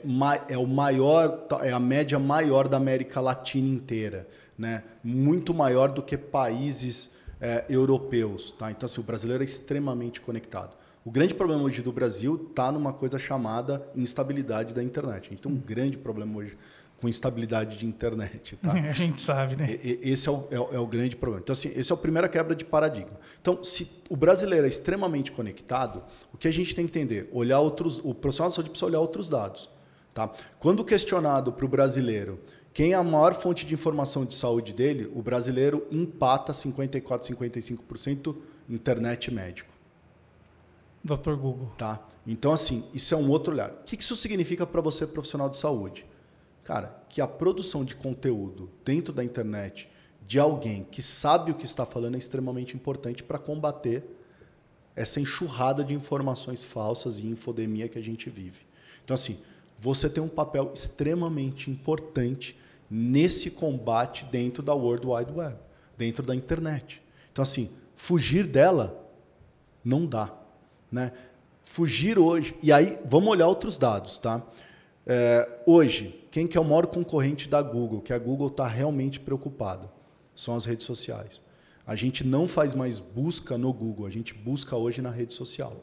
é 0.48 0.58
o 0.58 0.66
maior, 0.66 1.46
é 1.62 1.72
a 1.72 1.80
média 1.80 2.18
maior 2.18 2.68
da 2.68 2.76
América 2.76 3.20
Latina 3.20 3.68
inteira, 3.68 4.28
né? 4.56 4.84
Muito 5.02 5.54
maior 5.54 5.88
do 5.88 6.02
que 6.02 6.16
países 6.16 7.16
é, 7.40 7.64
europeus, 7.68 8.52
tá? 8.52 8.70
Então 8.70 8.86
assim, 8.86 9.00
o 9.00 9.04
brasileiro 9.04 9.42
é 9.42 9.46
extremamente 9.46 10.20
conectado. 10.20 10.76
O 11.04 11.10
grande 11.10 11.34
problema 11.34 11.62
hoje 11.62 11.82
do 11.82 11.90
Brasil 11.90 12.46
está 12.50 12.70
numa 12.70 12.92
coisa 12.92 13.18
chamada 13.18 13.84
instabilidade 13.96 14.72
da 14.72 14.82
internet. 14.82 15.26
A 15.26 15.30
gente 15.30 15.42
tem 15.42 15.50
um 15.50 15.56
grande 15.56 15.98
problema 15.98 16.38
hoje 16.38 16.56
com 17.02 17.08
instabilidade 17.08 17.76
de 17.76 17.84
internet. 17.84 18.56
Tá? 18.62 18.72
A 18.88 18.92
gente 18.92 19.20
sabe, 19.20 19.56
né? 19.56 19.76
Esse 19.82 20.28
é 20.28 20.30
o, 20.32 20.46
é, 20.52 20.76
é 20.76 20.78
o, 20.78 20.86
grande 20.86 21.16
problema. 21.16 21.42
Então, 21.42 21.52
assim, 21.52 21.72
esse 21.74 21.90
é 21.90 21.94
a 21.94 21.98
primeira 21.98 22.28
quebra 22.28 22.54
de 22.54 22.64
paradigma. 22.64 23.18
Então, 23.40 23.62
se 23.64 23.90
o 24.08 24.16
brasileiro 24.16 24.64
é 24.64 24.68
extremamente 24.68 25.32
conectado, 25.32 26.00
o 26.32 26.36
que 26.36 26.46
a 26.46 26.52
gente 26.52 26.72
tem 26.76 26.86
que 26.86 26.96
entender? 26.96 27.28
Olhar 27.32 27.58
outros, 27.58 28.00
o 28.04 28.14
profissional 28.14 28.50
de 28.50 28.54
saúde 28.54 28.70
precisa 28.70 28.86
olhar 28.86 29.00
outros 29.00 29.28
dados. 29.28 29.68
Tá? 30.14 30.30
Quando 30.60 30.84
questionado 30.84 31.52
para 31.52 31.64
o 31.64 31.68
brasileiro 31.68 32.38
quem 32.72 32.92
é 32.92 32.94
a 32.94 33.02
maior 33.02 33.34
fonte 33.34 33.66
de 33.66 33.74
informação 33.74 34.24
de 34.24 34.36
saúde 34.36 34.72
dele, 34.72 35.10
o 35.12 35.20
brasileiro 35.20 35.84
empata 35.90 36.52
54, 36.52 37.34
55% 37.34 38.36
internet 38.70 39.30
médico. 39.34 39.70
Dr. 41.02 41.34
Google. 41.34 41.72
Tá? 41.76 42.00
Então, 42.24 42.52
assim, 42.52 42.84
isso 42.94 43.12
é 43.12 43.16
um 43.16 43.28
outro 43.28 43.52
olhar. 43.52 43.70
O 43.70 43.84
que 43.84 44.00
isso 44.00 44.14
significa 44.14 44.64
para 44.64 44.80
você, 44.80 45.04
profissional 45.04 45.50
de 45.50 45.58
saúde? 45.58 46.06
Cara, 46.64 47.02
que 47.08 47.20
a 47.20 47.26
produção 47.26 47.84
de 47.84 47.96
conteúdo 47.96 48.70
dentro 48.84 49.12
da 49.12 49.24
internet 49.24 49.88
de 50.26 50.38
alguém 50.38 50.86
que 50.90 51.02
sabe 51.02 51.50
o 51.50 51.54
que 51.54 51.64
está 51.64 51.84
falando 51.84 52.14
é 52.14 52.18
extremamente 52.18 52.76
importante 52.76 53.22
para 53.22 53.38
combater 53.38 54.04
essa 54.94 55.20
enxurrada 55.20 55.82
de 55.82 55.94
informações 55.94 56.62
falsas 56.62 57.18
e 57.18 57.26
infodemia 57.26 57.88
que 57.88 57.98
a 57.98 58.02
gente 58.02 58.30
vive. 58.30 58.60
Então, 59.04 59.14
assim, 59.14 59.38
você 59.78 60.08
tem 60.08 60.22
um 60.22 60.28
papel 60.28 60.70
extremamente 60.72 61.70
importante 61.70 62.56
nesse 62.88 63.50
combate 63.50 64.24
dentro 64.26 64.62
da 64.62 64.74
World 64.74 65.06
Wide 65.06 65.32
Web, 65.32 65.56
dentro 65.96 66.24
da 66.24 66.34
internet. 66.34 67.02
Então, 67.32 67.42
assim, 67.42 67.70
fugir 67.96 68.46
dela 68.46 69.10
não 69.84 70.06
dá. 70.06 70.32
Né? 70.90 71.10
Fugir 71.62 72.18
hoje. 72.18 72.54
E 72.62 72.70
aí, 72.70 72.98
vamos 73.04 73.30
olhar 73.30 73.48
outros 73.48 73.78
dados. 73.78 74.18
Tá? 74.18 74.42
É, 75.06 75.62
hoje, 75.66 76.24
quem 76.30 76.46
que 76.46 76.56
é 76.56 76.60
o 76.60 76.64
maior 76.64 76.86
concorrente 76.86 77.48
da 77.48 77.60
Google, 77.60 78.00
que 78.00 78.12
a 78.12 78.18
Google 78.18 78.48
está 78.48 78.66
realmente 78.66 79.18
preocupado? 79.18 79.90
São 80.34 80.54
as 80.54 80.64
redes 80.64 80.86
sociais. 80.86 81.42
A 81.86 81.96
gente 81.96 82.24
não 82.24 82.46
faz 82.46 82.74
mais 82.74 83.00
busca 83.00 83.58
no 83.58 83.72
Google, 83.72 84.06
a 84.06 84.10
gente 84.10 84.32
busca 84.32 84.76
hoje 84.76 85.02
na 85.02 85.10
rede 85.10 85.34
social. 85.34 85.82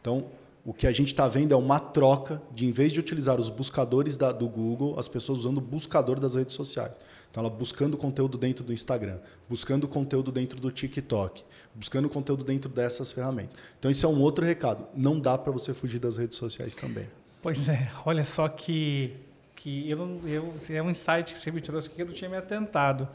Então, 0.00 0.26
o 0.64 0.72
que 0.72 0.86
a 0.86 0.92
gente 0.92 1.08
está 1.08 1.26
vendo 1.26 1.52
é 1.52 1.56
uma 1.56 1.80
troca 1.80 2.40
de, 2.54 2.66
em 2.66 2.70
vez 2.70 2.92
de 2.92 3.00
utilizar 3.00 3.40
os 3.40 3.48
buscadores 3.48 4.16
da, 4.16 4.30
do 4.30 4.48
Google, 4.48 4.98
as 4.98 5.08
pessoas 5.08 5.40
usando 5.40 5.58
o 5.58 5.60
buscador 5.60 6.20
das 6.20 6.34
redes 6.34 6.54
sociais. 6.54 7.00
Então, 7.30 7.42
ela 7.42 7.50
buscando 7.50 7.96
conteúdo 7.96 8.38
dentro 8.38 8.62
do 8.62 8.72
Instagram, 8.72 9.18
buscando 9.48 9.88
conteúdo 9.88 10.30
dentro 10.30 10.60
do 10.60 10.70
TikTok, 10.70 11.42
buscando 11.74 12.08
conteúdo 12.08 12.44
dentro 12.44 12.70
dessas 12.70 13.10
ferramentas. 13.10 13.56
Então, 13.78 13.90
isso 13.90 14.06
é 14.06 14.08
um 14.08 14.20
outro 14.20 14.44
recado. 14.44 14.86
Não 14.94 15.18
dá 15.18 15.36
para 15.36 15.52
você 15.52 15.74
fugir 15.74 15.98
das 15.98 16.16
redes 16.16 16.38
sociais 16.38 16.76
também. 16.76 17.08
Pois 17.42 17.68
é, 17.68 17.90
olha 18.04 18.24
só 18.24 18.48
que, 18.48 19.16
que 19.56 19.88
eu, 19.88 20.20
eu, 20.26 20.54
é 20.70 20.82
um 20.82 20.90
insight 20.90 21.32
que 21.32 21.38
você 21.38 21.50
me 21.50 21.60
trouxe 21.60 21.88
que 21.88 22.00
eu 22.00 22.06
não 22.06 22.12
tinha 22.12 22.28
me 22.28 22.36
atentado. 22.36 23.08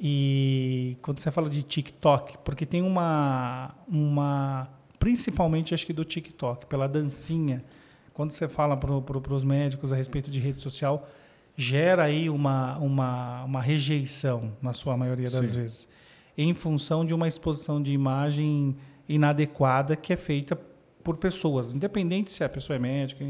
E 0.00 0.96
quando 1.02 1.18
você 1.18 1.30
fala 1.30 1.48
de 1.48 1.62
TikTok, 1.62 2.38
porque 2.44 2.64
tem 2.64 2.82
uma, 2.82 3.74
uma 3.88 4.68
principalmente 4.98 5.74
acho 5.74 5.86
que 5.86 5.92
do 5.92 6.04
TikTok, 6.04 6.66
pela 6.66 6.88
dancinha. 6.88 7.64
Quando 8.12 8.32
você 8.32 8.48
fala 8.48 8.76
para 8.76 9.00
pro, 9.00 9.34
os 9.34 9.44
médicos 9.44 9.92
a 9.92 9.96
respeito 9.96 10.30
de 10.30 10.40
rede 10.40 10.60
social, 10.60 11.08
gera 11.56 12.04
aí 12.04 12.28
uma, 12.28 12.76
uma, 12.78 13.44
uma 13.44 13.60
rejeição, 13.60 14.52
na 14.60 14.72
sua 14.72 14.96
maioria 14.96 15.30
das 15.30 15.46
Sim. 15.46 15.60
vezes, 15.60 15.88
em 16.36 16.52
função 16.54 17.04
de 17.04 17.14
uma 17.14 17.28
exposição 17.28 17.80
de 17.80 17.92
imagem 17.92 18.76
inadequada 19.08 19.96
que 19.96 20.12
é 20.12 20.16
feita 20.16 20.58
por 21.02 21.16
pessoas, 21.16 21.74
independente 21.74 22.32
se 22.32 22.44
a 22.44 22.48
pessoa 22.48 22.76
é 22.76 22.78
médica, 22.78 23.24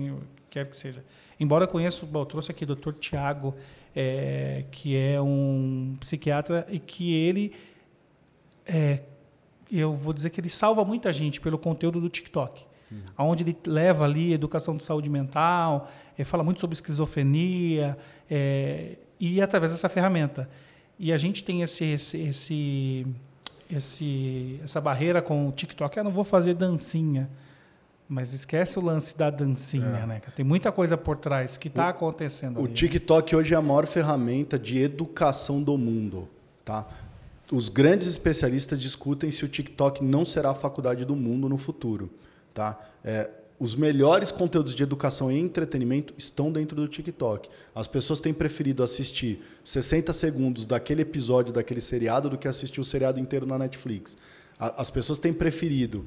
quer 0.50 0.68
que 0.68 0.76
seja. 0.76 1.04
Embora 1.38 1.64
eu 1.64 1.68
conheça, 1.68 2.04
bom, 2.04 2.20
eu 2.20 2.26
trouxe 2.26 2.50
aqui 2.50 2.64
o 2.64 2.74
Dr. 2.74 2.92
Tiago, 2.92 3.54
é, 3.94 4.64
que 4.70 4.96
é 4.96 5.20
um 5.20 5.94
psiquiatra 6.00 6.66
e 6.68 6.78
que 6.78 7.12
ele, 7.14 7.52
é, 8.66 9.00
eu 9.70 9.94
vou 9.94 10.12
dizer 10.12 10.31
que 10.31 10.40
ele 10.40 10.50
salva 10.50 10.85
muita 10.85 11.12
gente 11.12 11.40
pelo 11.40 11.59
conteúdo 11.59 12.00
do 12.00 12.09
TikTok, 12.09 12.64
uhum. 12.90 13.02
onde 13.18 13.44
ele 13.44 13.57
leva 13.66 14.04
ali 14.04 14.33
educação 14.33 14.76
de 14.76 14.83
saúde 14.83 15.09
mental, 15.09 15.90
ele 16.16 16.24
fala 16.24 16.42
muito 16.42 16.61
sobre 16.61 16.74
esquizofrenia 16.74 17.96
é, 18.31 18.96
e 19.20 19.40
através 19.40 19.72
dessa 19.72 19.88
ferramenta. 19.88 20.48
E 20.98 21.12
a 21.12 21.16
gente 21.16 21.44
tem 21.44 21.62
esse, 21.62 21.85
esse, 21.85 22.18
esse, 22.18 23.07
esse 23.70 24.61
essa 24.64 24.81
barreira 24.81 25.22
com 25.22 25.48
o 25.48 25.52
TikTok. 25.52 25.96
Eu 25.96 26.02
não 26.02 26.11
vou 26.11 26.24
fazer 26.24 26.54
dancinha. 26.54 27.31
Mas 28.08 28.32
esquece 28.32 28.78
o 28.78 28.82
lance 28.82 29.16
da 29.16 29.28
dancinha, 29.28 30.00
é. 30.02 30.06
né? 30.06 30.22
Tem 30.34 30.44
muita 30.44 30.72
coisa 30.72 30.96
por 30.96 31.18
trás 31.18 31.58
que 31.58 31.68
está 31.68 31.90
acontecendo. 31.90 32.58
O 32.58 32.64
ali, 32.64 32.72
TikTok 32.72 33.34
né? 33.34 33.38
hoje 33.38 33.54
é 33.54 33.56
a 33.56 33.60
maior 33.60 33.86
ferramenta 33.86 34.58
de 34.58 34.78
educação 34.78 35.62
do 35.62 35.76
mundo, 35.76 36.26
tá? 36.64 36.86
Os 37.52 37.68
grandes 37.68 38.06
especialistas 38.06 38.80
discutem 38.80 39.30
se 39.30 39.44
o 39.44 39.48
TikTok 39.48 40.02
não 40.02 40.24
será 40.24 40.50
a 40.50 40.54
faculdade 40.54 41.04
do 41.04 41.14
mundo 41.14 41.48
no 41.48 41.58
futuro, 41.58 42.10
tá? 42.54 42.78
É, 43.04 43.30
os 43.60 43.74
melhores 43.74 44.30
conteúdos 44.30 44.74
de 44.74 44.82
educação 44.82 45.32
e 45.32 45.38
entretenimento 45.38 46.14
estão 46.16 46.52
dentro 46.52 46.76
do 46.76 46.86
TikTok. 46.86 47.50
As 47.74 47.88
pessoas 47.88 48.20
têm 48.20 48.32
preferido 48.32 48.82
assistir 48.82 49.42
60 49.64 50.12
segundos 50.12 50.64
daquele 50.64 51.02
episódio 51.02 51.52
daquele 51.52 51.80
seriado 51.80 52.30
do 52.30 52.38
que 52.38 52.46
assistir 52.46 52.80
o 52.80 52.84
seriado 52.84 53.18
inteiro 53.18 53.44
na 53.44 53.58
Netflix. 53.58 54.16
As 54.58 54.90
pessoas 54.90 55.18
têm 55.18 55.32
preferido 55.32 56.06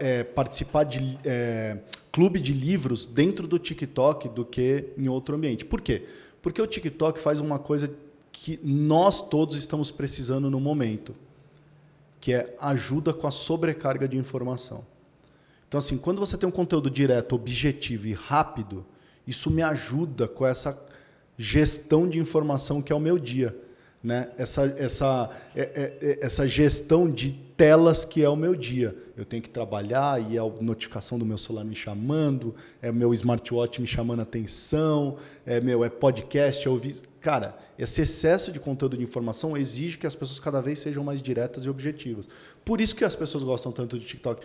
é, 0.00 0.22
participar 0.24 0.84
de 0.84 1.18
é, 1.24 1.78
clube 2.10 2.40
de 2.40 2.52
livros 2.52 3.04
dentro 3.06 3.46
do 3.46 3.58
TikTok 3.58 4.28
do 4.28 4.44
que 4.44 4.86
em 4.96 5.08
outro 5.08 5.34
ambiente. 5.34 5.64
Por 5.64 5.80
quê? 5.80 6.06
Porque 6.40 6.60
o 6.60 6.66
TikTok 6.66 7.18
faz 7.18 7.40
uma 7.40 7.58
coisa 7.58 7.92
que 8.30 8.58
nós 8.62 9.28
todos 9.28 9.56
estamos 9.56 9.90
precisando 9.90 10.50
no 10.50 10.60
momento, 10.60 11.14
que 12.20 12.32
é 12.32 12.54
ajuda 12.60 13.12
com 13.12 13.26
a 13.26 13.30
sobrecarga 13.30 14.08
de 14.08 14.16
informação. 14.16 14.84
Então, 15.68 15.78
assim, 15.78 15.96
quando 15.96 16.18
você 16.18 16.36
tem 16.36 16.48
um 16.48 16.52
conteúdo 16.52 16.90
direto, 16.90 17.34
objetivo 17.34 18.06
e 18.06 18.12
rápido, 18.12 18.84
isso 19.26 19.50
me 19.50 19.62
ajuda 19.62 20.28
com 20.28 20.46
essa 20.46 20.86
gestão 21.38 22.08
de 22.08 22.18
informação 22.18 22.82
que 22.82 22.92
é 22.92 22.96
o 22.96 23.00
meu 23.00 23.18
dia 23.18 23.56
né? 24.02 24.30
essa, 24.36 24.64
essa, 24.76 25.30
é, 25.54 25.60
é, 25.60 25.98
é, 26.00 26.18
essa 26.22 26.46
gestão 26.46 27.08
de 27.10 27.32
telas 27.56 28.04
que 28.04 28.22
é 28.22 28.28
o 28.28 28.34
meu 28.34 28.54
dia. 28.54 28.96
Eu 29.16 29.24
tenho 29.24 29.42
que 29.42 29.50
trabalhar 29.50 30.20
e 30.30 30.38
a 30.38 30.42
notificação 30.60 31.18
do 31.18 31.24
meu 31.24 31.38
celular 31.38 31.64
me 31.64 31.76
chamando, 31.76 32.54
é 32.80 32.90
meu 32.90 33.14
smartwatch 33.14 33.80
me 33.80 33.86
chamando 33.86 34.20
atenção, 34.20 35.16
é 35.46 35.60
meu 35.60 35.84
é 35.84 35.88
podcast, 35.88 36.66
é 36.66 36.70
ouvir. 36.70 36.96
Cara, 37.20 37.56
esse 37.78 38.02
excesso 38.02 38.50
de 38.50 38.58
conteúdo 38.58 38.96
de 38.96 39.02
informação 39.04 39.56
exige 39.56 39.96
que 39.96 40.06
as 40.06 40.14
pessoas 40.14 40.40
cada 40.40 40.60
vez 40.60 40.80
sejam 40.80 41.04
mais 41.04 41.22
diretas 41.22 41.64
e 41.64 41.70
objetivas. 41.70 42.28
Por 42.64 42.80
isso 42.80 42.96
que 42.96 43.04
as 43.04 43.14
pessoas 43.14 43.44
gostam 43.44 43.70
tanto 43.70 43.96
de 43.96 44.04
TikTok. 44.04 44.44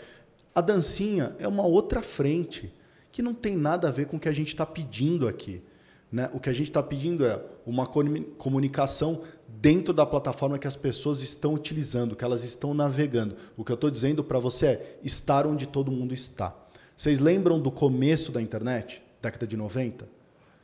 A 0.54 0.62
dancinha 0.62 1.36
é 1.40 1.48
uma 1.48 1.66
outra 1.66 2.04
frente 2.04 2.72
que 3.12 3.24
não 3.24 3.34
tem 3.34 3.56
nada 3.56 3.88
a 3.88 3.92
ver 3.92 4.06
com 4.06 4.18
o 4.18 4.20
que 4.20 4.30
a 4.30 4.34
gente 4.34 4.50
está 4.50 4.66
pedindo 4.66 5.28
aqui. 5.28 5.64
Né? 6.12 6.30
O 6.34 6.40
que 6.40 6.50
a 6.50 6.54
gente 6.54 6.70
está 6.70 6.82
pedindo 6.82 7.26
é 7.26 7.40
uma 7.66 7.86
comunicação 7.86 9.24
dentro 9.48 9.94
da 9.94 10.06
plataforma 10.06 10.58
que 10.58 10.68
as 10.68 10.76
pessoas 10.76 11.22
estão 11.22 11.54
utilizando, 11.54 12.16
que 12.16 12.24
elas 12.24 12.44
estão 12.44 12.74
navegando. 12.74 13.36
O 13.58 13.64
que 13.64 13.72
eu 13.72 13.76
estou 13.76 13.90
dizendo 13.90 14.24
para 14.24 14.40
você 14.40 14.66
é 14.68 14.98
estar 15.04 15.46
onde 15.46 15.68
todo 15.68 15.92
mundo 15.92 16.14
está. 16.14 16.56
Vocês 16.96 17.20
lembram 17.20 17.60
do 17.60 17.72
começo 17.72 18.32
da 18.32 18.42
internet, 18.42 19.04
década 19.22 19.46
de 19.46 19.58
90? 19.58 20.08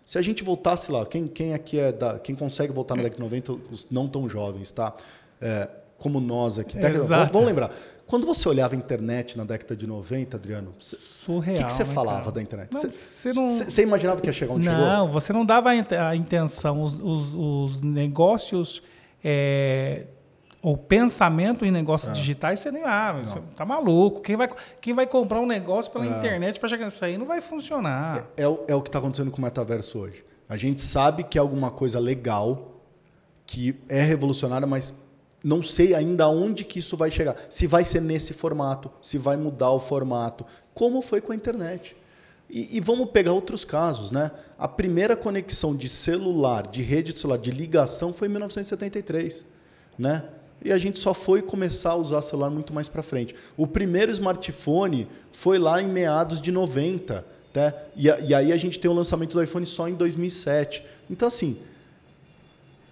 Se 0.06 0.18
a 0.18 0.22
gente 0.22 0.44
voltasse 0.44 0.92
lá, 0.92 1.06
quem, 1.06 1.28
quem 1.28 1.54
aqui 1.54 1.80
é 1.80 1.92
da, 1.92 2.20
quem 2.20 2.36
consegue 2.36 2.74
voltar 2.74 2.96
na 2.96 3.04
década 3.04 3.18
de 3.18 3.24
90, 3.24 3.54
os 3.72 3.88
não 3.90 4.08
tão 4.08 4.28
jovens, 4.28 4.72
tá? 4.72 4.94
É, 5.40 5.70
como 5.98 6.20
nós 6.20 6.60
aqui. 6.60 6.78
Década, 6.78 7.28
vamos 7.32 7.46
lembrar. 7.46 7.74
Quando 8.06 8.28
você 8.28 8.48
olhava 8.48 8.76
a 8.76 8.78
internet 8.78 9.38
na 9.38 9.44
década 9.44 9.76
de 9.76 9.88
90, 9.88 10.38
Adriano, 10.38 10.76
Surreal, 10.80 11.64
o 11.64 11.66
que, 11.66 11.72
você 11.72 11.84
né, 11.84 11.94
falava 11.94 12.20
cara? 12.20 12.32
da 12.34 12.42
internet? 12.42 12.72
Não, 12.72 12.82
você, 12.82 13.34
não... 13.34 13.50
você, 13.50 13.82
imaginava 13.82 14.22
que 14.22 14.28
ia 14.28 14.34
chegar 14.34 14.54
onde 14.54 14.68
não, 14.68 14.76
chegou? 14.76 14.88
Não, 14.88 15.10
você 15.10 15.34
não 15.34 15.46
dava 15.46 15.70
a 15.70 16.16
intenção. 16.16 16.84
Os, 16.84 17.00
os, 17.00 17.34
os 17.34 17.82
negócios 17.82 18.84
é, 19.24 20.06
ou 20.64 20.78
pensamento 20.78 21.66
em 21.66 21.72
negócios 21.72 22.12
é. 22.12 22.14
digitais, 22.14 22.62
você 22.62 22.72
nem 22.72 22.84
ah, 22.84 23.22
você 23.26 23.42
tá 23.54 23.66
maluco. 23.66 24.22
Quem 24.22 24.38
vai, 24.38 24.50
quem 24.80 24.94
vai 24.94 25.06
comprar 25.06 25.42
um 25.42 25.46
negócio 25.46 25.92
pela 25.92 26.06
é. 26.06 26.18
internet 26.18 26.58
para 26.58 26.70
chegar 26.70 26.86
nisso 26.86 27.04
aí 27.04 27.18
não 27.18 27.26
vai 27.26 27.42
funcionar. 27.42 28.30
É, 28.38 28.44
é, 28.44 28.48
o, 28.48 28.64
é 28.68 28.74
o 28.74 28.82
que 28.82 28.88
está 28.88 29.00
acontecendo 29.00 29.30
com 29.30 29.40
o 29.40 29.42
metaverso 29.42 30.00
hoje. 30.00 30.24
A 30.48 30.56
gente 30.56 30.82
sabe 30.82 31.24
que 31.24 31.38
é 31.38 31.42
alguma 31.42 31.70
coisa 31.70 32.00
legal, 32.00 32.82
que 33.46 33.76
é 33.90 34.02
revolucionária, 34.02 34.66
mas 34.66 35.03
não 35.44 35.62
sei 35.62 35.94
ainda 35.94 36.28
onde 36.30 36.64
que 36.64 36.80
isso 36.80 36.96
vai 36.96 37.12
chegar. 37.12 37.36
Se 37.50 37.68
vai 37.68 37.84
ser 37.84 38.02
nesse 38.02 38.34
formato, 38.34 38.90
se 39.02 39.18
vai 39.18 39.36
mudar 39.36 39.72
o 39.72 39.80
formato, 39.80 40.46
como 40.74 41.02
foi 41.02 41.20
com 41.20 41.34
a 41.34 41.36
internet. 41.36 41.96
E, 42.50 42.78
e, 42.78 42.80
vamos 42.80 43.10
pegar 43.10 43.34
outros 43.34 43.66
casos, 43.66 44.12
né? 44.12 44.32
A 44.58 44.68
primeira 44.68 45.16
conexão 45.16 45.76
de 45.76 45.90
celular, 45.90 46.68
de 46.68 46.82
rede 46.82 47.12
de 47.12 47.20
celular, 47.20 47.40
de 47.40 47.52
ligação 47.52 48.14
foi 48.14 48.28
em 48.28 48.32
1973, 48.32 49.46
né? 49.98 50.24
E 50.64 50.72
a 50.72 50.78
gente 50.78 51.00
só 51.00 51.14
foi 51.14 51.42
começar 51.42 51.92
a 51.92 51.96
usar 51.96 52.22
celular 52.22 52.50
muito 52.50 52.72
mais 52.72 52.88
para 52.88 53.02
frente. 53.02 53.36
O 53.58 53.66
primeiro 53.68 54.12
smartphone 54.12 55.08
foi 55.32 55.58
lá 55.58 55.82
em 55.82 55.88
meados 55.88 56.40
de 56.40 56.52
90, 56.52 57.26
né? 57.54 57.74
E, 57.96 58.06
e 58.06 58.34
aí 58.34 58.54
a 58.54 58.58
gente 58.58 58.80
tem 58.80 58.90
o 58.90 58.94
lançamento 58.94 59.34
do 59.34 59.44
iPhone 59.44 59.66
só 59.66 59.90
em 59.90 59.96
2007. 59.96 60.86
Então 61.10 61.28
assim, 61.28 61.58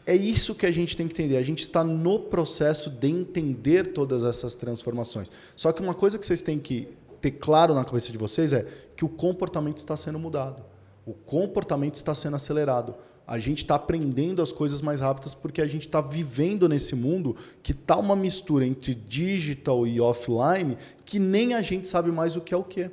é 0.05 0.15
isso 0.15 0.55
que 0.55 0.65
a 0.65 0.71
gente 0.71 0.97
tem 0.97 1.07
que 1.07 1.13
entender. 1.13 1.37
A 1.37 1.43
gente 1.43 1.61
está 1.61 1.83
no 1.83 2.19
processo 2.19 2.89
de 2.89 3.07
entender 3.07 3.93
todas 3.93 4.23
essas 4.23 4.55
transformações. 4.55 5.31
Só 5.55 5.71
que 5.71 5.81
uma 5.81 5.93
coisa 5.93 6.17
que 6.17 6.25
vocês 6.25 6.41
têm 6.41 6.57
que 6.57 6.87
ter 7.21 7.31
claro 7.31 7.75
na 7.75 7.85
cabeça 7.85 8.11
de 8.11 8.17
vocês 8.17 8.51
é 8.51 8.65
que 8.95 9.05
o 9.05 9.09
comportamento 9.09 9.77
está 9.77 9.95
sendo 9.95 10.17
mudado. 10.17 10.63
O 11.05 11.13
comportamento 11.13 11.95
está 11.95 12.15
sendo 12.15 12.35
acelerado. 12.35 12.95
A 13.27 13.37
gente 13.37 13.59
está 13.63 13.75
aprendendo 13.75 14.41
as 14.41 14.51
coisas 14.51 14.81
mais 14.81 14.99
rápidas 14.99 15.35
porque 15.35 15.61
a 15.61 15.67
gente 15.67 15.85
está 15.85 16.01
vivendo 16.01 16.67
nesse 16.67 16.95
mundo 16.95 17.35
que 17.61 17.71
está 17.71 17.95
uma 17.95 18.15
mistura 18.15 18.65
entre 18.65 18.95
digital 18.95 19.85
e 19.85 20.01
offline 20.01 20.77
que 21.05 21.19
nem 21.19 21.53
a 21.53 21.61
gente 21.61 21.87
sabe 21.87 22.11
mais 22.11 22.35
o 22.35 22.41
que 22.41 22.53
é 22.53 22.57
o 22.57 22.63
que. 22.63 22.89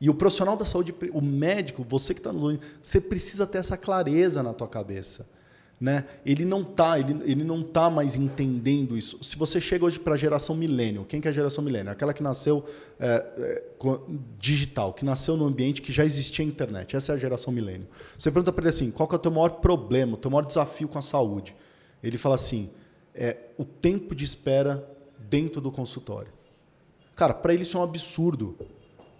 E 0.00 0.08
o 0.08 0.14
profissional 0.14 0.56
da 0.56 0.64
saúde, 0.64 0.94
o 1.12 1.20
médico, 1.20 1.84
você 1.86 2.14
que 2.14 2.20
está 2.20 2.32
no 2.32 2.58
você 2.82 3.00
precisa 3.00 3.46
ter 3.46 3.58
essa 3.58 3.76
clareza 3.76 4.42
na 4.42 4.52
tua 4.52 4.68
cabeça 4.68 5.26
né? 5.80 6.04
Ele 6.26 6.44
não 6.44 6.62
tá, 6.62 6.98
ele, 6.98 7.16
ele 7.24 7.42
não 7.42 7.62
tá 7.62 7.88
mais 7.88 8.14
entendendo 8.14 8.98
isso. 8.98 9.22
Se 9.24 9.36
você 9.36 9.58
chega 9.58 9.84
hoje 9.84 9.98
para 9.98 10.14
a 10.14 10.16
geração 10.16 10.54
milênio, 10.54 11.06
quem 11.06 11.22
que 11.22 11.26
é 11.26 11.30
a 11.30 11.34
geração 11.34 11.64
milênio? 11.64 11.90
Aquela 11.90 12.12
que 12.12 12.22
nasceu 12.22 12.62
é, 12.98 13.24
é, 13.38 13.64
digital, 14.38 14.92
que 14.92 15.06
nasceu 15.06 15.38
no 15.38 15.46
ambiente 15.46 15.80
que 15.80 15.90
já 15.90 16.04
existia 16.04 16.44
internet. 16.44 16.94
Essa 16.94 17.12
é 17.12 17.14
a 17.14 17.18
geração 17.18 17.50
milênio. 17.50 17.88
Você 18.18 18.30
pergunta 18.30 18.52
para 18.52 18.62
ele 18.62 18.68
assim, 18.68 18.90
qual 18.90 19.08
que 19.08 19.14
é 19.14 19.16
o 19.16 19.20
teu 19.20 19.30
maior 19.30 19.48
problema, 19.60 20.14
o 20.14 20.16
teu 20.18 20.30
maior 20.30 20.44
desafio 20.44 20.86
com 20.86 20.98
a 20.98 21.02
saúde? 21.02 21.56
Ele 22.02 22.18
fala 22.18 22.34
assim, 22.34 22.68
é 23.14 23.38
o 23.56 23.64
tempo 23.64 24.14
de 24.14 24.22
espera 24.22 24.86
dentro 25.30 25.62
do 25.62 25.72
consultório. 25.72 26.32
Cara, 27.16 27.32
para 27.32 27.54
ele 27.54 27.62
isso 27.62 27.78
é 27.78 27.80
um 27.80 27.84
absurdo, 27.84 28.54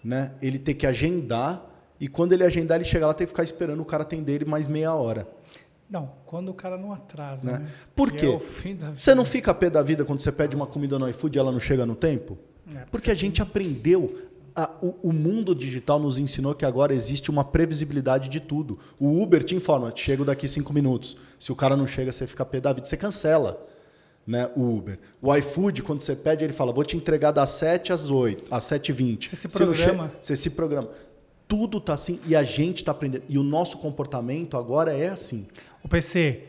né? 0.05 0.33
Ele 0.43 0.59
ter 0.59 0.75
que 0.75 0.87
agendar 0.87 1.71
e 2.01 2.09
quando 2.09 2.33
ele 2.33 2.43
agendar, 2.43 2.77
ele 2.79 2.85
chega 2.89 3.07
lá 3.07 3.13
tem 3.13 3.27
que 3.27 3.31
ficar 3.31 3.43
esperando 3.43 3.81
o 3.81 3.85
cara 3.85 4.03
atender 4.03 4.37
ele 4.37 4.45
mais 4.47 4.67
meia 4.67 4.95
hora. 4.95 5.29
Não, 5.91 6.13
quando 6.25 6.51
o 6.51 6.55
cara 6.55 6.79
não 6.79 6.93
atrasa. 6.93 7.51
Né? 7.51 7.59
né? 7.59 7.71
Por 7.97 8.13
quê? 8.13 8.27
É 8.27 8.93
você 8.97 9.13
não 9.13 9.25
fica 9.25 9.51
a 9.51 9.55
pé 9.55 9.69
da 9.69 9.83
vida 9.83 10.05
quando 10.05 10.21
você 10.21 10.31
pede 10.31 10.55
uma 10.55 10.67
comida 10.67 10.99
no 10.99 11.09
iFood 11.09 11.37
e 11.37 11.41
ela 11.41 11.51
não 11.51 11.59
chega 11.59 11.85
no 11.85 11.97
tempo? 11.97 12.39
É, 12.73 12.85
porque 12.91 13.11
a 13.11 13.15
gente 13.15 13.43
aprendeu. 13.43 14.27
A, 14.55 14.71
o, 14.83 14.97
o, 15.03 15.13
mundo 15.13 15.55
digital 15.55 15.99
nos 16.01 16.19
ensinou 16.19 16.55
que 16.55 16.65
agora 16.65 16.93
existe 16.93 17.31
uma 17.31 17.45
previsibilidade 17.45 18.29
de 18.29 18.41
tudo. 18.41 18.79
O 18.99 19.23
Uber 19.23 19.45
te 19.45 19.55
informa, 19.55 19.93
chego 19.95 20.25
daqui 20.25 20.47
cinco 20.49 20.73
minutos. 20.73 21.17
Se 21.39 21.53
o 21.53 21.57
cara 21.57 21.77
não 21.77 21.87
chega, 21.87 22.13
você 22.13 22.27
fica 22.27 22.43
a 22.43 22.47
pé 22.47 22.61
da 22.61 22.73
vida, 22.73 22.87
você 22.87 22.97
cancela. 22.97 23.67
Né, 24.27 24.49
o 24.55 24.77
Uber. 24.77 24.99
O 25.21 25.35
iFood, 25.35 25.83
quando 25.83 26.03
você 26.03 26.15
pede, 26.15 26.45
ele 26.45 26.53
fala: 26.53 26.73
vou 26.73 26.85
te 26.85 26.97
entregar 26.97 27.33
das 27.33 27.51
7 27.51 27.93
às 27.93 28.11
8, 28.11 28.45
às 28.51 28.65
7h20. 28.65 29.29
Você 29.29 29.37
se 29.37 29.49
programa. 29.49 29.75
Chega, 29.75 30.13
você 30.21 30.37
se 30.37 30.51
programa. 30.51 30.91
Tudo 31.49 31.79
está 31.79 31.95
assim 31.95 32.21
e 32.27 32.37
a 32.37 32.45
gente 32.45 32.77
está 32.77 32.93
aprendendo. 32.93 33.25
E 33.29 33.39
o 33.39 33.43
nosso 33.43 33.79
comportamento 33.79 34.57
agora 34.57 34.97
é 34.97 35.09
assim. 35.09 35.49
O 35.83 35.89
PC, 35.89 36.45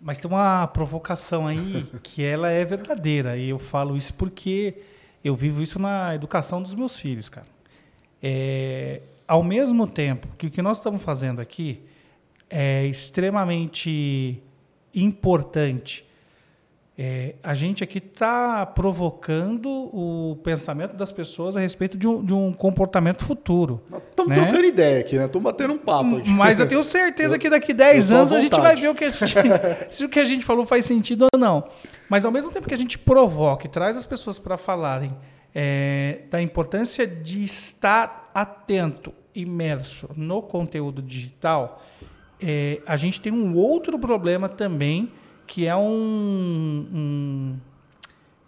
mas 0.00 0.18
tem 0.18 0.30
uma 0.30 0.66
provocação 0.66 1.46
aí 1.46 1.86
que 2.02 2.24
ela 2.24 2.50
é 2.50 2.64
verdadeira. 2.64 3.36
E 3.36 3.48
eu 3.48 3.58
falo 3.58 3.96
isso 3.96 4.14
porque 4.14 4.82
eu 5.24 5.34
vivo 5.34 5.62
isso 5.62 5.78
na 5.78 6.14
educação 6.14 6.62
dos 6.62 6.74
meus 6.74 6.98
filhos, 6.98 7.28
cara. 7.28 7.46
É, 8.22 9.02
ao 9.26 9.42
mesmo 9.42 9.86
tempo 9.86 10.28
que 10.38 10.46
o 10.46 10.50
que 10.50 10.62
nós 10.62 10.78
estamos 10.78 11.02
fazendo 11.02 11.40
aqui, 11.40 11.82
é 12.48 12.86
extremamente 12.86 14.42
importante. 14.94 16.04
É, 16.98 17.34
a 17.42 17.52
gente 17.52 17.84
aqui 17.84 17.98
está 17.98 18.64
provocando 18.64 19.68
o 19.68 20.36
pensamento 20.42 20.96
das 20.96 21.12
pessoas 21.12 21.54
a 21.54 21.60
respeito 21.60 21.98
de 21.98 22.08
um, 22.08 22.24
de 22.24 22.32
um 22.32 22.54
comportamento 22.54 23.22
futuro. 23.22 23.82
Estamos 24.10 24.34
né? 24.34 24.42
trocando 24.42 24.64
ideia 24.64 25.00
aqui, 25.00 25.18
né? 25.18 25.26
Estamos 25.26 25.44
batendo 25.44 25.74
um 25.74 25.78
papo. 25.78 26.16
Aqui. 26.16 26.30
Mas 26.30 26.58
eu 26.58 26.66
tenho 26.66 26.82
certeza 26.82 27.38
que 27.38 27.50
daqui 27.50 27.74
10 27.74 28.10
anos 28.10 28.32
a 28.32 28.40
gente 28.40 28.58
vai 28.58 28.74
ver 28.76 28.88
o 28.88 28.94
que 28.94 29.10
gente, 29.10 29.34
se 29.90 30.06
o 30.06 30.08
que 30.08 30.18
a 30.18 30.24
gente 30.24 30.42
falou 30.42 30.64
faz 30.64 30.86
sentido 30.86 31.26
ou 31.30 31.38
não. 31.38 31.64
Mas 32.08 32.24
ao 32.24 32.32
mesmo 32.32 32.50
tempo 32.50 32.66
que 32.66 32.72
a 32.72 32.78
gente 32.78 32.98
provoca 32.98 33.66
e 33.66 33.68
traz 33.68 33.94
as 33.94 34.06
pessoas 34.06 34.38
para 34.38 34.56
falarem 34.56 35.14
é, 35.54 36.20
da 36.30 36.40
importância 36.40 37.06
de 37.06 37.44
estar 37.44 38.30
atento, 38.32 39.12
imerso 39.34 40.08
no 40.16 40.40
conteúdo 40.40 41.02
digital, 41.02 41.84
é, 42.40 42.80
a 42.86 42.96
gente 42.96 43.20
tem 43.20 43.30
um 43.30 43.54
outro 43.54 43.98
problema 43.98 44.48
também 44.48 45.12
que 45.46 45.66
é 45.66 45.76
um, 45.76 46.88
um 46.92 47.56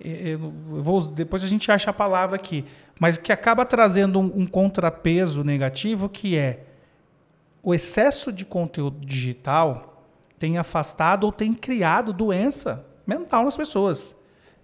é, 0.00 0.34
eu 0.34 0.38
vou, 0.82 1.00
depois 1.02 1.42
a 1.42 1.46
gente 1.46 1.70
acha 1.70 1.90
a 1.90 1.94
palavra 1.94 2.36
aqui, 2.36 2.64
mas 3.00 3.18
que 3.18 3.32
acaba 3.32 3.64
trazendo 3.64 4.20
um, 4.20 4.40
um, 4.40 4.46
contrapeso 4.46 5.42
negativo 5.42 6.08
que 6.08 6.36
é 6.36 6.64
o 7.62 7.74
excesso 7.74 8.32
de 8.32 8.44
conteúdo 8.44 9.04
digital 9.04 10.04
tem 10.38 10.56
afastado 10.56 11.24
ou 11.24 11.32
tem 11.32 11.52
criado 11.52 12.12
doença 12.12 12.84
mental 13.06 13.44
nas 13.44 13.56
pessoas. 13.56 14.14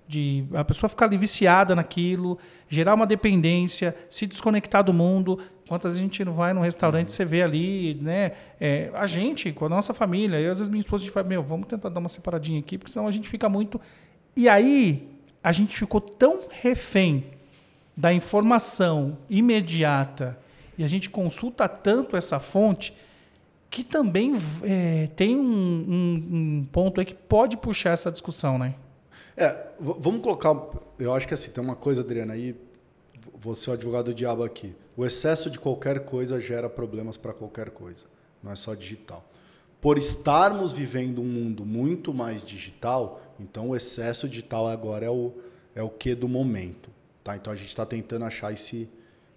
De 0.06 0.44
a 0.52 0.64
pessoa 0.64 0.88
ficar 0.88 1.06
ali 1.06 1.16
viciada 1.16 1.74
naquilo, 1.74 2.38
gerar 2.68 2.94
uma 2.94 3.06
dependência, 3.06 3.96
se 4.10 4.26
desconectar 4.26 4.84
do 4.84 4.92
mundo. 4.92 5.38
Quantas 5.66 5.96
a 5.96 5.98
gente 5.98 6.22
não 6.24 6.32
vai 6.34 6.52
num 6.52 6.60
restaurante, 6.60 7.10
você 7.10 7.24
vê 7.24 7.42
ali, 7.42 7.94
né? 8.02 8.32
É, 8.60 8.90
a 8.94 9.06
gente, 9.06 9.50
com 9.50 9.64
a 9.64 9.68
nossa 9.68 9.94
família, 9.94 10.38
eu 10.38 10.52
às 10.52 10.58
vezes 10.58 10.70
minha 10.70 10.80
esposa 10.80 11.02
a 11.02 11.04
gente 11.06 11.14
fala, 11.14 11.26
meu, 11.26 11.42
vamos 11.42 11.66
tentar 11.66 11.88
dar 11.88 12.00
uma 12.00 12.08
separadinha 12.08 12.60
aqui, 12.60 12.76
porque 12.76 12.92
senão 12.92 13.06
a 13.06 13.10
gente 13.10 13.28
fica 13.28 13.48
muito. 13.48 13.80
E 14.36 14.46
aí, 14.46 15.08
a 15.42 15.52
gente 15.52 15.76
ficou 15.76 16.00
tão 16.00 16.40
refém 16.50 17.24
da 17.96 18.12
informação 18.12 19.16
imediata 19.30 20.38
e 20.76 20.82
a 20.82 20.86
gente 20.86 21.08
consulta 21.08 21.68
tanto 21.68 22.16
essa 22.16 22.40
fonte 22.40 22.94
que 23.70 23.82
também 23.82 24.34
é, 24.62 25.08
tem 25.16 25.36
um, 25.36 25.44
um, 25.44 26.58
um, 26.60 26.64
ponto 26.70 27.00
aí 27.00 27.04
que 27.04 27.14
pode 27.14 27.56
puxar 27.56 27.90
essa 27.90 28.10
discussão, 28.10 28.56
né? 28.58 28.74
É, 29.36 29.72
vamos 29.80 30.22
colocar. 30.22 30.54
Eu 30.98 31.12
acho 31.12 31.26
que 31.26 31.34
assim, 31.34 31.50
tem 31.50 31.62
uma 31.62 31.74
coisa, 31.74 32.02
Adriana, 32.02 32.34
aí, 32.34 32.54
vou 33.40 33.56
ser 33.56 33.70
o 33.70 33.72
advogado 33.72 34.06
do 34.06 34.14
diabo 34.14 34.44
aqui. 34.44 34.74
O 34.96 35.04
excesso 35.04 35.50
de 35.50 35.58
qualquer 35.58 36.00
coisa 36.00 36.40
gera 36.40 36.68
problemas 36.68 37.16
para 37.16 37.32
qualquer 37.32 37.70
coisa, 37.70 38.06
não 38.42 38.52
é 38.52 38.56
só 38.56 38.74
digital. 38.74 39.28
Por 39.80 39.98
estarmos 39.98 40.72
vivendo 40.72 41.20
um 41.20 41.26
mundo 41.26 41.64
muito 41.64 42.14
mais 42.14 42.44
digital, 42.44 43.20
então 43.38 43.70
o 43.70 43.76
excesso 43.76 44.28
digital 44.28 44.68
agora 44.68 45.04
é 45.04 45.10
o, 45.10 45.32
é 45.74 45.82
o 45.82 45.90
que 45.90 46.14
do 46.14 46.28
momento. 46.28 46.90
Tá? 47.22 47.36
Então 47.36 47.52
a 47.52 47.56
gente 47.56 47.68
está 47.68 47.84
tentando 47.84 48.24
achar 48.24 48.52
esse, 48.52 48.88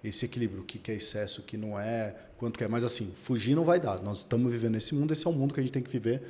esse 0.04 0.26
equilíbrio, 0.26 0.62
o 0.62 0.66
que, 0.66 0.78
que 0.78 0.92
é 0.92 0.96
excesso, 0.96 1.42
o 1.42 1.44
que 1.44 1.58
não 1.58 1.78
é, 1.78 2.16
quanto 2.38 2.58
que 2.58 2.64
é. 2.64 2.68
Mas 2.68 2.86
assim, 2.86 3.12
fugir 3.16 3.56
não 3.56 3.64
vai 3.64 3.80
dar. 3.80 4.02
Nós 4.02 4.20
estamos 4.20 4.52
vivendo 4.52 4.76
esse 4.76 4.94
mundo, 4.94 5.12
esse 5.12 5.26
é 5.26 5.30
o 5.30 5.34
mundo 5.34 5.54
que 5.54 5.60
a 5.60 5.64
gente 5.64 5.74
tem 5.74 5.82
que 5.82 5.90
viver 5.90 6.22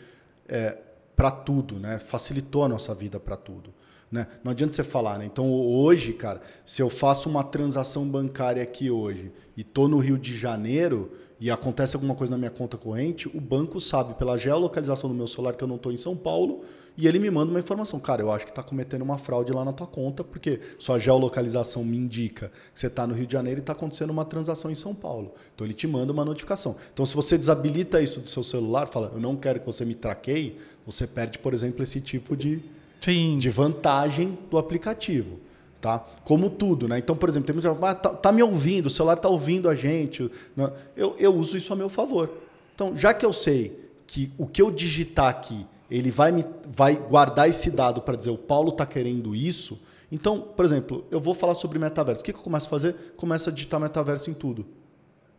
é, 0.47 0.77
para 1.17 1.31
tudo, 1.31 1.79
né? 1.79 1.97
Facilitou 1.97 2.63
a 2.63 2.69
nossa 2.69 2.93
vida 2.93 3.19
para 3.19 3.35
tudo. 3.35 3.73
Né? 4.09 4.27
Não 4.41 4.51
adianta 4.51 4.73
você 4.73 4.83
falar, 4.83 5.17
né? 5.17 5.25
Então 5.25 5.51
hoje, 5.51 6.13
cara, 6.13 6.39
se 6.63 6.81
eu 6.81 6.89
faço 6.89 7.27
uma 7.27 7.43
transação 7.43 8.07
bancária 8.07 8.63
aqui 8.63 8.89
hoje 8.89 9.33
e 9.57 9.63
tô 9.63 9.87
no 9.87 9.97
Rio 9.97 10.17
de 10.17 10.37
Janeiro 10.37 11.11
e 11.39 11.51
acontece 11.51 11.95
alguma 11.95 12.15
coisa 12.15 12.31
na 12.31 12.37
minha 12.37 12.51
conta 12.51 12.77
corrente, 12.77 13.27
o 13.27 13.41
banco 13.41 13.81
sabe 13.81 14.13
pela 14.13 14.37
geolocalização 14.37 15.09
do 15.09 15.15
meu 15.15 15.27
celular 15.27 15.55
que 15.55 15.63
eu 15.63 15.67
não 15.67 15.75
estou 15.75 15.91
em 15.91 15.97
São 15.97 16.15
Paulo 16.15 16.63
e 16.97 17.07
ele 17.07 17.19
me 17.19 17.29
manda 17.29 17.51
uma 17.51 17.59
informação. 17.59 17.99
Cara, 17.99 18.23
eu 18.23 18.31
acho 18.31 18.45
que 18.45 18.51
está 18.51 18.63
cometendo 18.63 19.03
uma 19.03 19.19
fraude 19.19 19.53
lá 19.53 19.63
na 19.63 19.71
tua 19.71 19.85
conta 19.85 20.23
porque 20.23 20.59
sua 20.79 20.97
geolocalização 20.97 21.83
me 21.83 21.95
indica 21.95 22.51
que 22.73 22.79
você 22.79 22.87
está 22.87 23.05
no 23.05 23.13
Rio 23.13 23.27
de 23.27 23.33
Janeiro 23.33 23.59
e 23.59 23.61
está 23.61 23.73
acontecendo 23.73 24.09
uma 24.09 24.25
transação 24.25 24.71
em 24.71 24.75
São 24.75 24.95
Paulo. 24.95 25.33
Então 25.53 25.65
ele 25.65 25.75
te 25.75 25.85
manda 25.85 26.11
uma 26.11 26.25
notificação. 26.25 26.75
Então 26.91 27.05
se 27.05 27.15
você 27.15 27.37
desabilita 27.37 28.01
isso 28.01 28.19
do 28.19 28.27
seu 28.27 28.43
celular, 28.43 28.87
fala, 28.87 29.11
eu 29.13 29.21
não 29.21 29.35
quero 29.35 29.59
que 29.59 29.65
você 29.65 29.85
me 29.85 29.93
traqueie, 29.93 30.57
você 30.85 31.05
perde, 31.05 31.37
por 31.37 31.53
exemplo, 31.53 31.83
esse 31.83 32.01
tipo 32.01 32.35
de 32.35 32.63
Sim. 32.99 33.37
de 33.37 33.49
vantagem 33.49 34.37
do 34.49 34.57
aplicativo. 34.57 35.39
Tá? 35.79 35.99
Como 36.23 36.49
tudo, 36.49 36.87
né? 36.87 36.97
Então, 36.97 37.15
por 37.15 37.29
exemplo, 37.29 37.45
tem 37.45 37.53
muita 37.53 37.69
gente 37.69 37.83
ah, 37.83 37.93
tá, 37.93 38.09
tá 38.09 38.31
me 38.31 38.41
ouvindo, 38.41 38.87
o 38.87 38.89
celular 38.89 39.13
está 39.13 39.29
ouvindo 39.29 39.69
a 39.69 39.75
gente. 39.75 40.29
Né? 40.55 40.71
Eu, 40.95 41.15
eu 41.19 41.35
uso 41.35 41.55
isso 41.55 41.71
a 41.71 41.75
meu 41.75 41.87
favor. 41.87 42.31
Então, 42.73 42.97
já 42.97 43.13
que 43.13 43.23
eu 43.23 43.31
sei 43.31 43.87
que 44.07 44.31
o 44.39 44.47
que 44.47 44.59
eu 44.59 44.71
digitar 44.71 45.27
aqui, 45.27 45.67
ele 45.89 46.11
vai, 46.11 46.31
me, 46.31 46.45
vai 46.75 46.95
guardar 46.95 47.49
esse 47.49 47.71
dado 47.71 48.01
para 48.01 48.15
dizer 48.15 48.29
o 48.29 48.37
Paulo 48.37 48.69
está 48.69 48.85
querendo 48.85 49.35
isso. 49.35 49.79
Então, 50.11 50.41
por 50.41 50.63
exemplo, 50.63 51.05
eu 51.11 51.19
vou 51.19 51.33
falar 51.33 51.55
sobre 51.55 51.79
metaverso. 51.79 52.21
O 52.21 52.25
que, 52.25 52.31
que 52.31 52.39
eu 52.39 52.43
começo 52.43 52.67
a 52.67 52.69
fazer? 52.69 52.95
Começo 53.15 53.49
a 53.49 53.51
digitar 53.51 53.79
metaverso 53.79 54.29
em 54.29 54.33
tudo. 54.33 54.65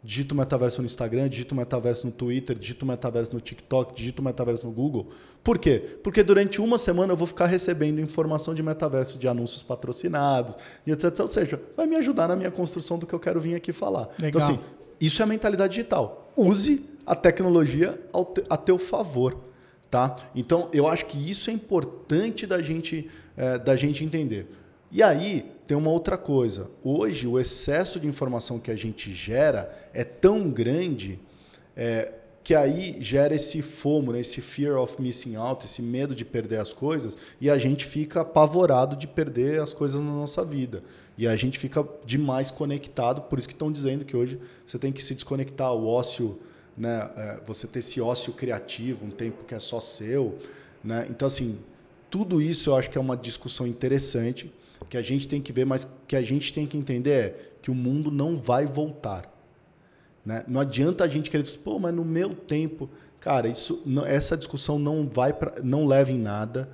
Digito 0.03 0.35
metaverso 0.35 0.81
no 0.81 0.87
Instagram, 0.87 1.29
digito 1.29 1.55
metaverso 1.57 2.07
no 2.07 2.13
Twitter, 2.13 2.57
digito 2.57 2.87
metaverso 2.87 3.35
no 3.35 3.41
TikTok, 3.41 3.95
digito 3.95 4.23
metaverso 4.23 4.65
no 4.65 4.73
Google. 4.73 5.09
Por 5.43 5.59
quê? 5.59 5.99
Porque 6.05 6.23
durante 6.23 6.61
uma 6.61 6.79
semana 6.79 7.13
eu 7.13 7.17
vou 7.17 7.27
ficar 7.27 7.47
recebendo 7.47 8.01
informação 8.01 8.55
de 8.55 8.63
metaverso, 8.63 9.19
de 9.19 9.27
anúncios 9.27 9.63
patrocinados, 9.63 10.57
e 10.87 10.93
etc. 10.93 11.19
Ou 11.21 11.29
seja, 11.29 11.61
vai 11.77 11.87
me 11.87 11.97
ajudar 11.97 12.29
na 12.29 12.37
minha 12.37 12.51
construção 12.51 12.97
do 12.97 13.07
que 13.07 13.15
eu 13.15 13.19
quero 13.19 13.41
vir 13.41 13.55
aqui 13.55 13.73
falar. 13.73 14.09
Então, 14.19 14.27
Legal. 14.27 14.41
Então, 14.41 14.41
assim, 14.41 14.61
isso 15.01 15.21
é 15.21 15.25
a 15.25 15.27
mentalidade 15.27 15.75
digital. 15.75 16.33
Use 16.37 16.85
a 17.05 17.17
tecnologia 17.17 18.01
a 18.49 18.57
teu 18.57 18.79
favor. 18.79 19.48
Tá? 19.91 20.17
Então, 20.35 20.69
eu 20.73 20.87
acho 20.87 21.07
que 21.07 21.31
isso 21.31 21.49
é 21.49 21.53
importante 21.53 22.47
da 22.47 22.61
gente, 22.61 23.09
é, 23.37 23.59
da 23.59 23.75
gente 23.75 24.05
entender. 24.05 24.47
E 24.91 25.03
aí, 25.03 25.51
tem 25.67 25.77
uma 25.77 25.91
outra 25.91 26.17
coisa. 26.17 26.71
Hoje, 26.83 27.27
o 27.27 27.39
excesso 27.39 27.99
de 28.01 28.07
informação 28.07 28.59
que 28.59 28.71
a 28.71 28.77
gente 28.77 29.13
gera 29.13 29.71
é 29.93 30.05
tão 30.05 30.51
grande 30.51 31.19
é, 31.77 32.13
que 32.49 32.55
aí 32.55 32.97
gera 33.01 33.35
esse 33.35 33.61
FOMO, 33.61 34.13
né? 34.13 34.21
esse 34.21 34.41
fear 34.41 34.81
of 34.81 35.01
missing 35.01 35.37
out, 35.37 35.67
esse 35.67 35.83
medo 35.83 36.15
de 36.15 36.25
perder 36.25 36.59
as 36.59 36.73
coisas, 36.73 37.15
e 37.39 37.51
a 37.51 37.59
gente 37.59 37.85
fica 37.85 38.23
apavorado 38.23 38.97
de 38.97 39.07
perder 39.07 39.61
as 39.61 39.75
coisas 39.75 40.01
na 40.01 40.11
nossa 40.11 40.43
vida. 40.43 40.83
E 41.19 41.29
a 41.29 41.37
gente 41.37 41.59
fica 41.59 41.87
demais 42.07 42.51
conectado, 42.51 43.21
por 43.21 43.39
isso 43.39 43.47
que 43.47 43.53
estão 43.53 43.71
dizendo 43.71 44.03
que 44.03 44.17
hoje 44.17 44.41
você 44.67 44.79
tem 44.79 44.91
que 44.91 45.05
se 45.05 45.15
desconectar, 45.15 45.75
o 45.75 45.87
ócio, 45.87 46.39
né? 46.79 47.11
É, 47.17 47.41
você 47.47 47.67
ter 47.67 47.81
esse 47.81 48.01
ócio 48.01 48.33
criativo, 48.33 49.05
um 49.05 49.11
tempo 49.11 49.45
que 49.45 49.55
é 49.55 49.59
só 49.59 49.81
seu. 49.81 50.39
Né? 50.83 51.07
Então, 51.11 51.27
assim, 51.27 51.59
tudo 52.09 52.41
isso 52.41 52.71
eu 52.71 52.77
acho 52.77 52.89
que 52.89 52.97
é 52.97 53.01
uma 53.01 53.17
discussão 53.17 53.67
interessante 53.67 54.53
que 54.89 54.97
a 54.97 55.03
gente 55.03 55.29
tem 55.29 55.41
que 55.41 55.53
ver, 55.53 55.67
mas 55.67 55.87
que 56.07 56.17
a 56.17 56.23
gente 56.23 56.53
tem 56.53 56.67
que 56.67 56.77
entender 56.77 57.11
é 57.11 57.51
que 57.61 57.71
o 57.71 57.75
mundo 57.75 58.11
não 58.11 58.37
vai 58.37 58.65
voltar. 58.65 59.31
Né? 60.25 60.45
Não 60.49 60.61
adianta 60.61 61.05
a 61.05 61.09
gente 61.09 61.31
querer 61.31 61.43
dizer, 61.43 61.59
pô, 61.59 61.79
mas 61.79 61.95
no 61.95 62.05
meu 62.05 62.35
tempo. 62.35 62.89
Cara, 63.21 63.49
isso, 63.49 63.83
essa 64.07 64.37
discussão 64.37 64.79
não 64.79 65.09
vai 65.09 65.33
pra, 65.33 65.57
não 65.63 65.87
leva 65.87 66.11
em 66.11 66.19
nada. 66.19 66.69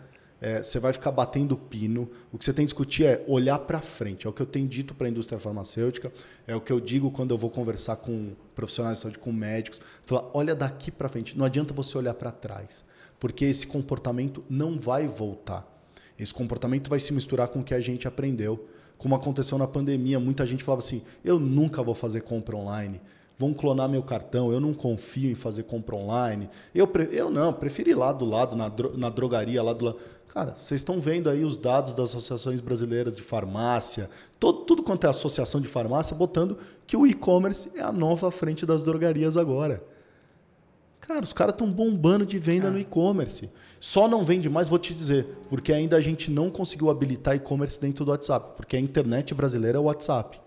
É, 0.46 0.62
você 0.62 0.78
vai 0.78 0.92
ficar 0.92 1.10
batendo 1.10 1.56
pino. 1.56 2.06
O 2.30 2.36
que 2.36 2.44
você 2.44 2.52
tem 2.52 2.66
que 2.66 2.68
discutir 2.68 3.06
é 3.06 3.24
olhar 3.26 3.58
para 3.60 3.80
frente. 3.80 4.26
É 4.26 4.28
o 4.28 4.32
que 4.32 4.42
eu 4.42 4.46
tenho 4.46 4.68
dito 4.68 4.94
para 4.94 5.06
a 5.06 5.10
indústria 5.10 5.38
farmacêutica, 5.38 6.12
é 6.46 6.54
o 6.54 6.60
que 6.60 6.70
eu 6.70 6.78
digo 6.78 7.10
quando 7.10 7.30
eu 7.30 7.38
vou 7.38 7.48
conversar 7.48 7.96
com 7.96 8.32
profissionais 8.54 8.98
de 8.98 9.02
saúde, 9.04 9.18
com 9.18 9.32
médicos. 9.32 9.80
Falar, 10.04 10.28
olha 10.34 10.54
daqui 10.54 10.90
para 10.90 11.08
frente. 11.08 11.34
Não 11.38 11.46
adianta 11.46 11.72
você 11.72 11.96
olhar 11.96 12.12
para 12.12 12.30
trás, 12.30 12.84
porque 13.18 13.46
esse 13.46 13.66
comportamento 13.66 14.44
não 14.46 14.78
vai 14.78 15.06
voltar. 15.06 15.66
Esse 16.18 16.34
comportamento 16.34 16.90
vai 16.90 17.00
se 17.00 17.14
misturar 17.14 17.48
com 17.48 17.60
o 17.60 17.64
que 17.64 17.72
a 17.72 17.80
gente 17.80 18.06
aprendeu. 18.06 18.68
Como 18.98 19.14
aconteceu 19.14 19.56
na 19.56 19.66
pandemia, 19.66 20.20
muita 20.20 20.46
gente 20.46 20.62
falava 20.62 20.82
assim: 20.82 21.00
eu 21.24 21.40
nunca 21.40 21.82
vou 21.82 21.94
fazer 21.94 22.20
compra 22.20 22.54
online. 22.54 23.00
Vão 23.36 23.52
clonar 23.52 23.88
meu 23.88 24.02
cartão, 24.02 24.52
eu 24.52 24.60
não 24.60 24.72
confio 24.72 25.30
em 25.30 25.34
fazer 25.34 25.64
compra 25.64 25.96
online. 25.96 26.48
Eu, 26.72 26.88
eu 27.10 27.30
não, 27.30 27.52
prefiro 27.52 27.90
ir 27.90 27.94
lá 27.94 28.12
do 28.12 28.24
lado, 28.24 28.54
na, 28.54 28.68
dro 28.68 28.96
na 28.96 29.10
drogaria, 29.10 29.62
lá 29.62 29.72
do 29.72 29.86
lado. 29.86 29.98
Cara, 30.28 30.54
vocês 30.56 30.80
estão 30.80 31.00
vendo 31.00 31.28
aí 31.28 31.44
os 31.44 31.56
dados 31.56 31.92
das 31.94 32.10
associações 32.10 32.60
brasileiras 32.60 33.16
de 33.16 33.22
farmácia, 33.22 34.08
todo, 34.38 34.60
tudo 34.60 34.82
quanto 34.82 35.06
é 35.06 35.10
associação 35.10 35.60
de 35.60 35.68
farmácia, 35.68 36.16
botando 36.16 36.58
que 36.86 36.96
o 36.96 37.06
e-commerce 37.06 37.70
é 37.74 37.80
a 37.80 37.92
nova 37.92 38.30
frente 38.30 38.64
das 38.64 38.82
drogarias 38.82 39.36
agora. 39.36 39.82
Cara, 41.00 41.22
os 41.22 41.32
caras 41.32 41.54
estão 41.54 41.70
bombando 41.70 42.24
de 42.24 42.38
venda 42.38 42.68
é. 42.68 42.70
no 42.70 42.78
e-commerce. 42.78 43.50
Só 43.78 44.08
não 44.08 44.22
vende 44.22 44.48
mais, 44.48 44.68
vou 44.68 44.78
te 44.78 44.94
dizer, 44.94 45.26
porque 45.50 45.72
ainda 45.72 45.96
a 45.96 46.00
gente 46.00 46.30
não 46.30 46.50
conseguiu 46.50 46.88
habilitar 46.88 47.36
e-commerce 47.36 47.80
dentro 47.80 48.04
do 48.04 48.10
WhatsApp, 48.10 48.52
porque 48.56 48.76
a 48.76 48.80
internet 48.80 49.34
brasileira 49.34 49.76
é 49.76 49.80
o 49.80 49.84
WhatsApp. 49.84 50.40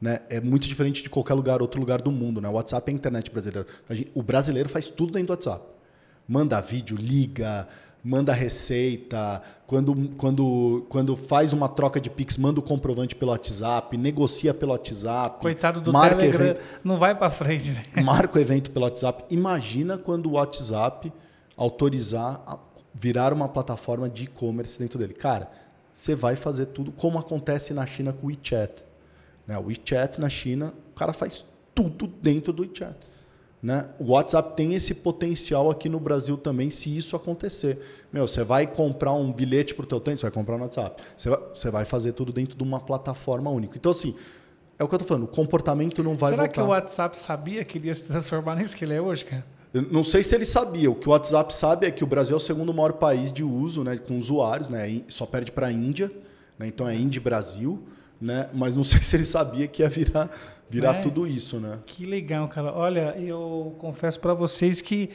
Né? 0.00 0.20
É 0.28 0.40
muito 0.40 0.66
diferente 0.66 1.02
de 1.02 1.10
qualquer 1.10 1.34
lugar, 1.34 1.60
outro 1.60 1.78
lugar 1.78 2.00
do 2.00 2.10
mundo. 2.10 2.40
Né? 2.40 2.48
O 2.48 2.52
WhatsApp 2.52 2.90
é 2.90 2.94
a 2.94 2.96
internet 2.96 3.30
brasileira. 3.30 3.66
Gente, 3.90 4.10
o 4.14 4.22
brasileiro 4.22 4.68
faz 4.68 4.88
tudo 4.88 5.12
dentro 5.12 5.28
do 5.28 5.30
WhatsApp. 5.30 5.64
Manda 6.26 6.60
vídeo, 6.60 6.96
liga, 6.96 7.68
manda 8.02 8.32
receita, 8.32 9.42
quando, 9.66 9.94
quando, 10.16 10.86
quando 10.88 11.16
faz 11.16 11.52
uma 11.52 11.68
troca 11.68 12.00
de 12.00 12.08
Pix, 12.10 12.36
manda 12.36 12.58
o 12.60 12.62
comprovante 12.62 13.14
pelo 13.14 13.30
WhatsApp, 13.30 13.96
negocia 13.96 14.54
pelo 14.54 14.72
WhatsApp. 14.72 15.40
Coitado 15.40 15.80
do 15.80 15.92
marca 15.92 16.16
Telegram, 16.16 16.46
evento, 16.46 16.60
não 16.82 16.98
vai 16.98 17.14
para 17.14 17.30
frente. 17.30 17.70
Né? 17.70 17.82
Marca 18.02 18.38
o 18.38 18.40
evento 18.40 18.70
pelo 18.70 18.84
WhatsApp. 18.84 19.24
Imagina 19.30 19.98
quando 19.98 20.26
o 20.26 20.32
WhatsApp 20.32 21.12
autorizar 21.56 22.42
a 22.46 22.58
virar 22.92 23.32
uma 23.32 23.48
plataforma 23.48 24.08
de 24.08 24.24
e-commerce 24.24 24.78
dentro 24.78 24.98
dele. 24.98 25.12
Cara, 25.12 25.50
você 25.94 26.14
vai 26.14 26.34
fazer 26.34 26.66
tudo 26.66 26.90
como 26.90 27.18
acontece 27.18 27.72
na 27.72 27.86
China 27.86 28.12
com 28.12 28.26
o 28.26 28.30
WeChat. 28.30 28.89
Né? 29.50 29.58
O 29.58 29.64
WeChat 29.64 30.20
na 30.20 30.28
China, 30.28 30.72
o 30.92 30.94
cara 30.94 31.12
faz 31.12 31.44
tudo 31.74 32.06
dentro 32.06 32.52
do 32.52 32.62
WeChat. 32.62 32.94
Né? 33.60 33.88
O 33.98 34.12
WhatsApp 34.12 34.56
tem 34.56 34.74
esse 34.74 34.94
potencial 34.94 35.68
aqui 35.68 35.88
no 35.88 35.98
Brasil 35.98 36.38
também, 36.38 36.70
se 36.70 36.96
isso 36.96 37.16
acontecer. 37.16 38.06
Meu, 38.12 38.28
você 38.28 38.44
vai 38.44 38.64
comprar 38.64 39.12
um 39.12 39.32
bilhete 39.32 39.74
para 39.74 39.82
o 39.82 39.86
teu 39.86 39.98
tênis, 39.98 40.20
você 40.20 40.26
vai 40.26 40.30
comprar 40.30 40.56
no 40.56 40.62
WhatsApp. 40.62 41.02
Você 41.16 41.28
vai, 41.28 41.40
você 41.52 41.68
vai 41.68 41.84
fazer 41.84 42.12
tudo 42.12 42.32
dentro 42.32 42.56
de 42.56 42.62
uma 42.62 42.78
plataforma 42.78 43.50
única. 43.50 43.76
Então, 43.76 43.90
assim, 43.90 44.14
é 44.78 44.84
o 44.84 44.86
que 44.86 44.94
eu 44.94 44.98
estou 44.98 45.08
falando, 45.08 45.24
o 45.24 45.28
comportamento 45.28 46.00
não 46.00 46.16
vai 46.16 46.30
Será 46.30 46.44
voltar. 46.44 46.54
Será 46.54 46.64
que 46.64 46.70
o 46.70 46.72
WhatsApp 46.72 47.18
sabia 47.18 47.64
que 47.64 47.76
ele 47.76 47.88
ia 47.88 47.94
se 47.94 48.04
transformar 48.04 48.54
nisso 48.54 48.76
que 48.76 48.84
ele 48.84 48.94
é 48.94 49.00
hoje, 49.00 49.24
cara? 49.24 49.44
Eu 49.74 49.82
não 49.82 50.04
sei 50.04 50.22
se 50.22 50.32
ele 50.32 50.44
sabia. 50.44 50.88
O 50.88 50.94
que 50.94 51.08
o 51.08 51.10
WhatsApp 51.10 51.52
sabe 51.52 51.88
é 51.88 51.90
que 51.90 52.04
o 52.04 52.06
Brasil 52.06 52.34
é 52.34 52.36
o 52.36 52.40
segundo 52.40 52.72
maior 52.72 52.92
país 52.92 53.32
de 53.32 53.42
uso, 53.42 53.82
né, 53.82 53.96
com 53.96 54.16
usuários, 54.16 54.68
né, 54.68 55.02
só 55.08 55.26
perde 55.26 55.50
para 55.50 55.66
a 55.66 55.72
Índia, 55.72 56.10
né, 56.56 56.68
então 56.68 56.88
é 56.88 56.94
Índia 56.94 57.18
e 57.18 57.22
Brasil, 57.22 57.82
né, 58.20 58.48
mas 58.52 58.74
não 58.74 58.82
sei 58.84 59.02
se 59.02 59.16
ele 59.16 59.24
sabia 59.24 59.66
que 59.66 59.82
ia 59.82 59.88
virar, 59.88 60.30
virar 60.68 60.96
é, 60.96 61.00
tudo 61.00 61.26
isso, 61.26 61.58
né? 61.58 61.78
Que 61.86 62.04
legal, 62.04 62.48
cara. 62.48 62.72
Olha, 62.72 63.14
eu 63.18 63.74
confesso 63.78 64.20
para 64.20 64.34
vocês 64.34 64.80
que 64.80 65.10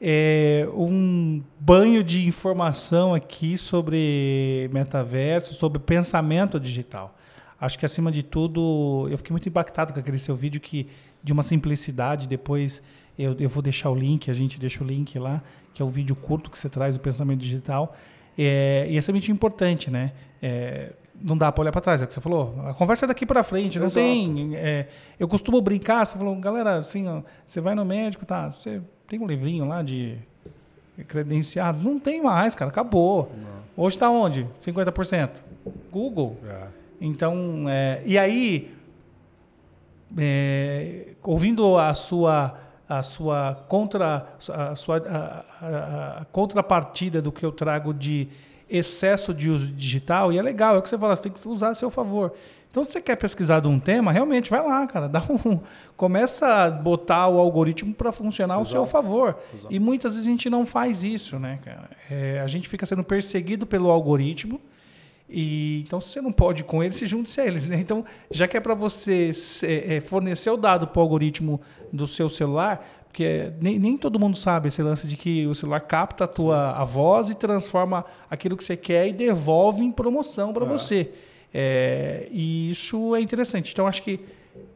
é, 0.00 0.66
um 0.72 1.42
banho 1.58 2.02
de 2.02 2.26
informação 2.26 3.14
aqui 3.14 3.58
sobre 3.58 4.70
metaverso, 4.72 5.52
sobre 5.54 5.78
pensamento 5.78 6.58
digital. 6.58 7.16
Acho 7.60 7.78
que 7.78 7.84
acima 7.84 8.10
de 8.10 8.22
tudo, 8.22 9.06
eu 9.10 9.18
fiquei 9.18 9.32
muito 9.32 9.48
impactado 9.48 9.92
com 9.92 10.00
aquele 10.00 10.18
seu 10.18 10.34
vídeo 10.34 10.60
que 10.60 10.86
de 11.22 11.32
uma 11.32 11.42
simplicidade 11.42 12.26
depois 12.26 12.82
eu, 13.18 13.36
eu 13.38 13.48
vou 13.50 13.62
deixar 13.62 13.90
o 13.90 13.94
link, 13.94 14.30
a 14.30 14.34
gente 14.34 14.58
deixa 14.58 14.82
o 14.82 14.86
link 14.86 15.18
lá, 15.18 15.42
que 15.74 15.82
é 15.82 15.84
o 15.84 15.88
vídeo 15.88 16.16
curto 16.16 16.50
que 16.50 16.56
você 16.56 16.70
traz 16.70 16.94
do 16.94 17.00
pensamento 17.00 17.40
digital. 17.40 17.94
É, 18.38 18.86
e 18.88 18.96
é 18.96 18.98
extremamente 18.98 19.30
importante, 19.30 19.90
né? 19.90 20.12
É, 20.40 20.92
não 21.22 21.36
dá 21.36 21.52
para 21.52 21.62
olhar 21.62 21.72
para 21.72 21.80
trás, 21.80 22.00
é 22.00 22.04
o 22.04 22.08
que 22.08 22.14
você 22.14 22.20
falou. 22.20 22.54
A 22.66 22.74
conversa 22.74 23.06
é 23.06 23.08
daqui 23.08 23.26
para 23.26 23.42
frente, 23.42 23.78
não 23.78 23.86
Exato. 23.86 24.04
tem. 24.04 24.56
É, 24.56 24.88
eu 25.18 25.28
costumo 25.28 25.60
brincar, 25.60 26.04
você 26.06 26.16
falou, 26.16 26.34
galera, 26.36 26.78
assim, 26.78 27.06
ó, 27.06 27.22
você 27.44 27.60
vai 27.60 27.74
no 27.74 27.84
médico, 27.84 28.24
tá? 28.24 28.50
Você 28.50 28.80
tem 29.06 29.20
um 29.20 29.26
livrinho 29.26 29.66
lá 29.66 29.82
de 29.82 30.18
credenciados? 31.08 31.82
Não 31.82 31.98
tem 31.98 32.22
mais, 32.22 32.54
cara, 32.54 32.70
acabou. 32.70 33.30
Não. 33.36 33.84
Hoje 33.84 33.96
está 33.96 34.10
onde? 34.10 34.46
50%? 34.60 35.30
Google. 35.90 36.38
É. 36.46 36.68
Então, 37.00 37.66
é, 37.68 38.02
e 38.04 38.18
aí, 38.18 38.74
é, 40.16 41.08
ouvindo 41.22 41.76
a 41.78 41.94
sua 41.94 42.58
a 42.88 43.04
sua 43.04 43.54
contra 43.68 44.26
a 44.48 44.74
sua 44.74 44.96
a, 44.96 45.44
a, 45.64 46.20
a 46.22 46.24
contrapartida 46.24 47.22
do 47.22 47.30
que 47.30 47.46
eu 47.46 47.52
trago 47.52 47.94
de 47.94 48.26
excesso 48.70 49.34
de 49.34 49.50
uso 49.50 49.66
digital 49.66 50.32
e 50.32 50.38
é 50.38 50.42
legal 50.42 50.76
é 50.76 50.78
o 50.78 50.82
que 50.82 50.88
você 50.88 50.98
fala 50.98 51.16
você 51.16 51.22
tem 51.22 51.32
que 51.32 51.48
usar 51.48 51.70
a 51.70 51.74
seu 51.74 51.90
favor 51.90 52.32
então 52.70 52.84
se 52.84 52.92
você 52.92 53.00
quer 53.00 53.16
pesquisar 53.16 53.60
de 53.60 53.68
um 53.68 53.78
tema 53.78 54.12
realmente 54.12 54.50
vai 54.50 54.64
lá 54.64 54.86
cara 54.86 55.08
dá 55.10 55.22
um 55.22 55.60
começa 55.96 56.46
a 56.46 56.70
botar 56.70 57.28
o 57.28 57.38
algoritmo 57.38 57.92
para 57.94 58.12
funcionar 58.12 58.54
Exato. 58.54 58.76
ao 58.76 58.86
seu 58.86 58.86
favor 58.86 59.36
Exato. 59.54 59.74
e 59.74 59.78
muitas 59.78 60.14
vezes 60.14 60.26
a 60.26 60.30
gente 60.30 60.48
não 60.48 60.64
faz 60.64 61.02
isso 61.02 61.38
né 61.38 61.58
cara 61.64 61.90
é, 62.10 62.40
a 62.40 62.46
gente 62.46 62.68
fica 62.68 62.86
sendo 62.86 63.02
perseguido 63.02 63.66
pelo 63.66 63.90
algoritmo 63.90 64.60
e, 65.32 65.84
então, 65.86 66.00
se 66.00 66.08
você 66.08 66.20
não 66.20 66.32
pode 66.32 66.64
com 66.64 66.82
eles, 66.82 66.96
se 66.96 67.06
junte 67.06 67.40
a 67.40 67.46
eles. 67.46 67.64
Né? 67.64 67.78
Então, 67.78 68.04
já 68.30 68.48
que 68.48 68.56
é 68.56 68.60
para 68.60 68.74
você 68.74 69.30
é, 69.62 70.00
fornecer 70.00 70.50
o 70.50 70.56
dado 70.56 70.88
para 70.88 70.98
o 70.98 71.02
algoritmo 71.02 71.60
do 71.92 72.06
seu 72.06 72.28
celular, 72.28 72.84
porque 73.10 73.52
nem, 73.60 73.76
nem, 73.76 73.96
todo 73.96 74.20
mundo 74.20 74.36
sabe 74.36 74.68
esse 74.68 74.80
lance 74.80 75.04
de 75.04 75.16
que 75.16 75.44
o 75.48 75.54
celular 75.54 75.80
capta 75.80 76.24
a 76.24 76.28
tua 76.28 76.70
a 76.70 76.84
voz 76.84 77.28
e 77.28 77.34
transforma 77.34 78.04
aquilo 78.30 78.56
que 78.56 78.62
você 78.62 78.76
quer 78.76 79.08
e 79.08 79.12
devolve 79.12 79.82
em 79.82 79.90
promoção 79.90 80.52
para 80.52 80.64
é. 80.64 80.68
você. 80.68 81.10
É, 81.52 82.28
e 82.30 82.70
isso 82.70 83.16
é 83.16 83.20
interessante. 83.20 83.72
Então, 83.72 83.88
acho 83.88 84.04
que 84.04 84.20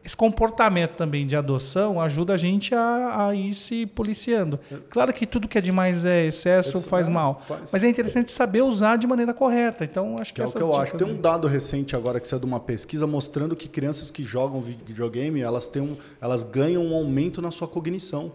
esse 0.05 0.17
comportamento 0.17 0.93
também 0.93 1.27
de 1.27 1.35
adoção 1.35 2.01
ajuda 2.01 2.35
a 2.35 2.37
gente 2.37 2.75
a, 2.75 3.29
a, 3.29 3.35
ir 3.35 3.55
se 3.55 3.87
policiando. 3.87 4.61
Claro 4.91 5.13
que 5.13 5.27
tudo 5.27 5.49
que 5.49 5.57
é 5.57 5.61
demais 5.61 6.05
é 6.05 6.27
excesso, 6.27 6.79
Esse, 6.79 6.89
faz 6.89 7.09
é, 7.09 7.11
mal. 7.11 7.41
Faz. 7.47 7.71
Mas 7.73 7.83
é 7.83 7.89
interessante 7.89 8.31
saber 8.31 8.63
usar 8.63 8.97
de 8.97 9.07
maneira 9.07 9.33
correta. 9.33 9.83
Então, 9.83 10.17
acho 10.19 10.33
que, 10.33 10.43
que 10.43 10.43
é 10.43 10.45
o 10.45 10.53
que 10.53 10.63
eu 10.63 10.77
acho. 10.77 10.97
Tem 10.97 11.07
um 11.07 11.19
dado 11.19 11.49
recente 11.49 11.97
agora 11.97 12.21
que 12.21 12.29
saiu 12.29 12.41
de 12.41 12.47
uma 12.47 12.61
pesquisa 12.61 13.07
mostrando 13.07 13.57
que 13.57 13.67
crianças 13.67 14.11
que 14.11 14.23
jogam 14.23 14.61
videogame, 14.61 15.41
elas, 15.41 15.67
têm 15.67 15.83
um, 15.83 15.97
elas 16.21 16.45
ganham 16.45 16.85
um 16.85 16.95
aumento 16.95 17.41
na 17.41 17.51
sua 17.51 17.67
cognição. 17.67 18.31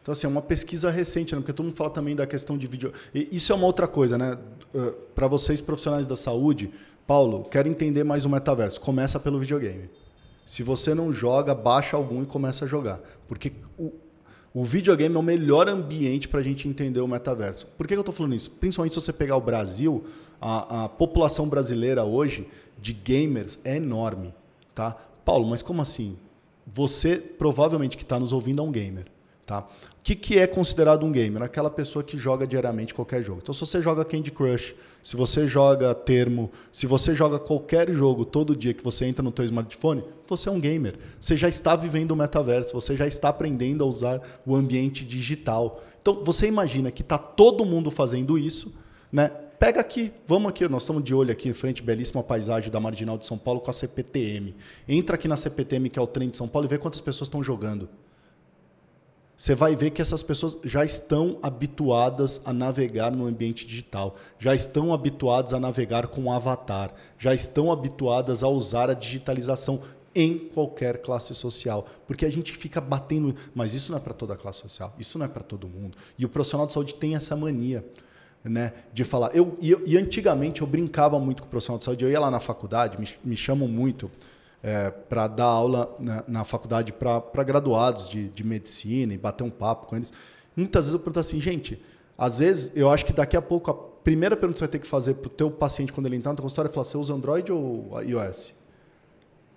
Então, 0.00 0.12
assim, 0.12 0.26
é 0.26 0.30
uma 0.30 0.42
pesquisa 0.42 0.90
recente, 0.90 1.34
né? 1.34 1.40
porque 1.40 1.52
todo 1.52 1.66
mundo 1.66 1.76
fala 1.76 1.90
também 1.90 2.16
da 2.16 2.26
questão 2.26 2.56
de 2.56 2.66
vídeo. 2.66 2.92
Isso 3.14 3.52
é 3.52 3.54
uma 3.54 3.66
outra 3.66 3.86
coisa, 3.86 4.16
né? 4.16 4.38
Uh, 4.74 4.92
Para 5.14 5.28
vocês 5.28 5.60
profissionais 5.60 6.06
da 6.06 6.16
saúde, 6.16 6.70
Paulo, 7.06 7.42
quero 7.50 7.68
entender 7.68 8.04
mais 8.04 8.24
o 8.24 8.28
metaverso. 8.28 8.80
Começa 8.80 9.20
pelo 9.20 9.38
videogame. 9.38 9.90
Se 10.44 10.62
você 10.62 10.94
não 10.94 11.12
joga, 11.12 11.54
baixa 11.54 11.96
algum 11.96 12.22
e 12.22 12.26
começa 12.26 12.64
a 12.64 12.68
jogar. 12.68 13.00
Porque 13.26 13.52
o, 13.78 13.92
o 14.52 14.64
videogame 14.64 15.14
é 15.14 15.18
o 15.18 15.22
melhor 15.22 15.68
ambiente 15.68 16.28
para 16.28 16.40
a 16.40 16.42
gente 16.42 16.68
entender 16.68 17.00
o 17.00 17.08
metaverso. 17.08 17.66
Por 17.78 17.86
que 17.86 17.94
eu 17.94 18.00
estou 18.00 18.14
falando 18.14 18.34
isso? 18.34 18.50
Principalmente 18.50 18.94
se 18.94 19.00
você 19.00 19.12
pegar 19.12 19.36
o 19.36 19.40
Brasil, 19.40 20.04
a, 20.40 20.84
a 20.84 20.88
população 20.88 21.48
brasileira 21.48 22.04
hoje 22.04 22.46
de 22.80 22.92
gamers 22.92 23.58
é 23.64 23.76
enorme. 23.76 24.34
Tá? 24.74 24.96
Paulo, 25.24 25.48
mas 25.48 25.62
como 25.62 25.80
assim? 25.80 26.16
Você, 26.66 27.16
provavelmente, 27.16 27.96
que 27.96 28.02
está 28.02 28.18
nos 28.18 28.32
ouvindo, 28.32 28.60
é 28.60 28.64
um 28.64 28.70
gamer. 28.70 29.06
Tá? 29.46 29.60
O 29.60 30.02
que, 30.02 30.14
que 30.14 30.38
é 30.38 30.46
considerado 30.46 31.04
um 31.04 31.12
gamer? 31.12 31.42
Aquela 31.42 31.68
pessoa 31.68 32.02
que 32.02 32.16
joga 32.16 32.46
diariamente 32.46 32.94
qualquer 32.94 33.22
jogo. 33.22 33.40
Então, 33.42 33.54
se 33.54 33.60
você 33.60 33.82
joga 33.82 34.04
Candy 34.04 34.30
Crush, 34.30 34.74
se 35.02 35.16
você 35.16 35.46
joga 35.46 35.94
Termo, 35.94 36.50
se 36.72 36.86
você 36.86 37.14
joga 37.14 37.38
qualquer 37.38 37.90
jogo 37.92 38.24
todo 38.24 38.56
dia 38.56 38.72
que 38.72 38.82
você 38.82 39.04
entra 39.04 39.22
no 39.22 39.30
teu 39.30 39.44
smartphone, 39.44 40.02
você 40.26 40.48
é 40.48 40.52
um 40.52 40.60
gamer. 40.60 40.96
Você 41.20 41.36
já 41.36 41.48
está 41.48 41.76
vivendo 41.76 42.12
o 42.12 42.16
metaverso, 42.16 42.72
você 42.72 42.96
já 42.96 43.06
está 43.06 43.28
aprendendo 43.28 43.84
a 43.84 43.86
usar 43.86 44.20
o 44.46 44.54
ambiente 44.54 45.04
digital. 45.04 45.82
Então, 46.00 46.22
você 46.24 46.46
imagina 46.46 46.90
que 46.90 47.02
está 47.02 47.18
todo 47.18 47.64
mundo 47.64 47.90
fazendo 47.90 48.38
isso, 48.38 48.74
né? 49.12 49.30
Pega 49.58 49.80
aqui, 49.80 50.12
vamos 50.26 50.48
aqui, 50.50 50.68
nós 50.68 50.82
estamos 50.82 51.02
de 51.02 51.14
olho 51.14 51.32
aqui 51.32 51.48
em 51.48 51.52
frente, 51.52 51.82
belíssima 51.82 52.22
paisagem 52.22 52.70
da 52.70 52.80
Marginal 52.80 53.16
de 53.16 53.26
São 53.26 53.38
Paulo 53.38 53.60
com 53.60 53.70
a 53.70 53.72
CPTM. 53.72 54.54
Entra 54.86 55.14
aqui 55.14 55.28
na 55.28 55.36
CPTM, 55.36 55.88
que 55.88 55.98
é 55.98 56.02
o 56.02 56.06
trem 56.06 56.28
de 56.28 56.36
São 56.36 56.48
Paulo, 56.48 56.66
e 56.66 56.68
vê 56.68 56.76
quantas 56.76 57.00
pessoas 57.00 57.28
estão 57.28 57.42
jogando 57.42 57.88
você 59.36 59.54
vai 59.54 59.74
ver 59.74 59.90
que 59.90 60.00
essas 60.00 60.22
pessoas 60.22 60.56
já 60.62 60.84
estão 60.84 61.38
habituadas 61.42 62.40
a 62.44 62.52
navegar 62.52 63.10
no 63.10 63.26
ambiente 63.26 63.66
digital, 63.66 64.14
já 64.38 64.54
estão 64.54 64.94
habituadas 64.94 65.52
a 65.52 65.60
navegar 65.60 66.06
com 66.06 66.32
avatar, 66.32 66.94
já 67.18 67.34
estão 67.34 67.72
habituadas 67.72 68.44
a 68.44 68.48
usar 68.48 68.90
a 68.90 68.94
digitalização 68.94 69.82
em 70.14 70.38
qualquer 70.38 70.98
classe 70.98 71.34
social. 71.34 71.84
Porque 72.06 72.24
a 72.24 72.30
gente 72.30 72.52
fica 72.52 72.80
batendo, 72.80 73.34
mas 73.54 73.74
isso 73.74 73.90
não 73.90 73.98
é 73.98 74.00
para 74.00 74.14
toda 74.14 74.34
a 74.34 74.36
classe 74.36 74.60
social, 74.60 74.94
isso 74.98 75.18
não 75.18 75.26
é 75.26 75.28
para 75.28 75.42
todo 75.42 75.68
mundo. 75.68 75.98
E 76.16 76.24
o 76.24 76.28
profissional 76.28 76.66
de 76.66 76.72
saúde 76.72 76.94
tem 76.94 77.16
essa 77.16 77.34
mania. 77.34 77.84
Né, 78.46 78.74
de 78.92 79.04
falar. 79.04 79.34
Eu, 79.34 79.56
e, 79.58 79.74
e 79.86 79.96
antigamente 79.96 80.60
eu 80.60 80.66
brincava 80.66 81.18
muito 81.18 81.40
com 81.40 81.46
o 81.46 81.50
profissional 81.50 81.78
de 81.78 81.84
saúde. 81.86 82.04
Eu 82.04 82.10
ia 82.10 82.20
lá 82.20 82.30
na 82.30 82.38
faculdade, 82.38 83.00
me, 83.00 83.08
me 83.24 83.34
chamam 83.34 83.66
muito 83.66 84.10
é, 84.64 84.90
para 84.90 85.28
dar 85.28 85.44
aula 85.44 85.94
na, 86.00 86.24
na 86.26 86.44
faculdade 86.44 86.90
para 86.90 87.44
graduados 87.44 88.08
de, 88.08 88.30
de 88.30 88.42
medicina 88.42 89.12
e 89.12 89.18
bater 89.18 89.44
um 89.44 89.50
papo 89.50 89.86
com 89.86 89.94
eles. 89.94 90.10
Muitas 90.56 90.86
vezes 90.86 90.94
eu 90.94 91.00
pergunto 91.00 91.20
assim, 91.20 91.38
gente, 91.38 91.78
às 92.16 92.38
vezes 92.38 92.72
eu 92.74 92.90
acho 92.90 93.04
que 93.04 93.12
daqui 93.12 93.36
a 93.36 93.42
pouco 93.42 93.70
a 93.70 93.74
primeira 93.74 94.34
pergunta 94.34 94.54
que 94.54 94.58
você 94.60 94.64
vai 94.64 94.72
ter 94.72 94.78
que 94.78 94.86
fazer 94.86 95.14
para 95.14 95.28
o 95.28 95.34
teu 95.34 95.50
paciente 95.50 95.92
quando 95.92 96.06
ele 96.06 96.16
entrar 96.16 96.32
na 96.32 96.36
tua 96.36 96.44
consultório 96.44 96.70
é 96.70 96.72
falar, 96.72 96.84
você 96.84 96.96
usa 96.96 97.12
Android 97.12 97.52
ou 97.52 98.00
iOS? 98.00 98.54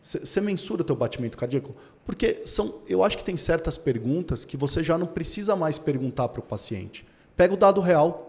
Você 0.02 0.42
mensura 0.42 0.82
o 0.82 0.86
teu 0.86 0.96
batimento 0.96 1.38
cardíaco? 1.38 1.74
Porque 2.06 2.42
são, 2.46 2.76
eu 2.88 3.02
acho 3.02 3.18
que 3.18 3.24
tem 3.24 3.38
certas 3.38 3.78
perguntas 3.78 4.44
que 4.44 4.58
você 4.58 4.84
já 4.84 4.98
não 4.98 5.08
precisa 5.08 5.56
mais 5.56 5.80
perguntar 5.80 6.28
para 6.28 6.42
o 6.42 6.44
paciente. 6.44 7.06
Pega 7.36 7.54
o 7.54 7.58
dado 7.58 7.80
real. 7.80 8.27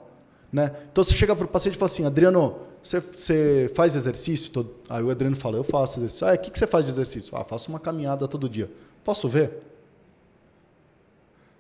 Né? 0.53 0.73
Então 0.91 1.05
você 1.05 1.15
chega 1.15 1.37
para 1.37 1.45
o 1.45 1.49
paciente 1.49 1.75
e 1.75 1.79
fala 1.79 1.91
assim, 1.91 2.05
Adriano, 2.07 2.57
você, 2.83 3.01
você 3.01 3.71
faz 3.75 3.97
exercício? 3.97 4.51
Todo... 4.51 4.75
Aí 4.89 5.03
o 5.03 5.11
Adriano 5.11 5.37
fala, 5.37 5.57
eu 5.57 5.65
faço 5.65 5.99
exercício. 5.99 6.27
Ah, 6.27 6.35
o 6.35 6.39
que, 6.39 6.51
que 6.51 6.59
você 6.59 6.67
faz 6.67 6.87
de 6.87 6.93
exercício? 6.93 7.37
Ah, 7.37 7.45
faço 7.45 7.69
uma 7.69 7.79
caminhada 7.79 8.27
todo 8.27 8.49
dia. 8.49 8.71
Posso 9.05 9.29
ver? 9.29 9.63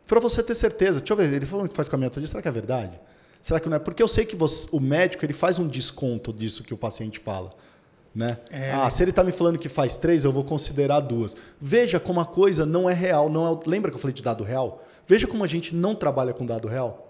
Para 0.06 0.20
você 0.20 0.42
ter 0.42 0.54
certeza. 0.54 1.00
Deixa 1.00 1.12
eu 1.12 1.16
ver, 1.16 1.32
ele 1.32 1.44
falou 1.44 1.68
que 1.68 1.74
faz 1.74 1.88
caminhada 1.88 2.14
todo 2.14 2.22
dia. 2.22 2.28
Será 2.28 2.40
que 2.40 2.48
é 2.48 2.52
verdade? 2.52 2.98
Será 3.42 3.60
que 3.60 3.68
não 3.68 3.76
é? 3.76 3.78
Porque 3.78 4.02
eu 4.02 4.08
sei 4.08 4.24
que 4.24 4.34
você, 4.34 4.66
o 4.72 4.80
médico 4.80 5.24
ele 5.24 5.32
faz 5.32 5.58
um 5.58 5.68
desconto 5.68 6.32
disso 6.32 6.62
que 6.62 6.72
o 6.72 6.78
paciente 6.78 7.18
fala. 7.18 7.50
Né? 8.14 8.38
É. 8.50 8.72
Ah, 8.72 8.88
se 8.88 9.02
ele 9.04 9.10
está 9.10 9.22
me 9.22 9.30
falando 9.30 9.58
que 9.58 9.68
faz 9.68 9.96
três, 9.96 10.24
eu 10.24 10.32
vou 10.32 10.42
considerar 10.42 11.00
duas. 11.00 11.36
Veja 11.60 12.00
como 12.00 12.20
a 12.20 12.24
coisa 12.24 12.64
não 12.64 12.88
é 12.88 12.94
real. 12.94 13.28
Não 13.28 13.46
é... 13.46 13.68
Lembra 13.68 13.90
que 13.90 13.96
eu 13.96 14.00
falei 14.00 14.14
de 14.14 14.22
dado 14.22 14.42
real? 14.42 14.82
Veja 15.06 15.26
como 15.26 15.44
a 15.44 15.46
gente 15.46 15.74
não 15.74 15.94
trabalha 15.94 16.32
com 16.32 16.44
dado 16.44 16.66
real. 16.66 17.07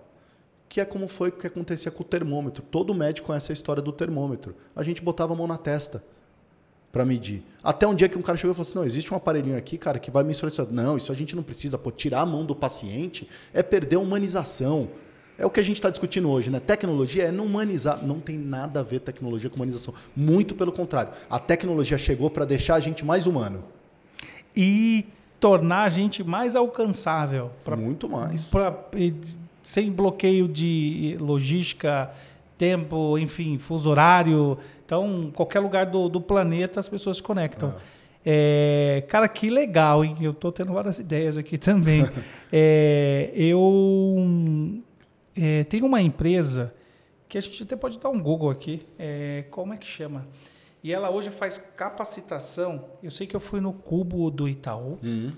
Que 0.69 0.81
é 0.81 0.85
como 0.85 1.09
foi 1.09 1.31
que 1.31 1.47
acontecia 1.47 1.91
com 1.91 2.03
o 2.03 2.07
termômetro. 2.07 2.63
Todo 2.63 2.95
médico 2.95 3.29
conhece 3.29 3.51
a 3.51 3.55
história 3.55 3.83
do 3.83 3.93
termômetro. 3.93 4.55
A 4.77 4.83
gente 4.83 5.03
botava 5.03 5.33
a 5.33 5.37
mão 5.37 5.47
na 5.47 5.57
testa 5.57 6.05
para 6.93 7.05
medir. 7.05 7.43
Até 7.63 7.87
um 7.87 7.95
dia 7.95 8.09
que 8.09 8.19
um 8.19 8.23
cara 8.23 8.37
chegou 8.37 8.53
e 8.53 8.55
falou 8.55 8.69
assim: 8.69 8.79
não, 8.79 8.85
existe 8.85 9.13
um 9.13 9.17
aparelhinho 9.17 9.57
aqui, 9.57 9.79
cara, 9.79 9.99
que 9.99 10.11
vai 10.11 10.23
mensurar 10.25 10.53
isso. 10.53 10.69
Não, 10.71 10.97
isso 10.97 11.11
a 11.11 11.15
gente 11.15 11.35
não 11.35 11.43
precisa. 11.43 11.79
Pô, 11.79 11.91
tirar 11.91 12.21
a 12.21 12.27
mão 12.27 12.45
do 12.45 12.55
paciente 12.55 13.29
é 13.53 13.63
perder 13.63 13.97
a 13.97 14.01
humanização. 14.01 14.89
É 15.39 15.47
o 15.47 15.51
que 15.51 15.61
a 15.61 15.63
gente 15.63 15.77
está 15.77 15.89
discutindo 15.89 16.29
hoje, 16.29 16.51
né? 16.51 16.59
Tecnologia 16.59 17.25
é 17.25 17.33
não 17.33 17.47
humanizar. 17.47 18.05
Não 18.05 18.19
tem 18.19 18.37
nada 18.37 18.81
a 18.81 18.83
ver 18.83 19.01
tecnologia 19.01 19.49
com 19.49 19.57
humanização. 19.57 19.95
Muito 20.15 20.55
pelo 20.55 20.73
contrário. 20.73 21.13
A 21.31 21.39
tecnologia 21.39 21.97
chegou 21.97 22.29
para 22.29 22.45
deixar 22.45 22.75
a 22.75 22.81
gente 22.81 23.05
mais 23.05 23.27
humano. 23.27 23.65
E 24.57 25.07
tornar 25.39 25.85
a 25.85 25.89
gente 25.89 26.25
mais 26.25 26.57
alcançável. 26.57 27.53
Pra, 27.65 27.77
Muito 27.77 28.09
mais. 28.09 28.47
Pra, 28.47 28.77
sem 29.69 29.93
bloqueio 29.93 30.49
de 30.49 31.19
logística, 31.21 32.11
tempo, 32.57 33.19
enfim, 33.19 33.59
fuso 33.59 33.91
horário. 33.91 34.57
Então, 34.87 35.31
qualquer 35.35 35.61
lugar 35.61 35.85
do, 35.85 36.09
do 36.09 36.23
planeta 36.23 36.81
as 36.81 36.89
pessoas 36.89 37.19
se 37.19 37.23
conectam. 37.23 37.75
Ah. 37.77 37.81
É, 38.25 39.05
cara, 39.09 39.29
que 39.29 39.51
legal, 39.51 40.03
hein? 40.03 40.17
Eu 40.23 40.31
estou 40.31 40.51
tendo 40.51 40.73
várias 40.73 40.99
ideias 40.99 41.37
aqui 41.37 41.59
também. 41.61 42.09
é, 42.51 43.31
eu 43.35 44.81
é, 45.37 45.65
tem 45.65 45.83
uma 45.83 46.01
empresa 46.01 46.73
que 47.29 47.37
a 47.37 47.41
gente 47.43 47.63
até 47.63 47.77
pode 47.77 47.99
dar 47.99 48.09
um 48.09 48.19
Google 48.23 48.49
aqui. 48.49 48.87
É, 48.99 49.45
como 49.51 49.75
é 49.75 49.77
que 49.77 49.87
chama? 49.87 50.27
E 50.83 50.95
ela 50.95 51.11
hoje 51.11 51.29
faz 51.29 51.59
capacitação. 51.59 52.87
Eu 53.03 53.11
sei 53.11 53.27
que 53.27 53.37
eu 53.37 53.41
fui 53.41 53.61
no 53.61 53.75
Cubo 53.75 54.31
do 54.31 54.49
Itaú. 54.49 54.99
Uhum. 55.03 55.33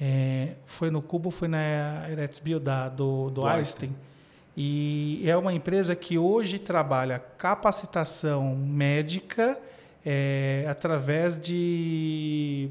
É, 0.00 0.54
foi 0.64 0.90
no 0.90 1.00
Cubo, 1.00 1.30
foi 1.30 1.48
na 1.48 2.08
Eretzbio 2.10 2.58
da, 2.58 2.88
do, 2.88 3.30
do, 3.30 3.42
do 3.42 3.46
Einstein. 3.46 3.90
Einstein. 3.90 4.14
E 4.56 5.22
é 5.28 5.36
uma 5.36 5.52
empresa 5.52 5.96
que 5.96 6.16
hoje 6.16 6.58
trabalha 6.58 7.18
capacitação 7.38 8.54
médica 8.54 9.58
é, 10.04 10.64
através 10.68 11.38
de 11.38 12.70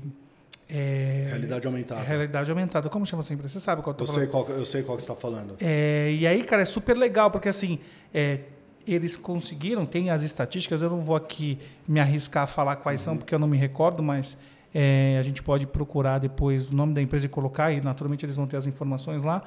é, 0.70 1.26
realidade 1.28 1.68
aumentada. 1.68 2.02
Realidade 2.02 2.50
aumentada. 2.50 2.90
Como 2.90 3.06
chama 3.06 3.22
essa 3.22 3.34
empresa? 3.34 3.54
Você 3.54 3.60
sabe 3.60 3.82
qual 3.82 3.96
eu, 3.96 4.06
eu 4.06 4.08
sei 4.08 4.28
qual 4.28 4.48
Eu 4.50 4.66
sei 4.66 4.84
qual 4.84 4.96
que 4.96 5.04
você 5.04 5.12
está 5.12 5.20
falando. 5.20 5.56
É, 5.60 6.12
e 6.12 6.26
aí, 6.26 6.44
cara, 6.44 6.62
é 6.62 6.66
super 6.66 6.96
legal, 6.96 7.30
porque 7.30 7.50
assim, 7.50 7.80
é, 8.14 8.40
eles 8.88 9.18
conseguiram, 9.18 9.86
tem 9.86 10.10
as 10.10 10.22
estatísticas, 10.22 10.82
eu 10.82 10.90
não 10.90 11.02
vou 11.02 11.16
aqui 11.16 11.60
me 11.88 12.00
arriscar 12.00 12.44
a 12.44 12.48
falar 12.48 12.78
quais 12.78 13.02
uhum. 13.02 13.06
são, 13.06 13.18
porque 13.18 13.36
eu 13.36 13.40
não 13.40 13.48
me 13.48 13.58
recordo, 13.58 14.02
mas 14.02 14.38
é, 14.74 15.18
a 15.20 15.22
gente 15.22 15.44
pode 15.44 15.68
procurar 15.68 16.20
depois 16.20 16.70
o 16.70 16.76
nome 16.76 16.94
da 16.94 17.02
empresa 17.02 17.26
e 17.26 17.30
colocar, 17.30 17.72
e 17.72 17.82
naturalmente 17.82 18.26
eles 18.26 18.36
vão 18.36 18.48
ter 18.48 18.58
as 18.58 18.66
informações 18.66 19.24
lá. 19.24 19.42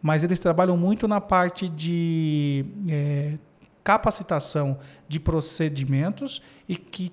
Mas 0.00 0.24
eles 0.24 0.38
trabalham 0.38 0.76
muito 0.76 1.06
na 1.06 1.20
parte 1.20 1.68
de 1.68 2.64
é, 2.88 3.34
capacitação 3.84 4.78
de 5.08 5.20
procedimentos 5.20 6.42
e 6.68 6.76
que 6.76 7.12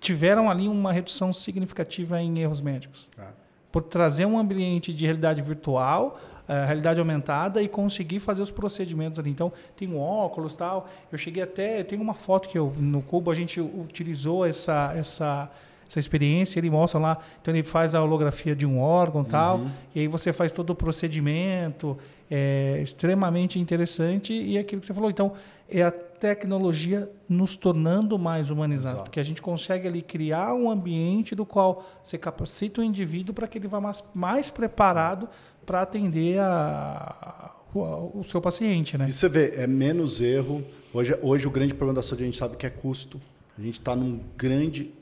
tiveram 0.00 0.50
ali 0.50 0.66
uma 0.66 0.92
redução 0.92 1.32
significativa 1.32 2.20
em 2.20 2.38
erros 2.38 2.60
médicos. 2.60 3.08
Ah. 3.18 3.32
Por 3.70 3.82
trazer 3.82 4.24
um 4.24 4.38
ambiente 4.38 4.92
de 4.92 5.04
realidade 5.04 5.42
virtual, 5.42 6.18
uh, 6.48 6.66
realidade 6.66 6.98
aumentada 6.98 7.62
e 7.62 7.68
conseguir 7.68 8.18
fazer 8.18 8.42
os 8.42 8.50
procedimentos 8.50 9.18
ali. 9.18 9.30
Então, 9.30 9.52
tem 9.76 9.88
um 9.88 10.00
óculos 10.00 10.56
tal. 10.56 10.88
Eu 11.12 11.16
cheguei 11.16 11.42
até. 11.42 11.84
Tem 11.84 12.00
uma 12.00 12.14
foto 12.14 12.48
que 12.48 12.58
eu, 12.58 12.74
no 12.78 13.00
Cubo 13.00 13.30
a 13.30 13.34
gente 13.34 13.60
utilizou 13.60 14.44
essa. 14.44 14.92
essa 14.96 15.50
essa 15.90 15.98
experiência, 15.98 16.60
ele 16.60 16.70
mostra 16.70 17.00
lá, 17.00 17.18
então 17.42 17.52
ele 17.52 17.64
faz 17.64 17.96
a 17.96 18.02
holografia 18.02 18.54
de 18.54 18.64
um 18.64 18.80
órgão 18.80 19.24
tal, 19.24 19.58
uhum. 19.58 19.70
e 19.92 20.00
aí 20.00 20.06
você 20.06 20.32
faz 20.32 20.52
todo 20.52 20.70
o 20.70 20.74
procedimento, 20.74 21.98
é 22.30 22.80
extremamente 22.80 23.58
interessante 23.58 24.32
e 24.32 24.56
é 24.56 24.60
aquilo 24.60 24.80
que 24.80 24.86
você 24.86 24.94
falou. 24.94 25.10
Então, 25.10 25.32
é 25.68 25.82
a 25.82 25.90
tecnologia 25.90 27.10
nos 27.28 27.56
tornando 27.56 28.16
mais 28.16 28.50
humanizados, 28.50 28.92
Exato. 28.92 29.04
porque 29.04 29.18
a 29.18 29.22
gente 29.22 29.42
consegue 29.42 29.88
ali 29.88 30.00
criar 30.00 30.54
um 30.54 30.70
ambiente 30.70 31.34
do 31.34 31.44
qual 31.44 31.84
você 32.02 32.16
capacita 32.16 32.80
o 32.80 32.84
indivíduo 32.84 33.34
para 33.34 33.48
que 33.48 33.58
ele 33.58 33.66
vá 33.66 33.80
mais, 33.80 34.04
mais 34.14 34.48
preparado 34.48 35.28
para 35.66 35.82
atender 35.82 36.38
a, 36.38 37.52
o, 37.74 38.20
o, 38.20 38.24
seu 38.24 38.40
paciente, 38.40 38.96
né? 38.96 39.06
E 39.08 39.12
você 39.12 39.28
vê, 39.28 39.54
é 39.56 39.66
menos 39.66 40.20
erro. 40.20 40.64
Hoje, 40.92 41.18
hoje 41.22 41.46
o 41.48 41.50
grande 41.50 41.74
problema 41.74 41.96
da 41.96 42.02
saúde 42.02 42.22
a 42.22 42.26
gente 42.26 42.38
sabe 42.38 42.56
que 42.56 42.66
é 42.66 42.70
custo. 42.70 43.20
A 43.58 43.62
gente 43.62 43.78
está 43.78 43.94
num 43.94 44.20
grande, 44.36 44.92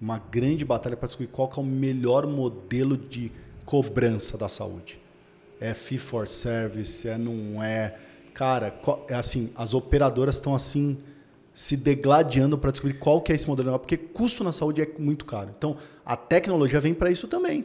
uma 0.00 0.18
grande 0.18 0.64
batalha 0.64 0.96
para 0.96 1.06
descobrir 1.06 1.28
qual 1.28 1.50
é 1.56 1.60
o 1.60 1.64
melhor 1.64 2.26
modelo 2.26 2.96
de 2.96 3.32
cobrança 3.64 4.36
da 4.36 4.48
saúde 4.48 5.00
é 5.60 5.74
fee 5.74 5.98
for 5.98 6.28
service, 6.28 7.08
é 7.08 7.16
não 7.16 7.62
é. 7.62 7.96
Cara, 8.34 8.78
é 9.08 9.14
assim, 9.14 9.50
as 9.56 9.72
operadoras 9.72 10.36
estão 10.36 10.54
assim 10.54 10.98
se 11.54 11.76
degladiando 11.76 12.58
para 12.58 12.70
descobrir 12.70 12.98
qual 12.98 13.22
que 13.22 13.32
é 13.32 13.34
esse 13.34 13.48
modelo, 13.48 13.78
porque 13.78 13.96
custo 13.96 14.44
na 14.44 14.52
saúde 14.52 14.82
é 14.82 14.88
muito 14.98 15.24
caro. 15.24 15.54
Então, 15.56 15.76
a 16.04 16.14
tecnologia 16.14 16.78
vem 16.80 16.92
para 16.92 17.10
isso 17.10 17.26
também. 17.26 17.64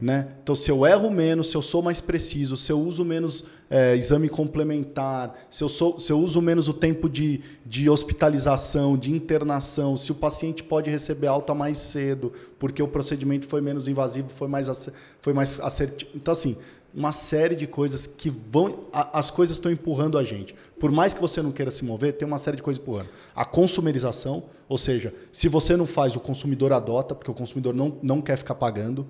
Né? 0.00 0.28
Então, 0.42 0.54
se 0.54 0.70
eu 0.70 0.86
erro 0.86 1.10
menos, 1.10 1.50
se 1.50 1.56
eu 1.56 1.62
sou 1.62 1.82
mais 1.82 2.00
preciso, 2.00 2.56
se 2.56 2.70
eu 2.70 2.80
uso 2.80 3.04
menos 3.04 3.44
é, 3.68 3.96
exame 3.96 4.28
complementar, 4.28 5.34
se 5.50 5.64
eu, 5.64 5.68
sou, 5.68 5.98
se 5.98 6.12
eu 6.12 6.20
uso 6.20 6.40
menos 6.40 6.68
o 6.68 6.74
tempo 6.74 7.08
de, 7.08 7.40
de 7.66 7.90
hospitalização, 7.90 8.96
de 8.96 9.10
internação, 9.10 9.96
se 9.96 10.12
o 10.12 10.14
paciente 10.14 10.62
pode 10.62 10.88
receber 10.88 11.26
alta 11.26 11.54
mais 11.54 11.78
cedo, 11.78 12.32
porque 12.58 12.82
o 12.82 12.86
procedimento 12.86 13.46
foi 13.46 13.60
menos 13.60 13.88
invasivo, 13.88 14.28
foi 14.28 14.46
mais, 14.46 14.90
foi 15.20 15.32
mais 15.32 15.58
assertivo. 15.58 16.12
Então, 16.14 16.30
assim, 16.30 16.56
uma 16.94 17.10
série 17.10 17.56
de 17.56 17.66
coisas 17.66 18.06
que 18.06 18.30
vão. 18.30 18.80
A, 18.92 19.18
as 19.18 19.30
coisas 19.30 19.56
estão 19.56 19.72
empurrando 19.72 20.18
a 20.18 20.24
gente. 20.24 20.54
Por 20.78 20.90
mais 20.90 21.14
que 21.14 21.20
você 21.20 21.40
não 21.40 21.50
queira 21.50 21.70
se 21.70 21.84
mover, 21.84 22.12
tem 22.12 22.28
uma 22.28 22.38
série 22.38 22.56
de 22.56 22.62
coisas 22.62 22.80
empurrando. 22.80 23.08
A 23.34 23.44
consumerização, 23.44 24.44
ou 24.68 24.76
seja, 24.76 25.14
se 25.32 25.48
você 25.48 25.76
não 25.76 25.86
faz, 25.86 26.14
o 26.14 26.20
consumidor 26.20 26.72
adota, 26.72 27.14
porque 27.14 27.30
o 27.30 27.34
consumidor 27.34 27.74
não, 27.74 27.98
não 28.02 28.20
quer 28.20 28.36
ficar 28.36 28.54
pagando. 28.54 29.06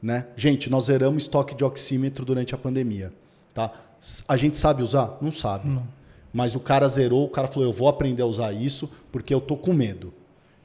Né? 0.00 0.26
Gente, 0.36 0.70
nós 0.70 0.84
zeramos 0.84 1.24
estoque 1.24 1.54
de 1.54 1.64
oxímetro 1.64 2.24
durante 2.24 2.54
a 2.54 2.58
pandemia. 2.58 3.12
Tá? 3.52 3.72
A 4.26 4.36
gente 4.36 4.56
sabe 4.56 4.82
usar? 4.82 5.18
Não 5.20 5.32
sabe. 5.32 5.68
Não. 5.68 5.86
Mas 6.32 6.54
o 6.54 6.60
cara 6.60 6.88
zerou, 6.88 7.24
o 7.24 7.28
cara 7.28 7.48
falou: 7.48 7.68
eu 7.68 7.72
vou 7.72 7.88
aprender 7.88 8.22
a 8.22 8.26
usar 8.26 8.52
isso 8.52 8.90
porque 9.10 9.34
eu 9.34 9.40
tô 9.40 9.56
com 9.56 9.72
medo. 9.72 10.12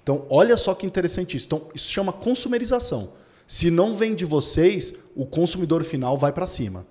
Então, 0.03 0.25
olha 0.29 0.57
só 0.57 0.73
que 0.75 0.85
interessante 0.85 1.37
isso. 1.37 1.47
Então, 1.47 1.63
isso 1.73 1.89
chama 1.89 2.11
consumerização. 2.11 3.11
Se 3.47 3.71
não 3.71 3.93
vem 3.93 4.15
de 4.15 4.25
vocês, 4.25 4.93
o 5.15 5.25
consumidor 5.25 5.83
final 5.83 6.17
vai 6.17 6.31
para 6.31 6.45
cima. 6.45 6.85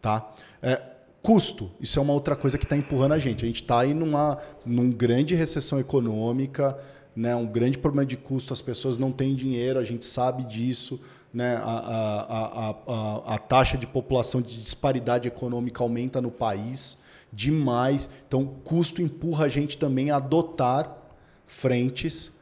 Tá? 0.00 0.34
É, 0.62 0.80
custo, 1.22 1.70
isso 1.80 1.98
é 1.98 2.02
uma 2.02 2.12
outra 2.12 2.34
coisa 2.34 2.58
que 2.58 2.64
está 2.64 2.76
empurrando 2.76 3.12
a 3.12 3.18
gente. 3.18 3.44
A 3.44 3.46
gente 3.46 3.62
está 3.62 3.80
aí 3.80 3.94
numa, 3.94 4.38
numa 4.64 4.92
grande 4.92 5.34
recessão 5.34 5.78
econômica, 5.78 6.78
né? 7.14 7.36
um 7.36 7.46
grande 7.46 7.78
problema 7.78 8.06
de 8.06 8.16
custo, 8.16 8.52
as 8.52 8.62
pessoas 8.62 8.96
não 8.96 9.12
têm 9.12 9.34
dinheiro, 9.34 9.78
a 9.78 9.84
gente 9.84 10.06
sabe 10.06 10.44
disso. 10.44 11.00
Né? 11.34 11.56
A, 11.56 11.60
a, 11.60 12.70
a, 12.70 13.34
a, 13.34 13.38
taxa 13.38 13.76
de 13.76 13.88
população 13.88 14.40
de 14.40 14.62
disparidade 14.62 15.26
econômica 15.26 15.82
aumenta 15.82 16.20
no 16.22 16.30
país 16.30 17.02
demais. 17.32 18.08
Então, 18.28 18.42
o 18.42 18.46
custo 18.46 19.02
empurra 19.02 19.46
a 19.46 19.48
gente 19.48 19.76
também 19.76 20.12
a 20.12 20.16
adotar 20.16 20.96
frentes 21.44 22.32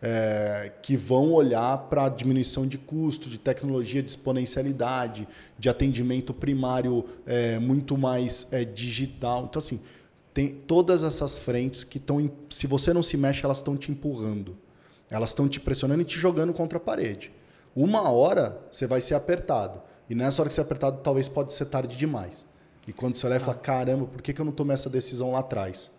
é, 0.00 0.72
que 0.80 0.96
vão 0.96 1.32
olhar 1.32 1.76
para 1.90 2.06
a 2.06 2.08
diminuição 2.08 2.66
de 2.66 2.78
custo, 2.78 3.28
de 3.28 3.36
tecnologia 3.36 4.02
de 4.02 4.08
exponencialidade, 4.08 5.28
de 5.58 5.68
atendimento 5.68 6.32
primário 6.32 7.04
é, 7.26 7.58
muito 7.58 7.98
mais 7.98 8.50
é, 8.50 8.64
digital. 8.64 9.46
Então, 9.50 9.60
assim, 9.60 9.78
tem 10.32 10.48
todas 10.48 11.02
essas 11.02 11.36
frentes 11.36 11.84
que 11.84 11.98
estão. 11.98 12.30
Se 12.48 12.66
você 12.66 12.94
não 12.94 13.02
se 13.02 13.16
mexe, 13.18 13.44
elas 13.44 13.58
estão 13.58 13.76
te 13.76 13.90
empurrando. 13.90 14.56
Elas 15.10 15.30
estão 15.30 15.48
te 15.48 15.58
pressionando 15.60 16.02
e 16.02 16.04
te 16.04 16.18
jogando 16.18 16.52
contra 16.52 16.78
a 16.78 16.80
parede. 16.80 17.32
Uma 17.80 18.10
hora 18.10 18.58
você 18.68 18.88
vai 18.88 19.00
ser 19.00 19.14
apertado. 19.14 19.80
E 20.10 20.14
nessa 20.14 20.42
hora 20.42 20.48
que 20.48 20.54
você 20.54 20.60
é 20.60 20.64
apertado, 20.64 20.98
talvez 21.00 21.28
pode 21.28 21.54
ser 21.54 21.66
tarde 21.66 21.96
demais. 21.96 22.44
E 22.88 22.92
quando 22.92 23.14
você 23.14 23.26
olha 23.28 23.36
e 23.36 23.38
fala, 23.38 23.56
caramba, 23.56 24.06
por 24.06 24.20
que, 24.20 24.32
que 24.32 24.40
eu 24.40 24.44
não 24.44 24.50
tomei 24.50 24.74
essa 24.74 24.90
decisão 24.90 25.30
lá 25.30 25.38
atrás? 25.38 25.96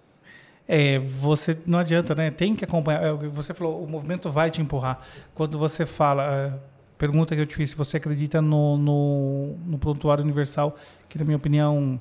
É, 0.68 1.00
você 1.00 1.58
não 1.66 1.80
adianta, 1.80 2.14
né? 2.14 2.32
Tem 2.32 2.54
que 2.54 2.66
acompanhar. 2.66 3.02
É, 3.02 3.14
você 3.14 3.54
falou, 3.54 3.82
o 3.82 3.88
movimento 3.88 4.30
vai 4.30 4.52
te 4.52 4.62
empurrar. 4.62 5.00
Quando 5.34 5.58
você 5.58 5.86
fala, 5.86 6.24
é, 6.26 6.54
pergunta 6.98 7.34
que 7.34 7.42
eu 7.42 7.46
te 7.46 7.56
fiz, 7.56 7.70
se 7.70 7.78
você 7.78 7.96
acredita 7.96 8.42
no, 8.42 8.78
no, 8.78 9.56
no 9.66 9.78
prontuário 9.80 10.22
universal, 10.22 10.76
que 11.08 11.18
na 11.18 11.24
minha 11.24 11.38
opinião 11.38 11.98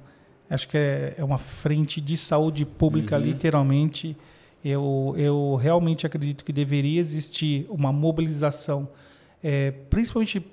acho 0.51 0.67
que 0.69 0.77
é, 0.77 1.15
é 1.17 1.23
uma 1.23 1.39
frente 1.39 2.01
de 2.01 2.17
saúde 2.17 2.67
pública, 2.67 3.17
uhum. 3.17 3.23
literalmente. 3.23 4.17
Eu, 4.65 5.15
eu 5.17 5.55
realmente 5.55 6.05
acredito 6.05 6.45
que 6.45 6.53
deveria 6.53 6.99
existir 6.99 7.67
uma 7.71 7.93
mobilização, 7.93 8.89
é, 9.43 9.71
principalmente 9.71 10.45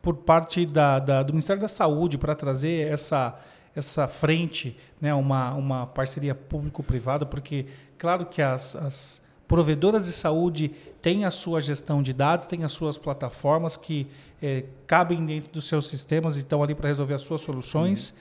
por 0.00 0.16
parte 0.16 0.64
da, 0.64 0.98
da, 0.98 1.22
do 1.22 1.32
Ministério 1.32 1.60
da 1.60 1.68
Saúde, 1.68 2.16
para 2.16 2.34
trazer 2.34 2.90
essa 2.90 3.38
essa 3.74 4.08
frente, 4.08 4.76
né, 5.00 5.14
uma, 5.14 5.54
uma 5.54 5.86
parceria 5.86 6.34
público-privada, 6.34 7.24
porque, 7.24 7.66
claro 7.96 8.26
que 8.26 8.42
as, 8.42 8.74
as 8.74 9.22
provedoras 9.46 10.06
de 10.06 10.12
saúde 10.12 10.70
têm 11.00 11.24
a 11.24 11.30
sua 11.30 11.60
gestão 11.60 12.02
de 12.02 12.12
dados, 12.12 12.46
têm 12.46 12.64
as 12.64 12.72
suas 12.72 12.98
plataformas 12.98 13.76
que 13.76 14.06
é, 14.42 14.64
cabem 14.86 15.24
dentro 15.24 15.52
dos 15.52 15.66
seus 15.66 15.88
sistemas 15.88 16.36
e 16.36 16.40
estão 16.40 16.62
ali 16.62 16.74
para 16.74 16.88
resolver 16.88 17.14
as 17.14 17.22
suas 17.22 17.40
soluções. 17.40 18.10
Uhum. 18.10 18.16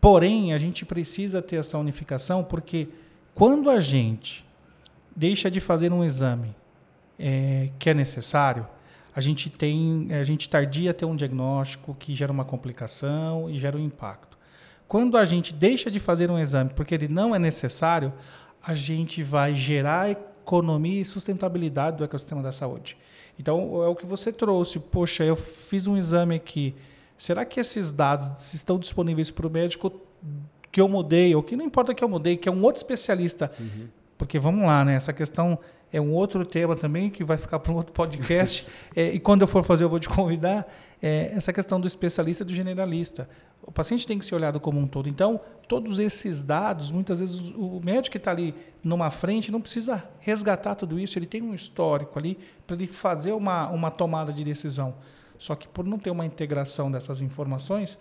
porém, 0.00 0.52
a 0.52 0.58
gente 0.58 0.84
precisa 0.84 1.40
ter 1.40 1.56
essa 1.56 1.78
unificação 1.78 2.44
porque 2.44 2.88
quando 3.34 3.70
a 3.70 3.80
gente 3.80 4.44
deixa 5.14 5.50
de 5.50 5.60
fazer 5.60 5.92
um 5.92 6.04
exame 6.04 6.54
é, 7.18 7.70
que 7.78 7.90
é 7.90 7.94
necessário, 7.94 8.66
a 9.14 9.20
gente 9.20 9.48
tem, 9.48 10.08
a 10.10 10.24
gente 10.24 10.48
tardia 10.48 10.92
ter 10.92 11.04
um 11.04 11.14
diagnóstico 11.14 11.94
que 11.94 12.14
gera 12.14 12.32
uma 12.32 12.44
complicação 12.44 13.48
e 13.48 13.58
gera 13.58 13.76
um 13.76 13.80
impacto. 13.80 14.36
Quando 14.88 15.16
a 15.16 15.24
gente 15.24 15.54
deixa 15.54 15.90
de 15.90 16.00
fazer 16.00 16.30
um 16.30 16.38
exame 16.38 16.70
porque 16.74 16.94
ele 16.94 17.08
não 17.08 17.34
é 17.34 17.38
necessário, 17.38 18.12
a 18.62 18.74
gente 18.74 19.22
vai 19.22 19.54
gerar 19.54 20.10
economia 20.10 21.00
e 21.00 21.04
sustentabilidade 21.04 21.98
do 21.98 22.04
ecossistema 22.04 22.42
da 22.42 22.52
saúde. 22.52 22.96
Então, 23.38 23.82
é 23.82 23.88
o 23.88 23.94
que 23.94 24.06
você 24.06 24.32
trouxe. 24.32 24.78
Poxa, 24.78 25.24
eu 25.24 25.36
fiz 25.36 25.86
um 25.86 25.96
exame 25.96 26.34
aqui. 26.34 26.74
Será 27.16 27.44
que 27.44 27.60
esses 27.60 27.92
dados 27.92 28.52
estão 28.52 28.78
disponíveis 28.78 29.30
para 29.30 29.46
o 29.46 29.50
médico 29.50 29.92
que 30.70 30.80
eu 30.80 30.88
mudei, 30.88 31.34
ou 31.34 31.42
que 31.42 31.56
não 31.56 31.64
importa 31.64 31.94
que 31.94 32.02
eu 32.02 32.08
mudei, 32.08 32.36
que 32.36 32.48
é 32.48 32.52
um 32.52 32.62
outro 32.62 32.78
especialista? 32.78 33.50
Uhum. 33.58 33.88
Porque 34.18 34.38
vamos 34.38 34.66
lá, 34.66 34.84
né? 34.84 34.94
Essa 34.94 35.12
questão 35.12 35.58
é 35.94 36.00
um 36.00 36.12
outro 36.12 36.44
tema 36.44 36.74
também 36.74 37.08
que 37.08 37.22
vai 37.22 37.38
ficar 37.38 37.60
para 37.60 37.70
um 37.70 37.76
outro 37.76 37.92
podcast. 37.92 38.66
é, 38.96 39.14
e 39.14 39.20
quando 39.20 39.42
eu 39.42 39.46
for 39.46 39.62
fazer, 39.62 39.84
eu 39.84 39.88
vou 39.88 40.00
te 40.00 40.08
convidar. 40.08 40.66
É, 41.00 41.30
essa 41.36 41.52
questão 41.52 41.80
do 41.80 41.86
especialista 41.86 42.42
e 42.42 42.46
do 42.46 42.52
generalista. 42.52 43.28
O 43.62 43.70
paciente 43.70 44.04
tem 44.04 44.18
que 44.18 44.26
ser 44.26 44.34
olhado 44.34 44.58
como 44.58 44.80
um 44.80 44.88
todo. 44.88 45.08
Então, 45.08 45.40
todos 45.68 46.00
esses 46.00 46.42
dados, 46.42 46.90
muitas 46.90 47.20
vezes 47.20 47.52
o 47.54 47.80
médico 47.84 48.10
que 48.10 48.18
está 48.18 48.32
ali 48.32 48.52
numa 48.82 49.08
frente 49.08 49.52
não 49.52 49.60
precisa 49.60 50.02
resgatar 50.18 50.74
tudo 50.74 50.98
isso. 50.98 51.16
Ele 51.16 51.26
tem 51.26 51.40
um 51.40 51.54
histórico 51.54 52.18
ali 52.18 52.38
para 52.66 52.74
ele 52.74 52.88
fazer 52.88 53.30
uma, 53.30 53.68
uma 53.68 53.88
tomada 53.88 54.32
de 54.32 54.42
decisão. 54.42 54.96
Só 55.38 55.54
que 55.54 55.68
por 55.68 55.84
não 55.84 55.98
ter 55.98 56.10
uma 56.10 56.26
integração 56.26 56.90
dessas 56.90 57.20
informações, 57.20 57.98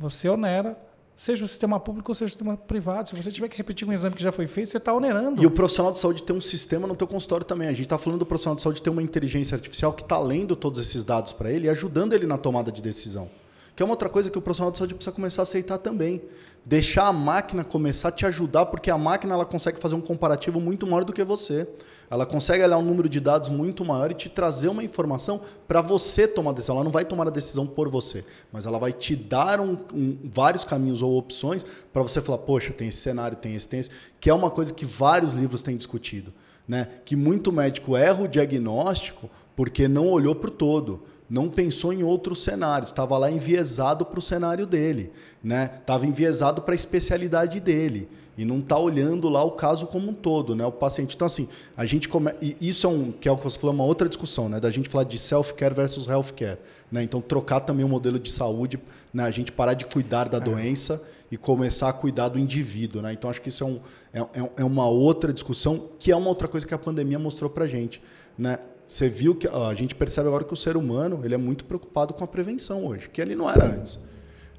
você 0.00 0.28
onera 0.28 0.76
seja 1.16 1.44
o 1.44 1.48
sistema 1.48 1.80
público 1.80 2.10
ou 2.10 2.14
seja 2.14 2.26
o 2.26 2.28
sistema 2.30 2.56
privado. 2.56 3.08
Se 3.08 3.16
você 3.16 3.30
tiver 3.30 3.48
que 3.48 3.56
repetir 3.56 3.88
um 3.88 3.92
exame 3.92 4.14
que 4.14 4.22
já 4.22 4.30
foi 4.30 4.46
feito, 4.46 4.70
você 4.70 4.76
está 4.76 4.92
onerando. 4.92 5.42
E 5.42 5.46
o 5.46 5.50
profissional 5.50 5.90
de 5.90 5.98
saúde 5.98 6.22
tem 6.22 6.36
um 6.36 6.40
sistema 6.40 6.86
no 6.86 6.94
teu 6.94 7.06
consultório 7.06 7.46
também. 7.46 7.68
A 7.68 7.72
gente 7.72 7.84
está 7.84 7.96
falando 7.96 8.20
do 8.20 8.26
profissional 8.26 8.56
de 8.56 8.62
saúde 8.62 8.82
ter 8.82 8.90
uma 8.90 9.02
inteligência 9.02 9.54
artificial 9.54 9.92
que 9.92 10.02
está 10.02 10.18
lendo 10.18 10.54
todos 10.54 10.78
esses 10.78 11.02
dados 11.02 11.32
para 11.32 11.50
ele 11.50 11.66
e 11.66 11.70
ajudando 11.70 12.12
ele 12.12 12.26
na 12.26 12.36
tomada 12.36 12.70
de 12.70 12.82
decisão. 12.82 13.30
Que 13.74 13.82
é 13.82 13.86
uma 13.86 13.92
outra 13.92 14.08
coisa 14.08 14.30
que 14.30 14.38
o 14.38 14.42
profissional 14.42 14.70
de 14.70 14.78
saúde 14.78 14.94
precisa 14.94 15.14
começar 15.14 15.42
a 15.42 15.44
aceitar 15.44 15.78
também. 15.78 16.22
Deixar 16.64 17.06
a 17.06 17.12
máquina 17.12 17.64
começar 17.64 18.08
a 18.08 18.12
te 18.12 18.26
ajudar, 18.26 18.66
porque 18.66 18.90
a 18.90 18.98
máquina 18.98 19.34
ela 19.34 19.44
consegue 19.44 19.78
fazer 19.78 19.94
um 19.94 20.00
comparativo 20.00 20.60
muito 20.60 20.86
maior 20.86 21.04
do 21.04 21.12
que 21.12 21.22
você. 21.22 21.68
Ela 22.10 22.24
consegue 22.24 22.62
olhar 22.62 22.78
um 22.78 22.82
número 22.82 23.08
de 23.08 23.20
dados 23.20 23.48
muito 23.48 23.84
maior 23.84 24.10
e 24.10 24.14
te 24.14 24.28
trazer 24.28 24.68
uma 24.68 24.84
informação 24.84 25.40
para 25.66 25.80
você 25.80 26.26
tomar 26.28 26.50
a 26.50 26.54
decisão. 26.54 26.76
Ela 26.76 26.84
não 26.84 26.90
vai 26.90 27.04
tomar 27.04 27.26
a 27.26 27.30
decisão 27.30 27.66
por 27.66 27.88
você, 27.88 28.24
mas 28.52 28.66
ela 28.66 28.78
vai 28.78 28.92
te 28.92 29.16
dar 29.16 29.60
um, 29.60 29.76
um, 29.92 30.18
vários 30.24 30.64
caminhos 30.64 31.02
ou 31.02 31.16
opções 31.16 31.64
para 31.92 32.02
você 32.02 32.20
falar, 32.20 32.38
poxa, 32.38 32.72
tem 32.72 32.88
esse 32.88 32.98
cenário, 32.98 33.36
tem 33.36 33.54
esse, 33.54 33.68
tem 33.68 33.80
esse, 33.80 33.90
que 34.20 34.30
é 34.30 34.34
uma 34.34 34.50
coisa 34.50 34.72
que 34.72 34.84
vários 34.84 35.32
livros 35.32 35.62
têm 35.62 35.76
discutido. 35.76 36.32
Né? 36.66 36.88
Que 37.04 37.14
muito 37.14 37.52
médico 37.52 37.96
erra 37.96 38.24
o 38.24 38.28
diagnóstico 38.28 39.30
porque 39.54 39.88
não 39.88 40.08
olhou 40.08 40.34
para 40.34 40.48
o 40.48 40.52
todo 40.52 41.02
não 41.28 41.48
pensou 41.48 41.92
em 41.92 42.02
outros 42.02 42.42
cenários, 42.42 42.90
estava 42.90 43.18
lá 43.18 43.30
enviesado 43.30 44.04
para 44.04 44.18
o 44.18 44.22
cenário 44.22 44.66
dele, 44.66 45.12
né? 45.42 45.78
Estava 45.80 46.06
enviesado 46.06 46.62
para 46.62 46.72
a 46.72 46.76
especialidade 46.76 47.58
dele 47.58 48.08
e 48.38 48.44
não 48.44 48.60
está 48.60 48.78
olhando 48.78 49.28
lá 49.28 49.42
o 49.42 49.52
caso 49.52 49.86
como 49.86 50.10
um 50.10 50.14
todo, 50.14 50.54
né? 50.54 50.64
O 50.64 50.70
paciente. 50.70 51.16
Então 51.16 51.26
assim, 51.26 51.48
a 51.76 51.84
gente 51.84 52.08
come... 52.08 52.32
e 52.40 52.56
isso 52.60 52.86
é 52.86 52.90
um 52.90 53.10
que 53.10 53.28
é 53.28 53.32
o 53.32 53.36
que 53.36 53.42
você 53.42 53.58
falou, 53.58 53.74
uma 53.74 53.84
outra 53.84 54.08
discussão, 54.08 54.48
né? 54.48 54.60
Da 54.60 54.70
gente 54.70 54.88
falar 54.88 55.04
de 55.04 55.18
self-care 55.18 55.74
versus 55.74 56.06
health-care, 56.06 56.58
né? 56.92 57.02
Então 57.02 57.20
trocar 57.20 57.60
também 57.60 57.84
o 57.84 57.88
modelo 57.88 58.20
de 58.20 58.30
saúde, 58.30 58.78
né? 59.12 59.24
A 59.24 59.30
gente 59.30 59.50
parar 59.50 59.74
de 59.74 59.84
cuidar 59.84 60.28
da 60.28 60.38
é. 60.38 60.40
doença 60.40 61.02
e 61.30 61.36
começar 61.36 61.88
a 61.88 61.92
cuidar 61.92 62.28
do 62.28 62.38
indivíduo, 62.38 63.02
né? 63.02 63.12
Então 63.12 63.28
acho 63.28 63.42
que 63.42 63.48
isso 63.48 63.64
é, 63.64 63.66
um, 63.66 63.80
é, 64.12 64.20
é, 64.20 64.50
é 64.58 64.64
uma 64.64 64.88
outra 64.88 65.32
discussão 65.32 65.88
que 65.98 66.12
é 66.12 66.16
uma 66.16 66.28
outra 66.28 66.46
coisa 66.46 66.66
que 66.66 66.74
a 66.74 66.78
pandemia 66.78 67.18
mostrou 67.18 67.50
para 67.50 67.66
gente, 67.66 68.02
né? 68.38 68.58
Você 68.86 69.08
viu 69.08 69.34
que 69.34 69.48
a 69.48 69.74
gente 69.74 69.94
percebe 69.96 70.28
agora 70.28 70.44
que 70.44 70.52
o 70.52 70.56
ser 70.56 70.76
humano 70.76 71.20
ele 71.24 71.34
é 71.34 71.38
muito 71.38 71.64
preocupado 71.64 72.14
com 72.14 72.22
a 72.22 72.26
prevenção 72.26 72.86
hoje, 72.86 73.10
que 73.10 73.20
ele 73.20 73.34
não 73.34 73.50
era 73.50 73.66
antes. 73.66 73.98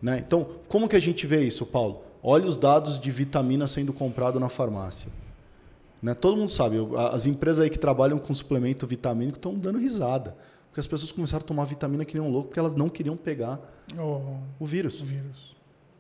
Né? 0.01 0.21
Então, 0.25 0.47
como 0.67 0.87
que 0.87 0.95
a 0.95 0.99
gente 0.99 1.25
vê 1.25 1.43
isso, 1.43 1.65
Paulo? 1.65 2.01
Olha 2.21 2.45
os 2.45 2.57
dados 2.57 2.99
de 2.99 3.09
vitamina 3.09 3.67
sendo 3.67 3.93
comprado 3.93 4.37
na 4.39 4.49
farmácia. 4.49 5.09
Né? 6.01 6.13
Todo 6.13 6.35
mundo 6.35 6.51
sabe, 6.51 6.77
as 7.11 7.25
empresas 7.25 7.63
aí 7.63 7.69
que 7.69 7.79
trabalham 7.79 8.19
com 8.19 8.33
suplemento 8.33 8.85
vitamínico 8.85 9.37
estão 9.37 9.55
dando 9.55 9.79
risada. 9.79 10.35
Porque 10.67 10.81
as 10.81 10.87
pessoas 10.87 11.11
começaram 11.11 11.43
a 11.43 11.47
tomar 11.47 11.63
vitamina 11.63 12.03
que 12.03 12.13
nem 12.13 12.21
um 12.21 12.29
louco 12.29 12.49
porque 12.49 12.59
elas 12.59 12.75
não 12.75 12.89
queriam 12.89 13.15
pegar 13.15 13.59
oh, 13.97 14.37
o 14.59 14.65
vírus. 14.65 15.01
O 15.01 15.05
vírus. 15.05 15.56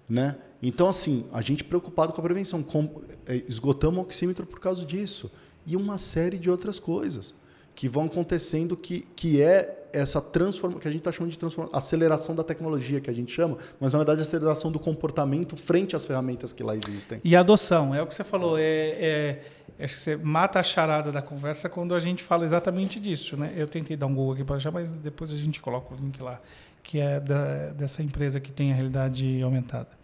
Né? 0.09 0.35
Então, 0.61 0.87
assim, 0.87 1.25
a 1.31 1.41
gente 1.41 1.63
preocupado 1.63 2.13
com 2.13 2.21
a 2.21 2.23
prevenção. 2.23 2.63
Com, 2.63 3.01
é, 3.25 3.43
esgotamos 3.47 3.99
o 3.99 4.01
oxímetro 4.01 4.45
por 4.45 4.59
causa 4.59 4.85
disso. 4.85 5.31
E 5.65 5.75
uma 5.75 5.97
série 5.97 6.37
de 6.37 6.49
outras 6.49 6.79
coisas 6.79 7.33
que 7.75 7.87
vão 7.87 8.05
acontecendo 8.05 8.75
que, 8.75 9.07
que 9.15 9.39
é 9.39 9.87
essa 9.93 10.19
transformação, 10.19 10.81
que 10.81 10.87
a 10.87 10.91
gente 10.91 11.01
está 11.01 11.11
chamando 11.11 11.31
de 11.31 11.37
aceleração 11.71 12.35
da 12.35 12.43
tecnologia, 12.43 12.99
que 12.99 13.09
a 13.09 13.13
gente 13.13 13.31
chama, 13.31 13.57
mas 13.79 13.93
na 13.93 13.99
verdade 13.99 14.21
aceleração 14.21 14.71
do 14.71 14.79
comportamento 14.79 15.55
frente 15.55 15.95
às 15.95 16.05
ferramentas 16.05 16.51
que 16.51 16.63
lá 16.63 16.75
existem. 16.75 17.21
E 17.23 17.35
adoção, 17.35 17.93
é 17.93 18.01
o 18.01 18.07
que 18.07 18.15
você 18.15 18.23
falou, 18.23 18.57
é, 18.57 18.63
é, 18.63 19.43
acho 19.79 19.95
que 19.95 20.01
você 20.01 20.15
mata 20.15 20.59
a 20.59 20.63
charada 20.63 21.11
da 21.11 21.21
conversa 21.21 21.69
quando 21.69 21.93
a 21.93 21.99
gente 21.99 22.23
fala 22.23 22.45
exatamente 22.45 22.99
disso. 22.99 23.37
Né? 23.37 23.53
Eu 23.55 23.67
tentei 23.67 23.95
dar 23.95 24.07
um 24.07 24.15
Google 24.15 24.33
aqui 24.33 24.43
para 24.43 24.55
achar, 24.55 24.71
mas 24.71 24.93
depois 24.93 25.31
a 25.31 25.35
gente 25.35 25.61
coloca 25.61 25.93
o 25.93 25.97
link 25.97 26.21
lá, 26.21 26.41
que 26.81 26.99
é 26.99 27.19
da, 27.19 27.67
dessa 27.69 28.01
empresa 28.01 28.39
que 28.39 28.51
tem 28.51 28.71
a 28.71 28.75
realidade 28.75 29.41
aumentada. 29.41 29.96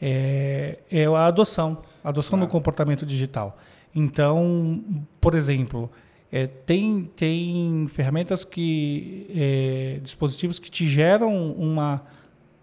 É, 0.00 0.78
é 0.90 1.06
a 1.06 1.26
adoção, 1.26 1.78
a 2.04 2.10
adoção 2.10 2.38
ah. 2.38 2.44
do 2.44 2.48
comportamento 2.48 3.04
digital. 3.04 3.58
Então, 3.94 4.84
por 5.20 5.34
exemplo, 5.34 5.90
é, 6.30 6.46
tem, 6.46 7.10
tem 7.16 7.86
ferramentas 7.88 8.44
que. 8.44 9.26
É, 9.34 10.00
dispositivos 10.02 10.58
que 10.58 10.70
te 10.70 10.86
geram 10.86 11.52
uma 11.52 12.02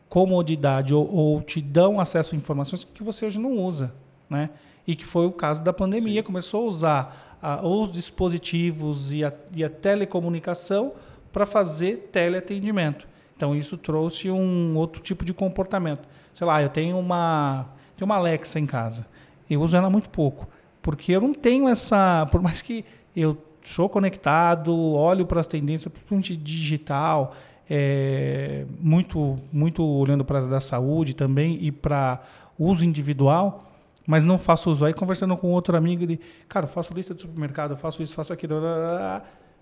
comodidade 0.08 0.94
ou, 0.94 1.14
ou, 1.14 1.42
te 1.42 1.62
dão 1.62 2.00
acesso 2.00 2.36
a 2.36 2.38
informações 2.38 2.84
que 2.84 3.04
você 3.04 3.26
hoje 3.26 3.40
não 3.40 3.58
usa. 3.58 3.94
Né? 4.30 4.50
E 4.88 4.96
que 4.96 5.06
foi 5.06 5.26
o 5.26 5.32
caso 5.32 5.64
da 5.64 5.74
pandemia. 5.74 6.22
Sim. 6.22 6.26
Começou 6.26 6.66
a 6.66 6.70
usar 6.70 7.38
a, 7.42 7.68
os 7.68 7.92
dispositivos 7.92 9.12
e 9.12 9.24
a, 9.24 9.34
e 9.54 9.64
a 9.64 9.70
telecomunicação 9.70 10.94
para 11.34 11.46
fazer 11.46 12.10
teleatendimento. 12.12 13.08
Então, 13.36 13.56
isso 13.56 13.78
trouxe 13.78 14.32
um 14.32 14.78
outro 14.78 15.02
tipo 15.02 15.26
de 15.26 15.34
comportamento. 15.34 16.08
Sei 16.36 16.46
lá, 16.46 16.62
eu 16.62 16.68
tenho 16.68 17.00
uma, 17.00 17.66
tenho 17.96 18.06
uma 18.06 18.18
Alexa 18.18 18.60
em 18.60 18.66
casa. 18.66 19.08
Eu 19.50 19.62
uso 19.62 19.76
ela 19.76 19.90
muito 19.90 20.10
pouco. 20.10 20.46
Porque 20.82 21.14
eu 21.14 21.22
não 21.22 21.34
tenho 21.34 21.70
essa. 21.70 22.28
Por 22.30 22.42
mais 22.42 22.62
que 22.62 22.84
eu 23.16 23.38
sou 23.64 23.88
conectado, 23.88 24.76
olho 24.76 25.26
para 25.26 25.40
as 25.40 25.48
tendências, 25.48 25.92
principalmente 25.92 26.36
digital, 26.36 27.34
é, 27.70 28.66
muito, 28.82 29.38
muito 29.52 29.82
olhando 29.82 30.26
para 30.26 30.40
a 30.40 30.46
da 30.46 30.60
saúde 30.60 31.16
também 31.16 31.58
e 31.62 31.72
para 31.72 32.22
uso 32.60 32.84
individual, 32.84 33.62
mas 34.06 34.26
não 34.26 34.38
faço 34.38 34.70
uso. 34.70 34.84
Aí 34.84 34.94
conversando 34.94 35.38
com 35.38 35.52
outro 35.52 35.78
amigo, 35.78 36.04
ele, 36.04 36.20
cara, 36.50 36.68
faço 36.68 36.94
lista 36.94 37.16
de 37.16 37.22
supermercado, 37.22 37.78
faço 37.78 38.04
isso, 38.04 38.14
faço 38.14 38.34
aquilo. 38.34 38.58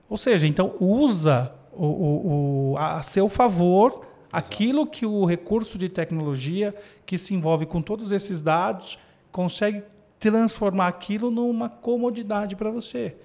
Ou 0.09 0.17
seja, 0.17 0.47
então 0.47 0.74
usa 0.80 1.53
o, 1.71 1.86
o, 1.86 2.71
o, 2.71 2.78
a 2.80 3.03
seu 3.03 3.30
favor 3.30 4.11
aquilo 4.34 4.88
que 4.88 5.05
o 5.05 5.23
recurso 5.25 5.77
de 5.77 5.88
tecnologia 5.88 6.73
que 7.05 7.17
se 7.19 7.36
envolve 7.36 7.67
com 7.67 7.81
todos 7.81 8.11
esses 8.11 8.41
dados 8.41 8.97
consegue 9.31 9.84
transformar 10.19 10.88
aquilo 10.88 11.29
numa 11.29 11.69
comodidade 11.69 12.55
para 12.55 12.71
você. 12.71 13.15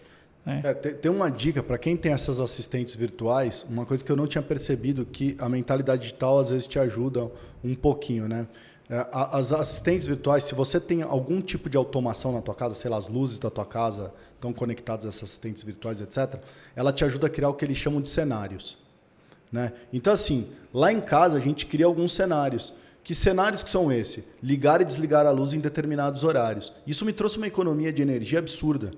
É. 0.46 0.70
É, 0.70 0.74
tem, 0.74 0.94
tem, 0.94 1.10
uma 1.10 1.30
dica 1.30 1.62
para 1.62 1.78
quem 1.78 1.96
tem 1.96 2.12
essas 2.12 2.40
assistentes 2.40 2.94
virtuais, 2.94 3.66
uma 3.68 3.84
coisa 3.84 4.04
que 4.04 4.10
eu 4.10 4.16
não 4.16 4.26
tinha 4.26 4.42
percebido 4.42 5.04
que 5.04 5.36
a 5.38 5.48
mentalidade 5.48 6.02
digital 6.02 6.38
às 6.38 6.50
vezes 6.50 6.66
te 6.66 6.78
ajuda 6.78 7.30
um 7.62 7.74
pouquinho, 7.74 8.28
né? 8.28 8.46
É, 8.90 9.06
as 9.12 9.52
assistentes 9.52 10.06
virtuais, 10.06 10.44
se 10.44 10.54
você 10.54 10.80
tem 10.80 11.02
algum 11.02 11.42
tipo 11.42 11.68
de 11.68 11.76
automação 11.76 12.32
na 12.32 12.40
tua 12.40 12.54
casa, 12.54 12.74
sei 12.74 12.90
lá, 12.90 12.96
as 12.96 13.08
luzes 13.08 13.38
da 13.38 13.50
tua 13.50 13.66
casa 13.66 14.14
estão 14.34 14.52
conectadas 14.52 15.04
a 15.04 15.08
essas 15.08 15.24
assistentes 15.24 15.62
virtuais, 15.62 16.00
etc., 16.00 16.40
ela 16.74 16.92
te 16.92 17.04
ajuda 17.04 17.26
a 17.26 17.30
criar 17.30 17.50
o 17.50 17.54
que 17.54 17.64
eles 17.64 17.76
chamam 17.76 18.00
de 18.00 18.08
cenários. 18.08 18.78
Né? 19.52 19.72
Então, 19.92 20.12
assim, 20.12 20.48
lá 20.72 20.92
em 20.92 21.00
casa 21.00 21.36
a 21.36 21.40
gente 21.40 21.66
cria 21.66 21.86
alguns 21.86 22.12
cenários. 22.12 22.74
Que 23.02 23.14
cenários 23.14 23.62
que 23.62 23.70
são 23.70 23.90
esses? 23.90 24.24
Ligar 24.42 24.80
e 24.82 24.84
desligar 24.84 25.26
a 25.26 25.30
luz 25.30 25.54
em 25.54 25.60
determinados 25.60 26.24
horários. 26.24 26.74
Isso 26.86 27.04
me 27.06 27.12
trouxe 27.12 27.38
uma 27.38 27.46
economia 27.46 27.92
de 27.92 28.02
energia 28.02 28.38
absurda. 28.38 28.92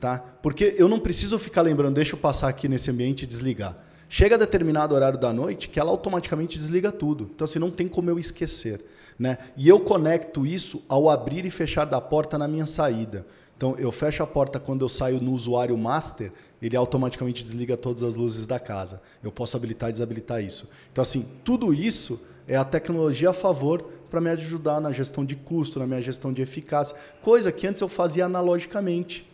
Tá? 0.00 0.18
Porque 0.42 0.74
eu 0.78 0.88
não 0.88 0.98
preciso 0.98 1.38
ficar 1.38 1.60
lembrando, 1.60 1.96
deixa 1.96 2.14
eu 2.14 2.18
passar 2.18 2.48
aqui 2.48 2.66
nesse 2.66 2.90
ambiente 2.90 3.24
e 3.24 3.26
desligar. 3.26 3.76
Chega 4.08 4.34
a 4.34 4.38
determinado 4.38 4.94
horário 4.94 5.18
da 5.18 5.32
noite 5.32 5.68
que 5.68 5.78
ela 5.78 5.90
automaticamente 5.90 6.56
desliga 6.56 6.90
tudo. 6.90 7.30
Então, 7.34 7.44
assim, 7.44 7.58
não 7.58 7.70
tem 7.70 7.86
como 7.86 8.08
eu 8.08 8.18
esquecer. 8.18 8.82
Né? 9.18 9.36
E 9.56 9.68
eu 9.68 9.78
conecto 9.78 10.46
isso 10.46 10.82
ao 10.88 11.10
abrir 11.10 11.44
e 11.44 11.50
fechar 11.50 11.84
da 11.84 12.00
porta 12.00 12.38
na 12.38 12.48
minha 12.48 12.66
saída. 12.66 13.26
Então, 13.56 13.76
eu 13.76 13.92
fecho 13.92 14.22
a 14.22 14.26
porta 14.26 14.58
quando 14.58 14.82
eu 14.82 14.88
saio 14.88 15.20
no 15.20 15.32
usuário 15.32 15.76
master, 15.76 16.32
ele 16.60 16.76
automaticamente 16.76 17.42
desliga 17.42 17.76
todas 17.76 18.02
as 18.02 18.16
luzes 18.16 18.46
da 18.46 18.60
casa. 18.60 19.00
Eu 19.22 19.32
posso 19.32 19.56
habilitar 19.56 19.88
e 19.88 19.92
desabilitar 19.92 20.42
isso. 20.42 20.70
Então, 20.92 21.02
assim, 21.02 21.26
tudo 21.44 21.72
isso 21.72 22.20
é 22.46 22.56
a 22.56 22.64
tecnologia 22.64 23.30
a 23.30 23.32
favor 23.32 23.82
para 24.10 24.20
me 24.20 24.28
ajudar 24.30 24.80
na 24.80 24.90
gestão 24.92 25.24
de 25.24 25.36
custo, 25.36 25.78
na 25.78 25.86
minha 25.86 26.02
gestão 26.02 26.32
de 26.32 26.42
eficácia, 26.42 26.96
coisa 27.22 27.52
que 27.52 27.66
antes 27.66 27.80
eu 27.80 27.88
fazia 27.88 28.26
analogicamente. 28.26 29.26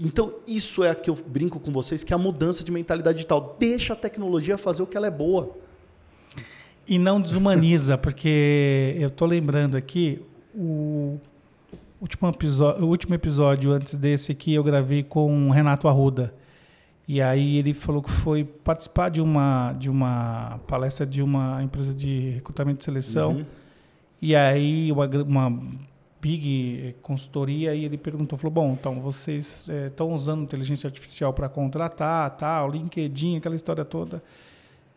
Então, 0.00 0.34
isso 0.46 0.82
é 0.82 0.90
a 0.90 0.94
que 0.94 1.08
eu 1.08 1.14
brinco 1.14 1.60
com 1.60 1.70
vocês, 1.70 2.02
que 2.02 2.12
é 2.12 2.16
a 2.16 2.18
mudança 2.18 2.64
de 2.64 2.72
mentalidade 2.72 3.18
digital. 3.18 3.56
Deixa 3.60 3.92
a 3.92 3.96
tecnologia 3.96 4.58
fazer 4.58 4.82
o 4.82 4.86
que 4.86 4.96
ela 4.96 5.06
é 5.06 5.10
boa. 5.10 5.56
E 6.86 6.98
não 6.98 7.20
desumaniza, 7.20 7.96
porque 7.96 8.96
eu 8.98 9.08
estou 9.08 9.28
lembrando 9.28 9.76
aqui, 9.76 10.20
o 10.54 11.18
último, 12.00 12.28
episódio, 12.28 12.84
o 12.84 12.88
último 12.88 13.14
episódio 13.14 13.72
antes 13.72 13.94
desse 13.94 14.32
aqui 14.32 14.52
eu 14.54 14.64
gravei 14.64 15.02
com 15.02 15.48
o 15.48 15.50
Renato 15.50 15.86
Arruda. 15.86 16.34
E 17.06 17.20
aí 17.20 17.58
ele 17.58 17.74
falou 17.74 18.02
que 18.02 18.10
foi 18.10 18.44
participar 18.44 19.10
de 19.10 19.20
uma, 19.20 19.72
de 19.74 19.90
uma 19.90 20.58
palestra 20.66 21.04
de 21.04 21.22
uma 21.22 21.62
empresa 21.62 21.94
de 21.94 22.30
recrutamento 22.30 22.78
de 22.78 22.84
seleção. 22.84 23.32
Uhum. 23.32 23.46
E 24.22 24.34
aí 24.34 24.90
uma, 24.90 25.06
uma 25.06 25.62
big 26.24 26.96
consultoria 27.02 27.74
e 27.74 27.84
ele 27.84 27.98
perguntou, 27.98 28.38
falou, 28.38 28.54
bom, 28.54 28.72
então 28.72 28.98
vocês 29.00 29.68
estão 29.68 30.10
é, 30.10 30.14
usando 30.14 30.42
inteligência 30.42 30.86
artificial 30.86 31.34
para 31.34 31.50
contratar, 31.50 32.30
tal, 32.30 32.70
LinkedIn, 32.70 33.36
aquela 33.36 33.54
história 33.54 33.84
toda. 33.84 34.22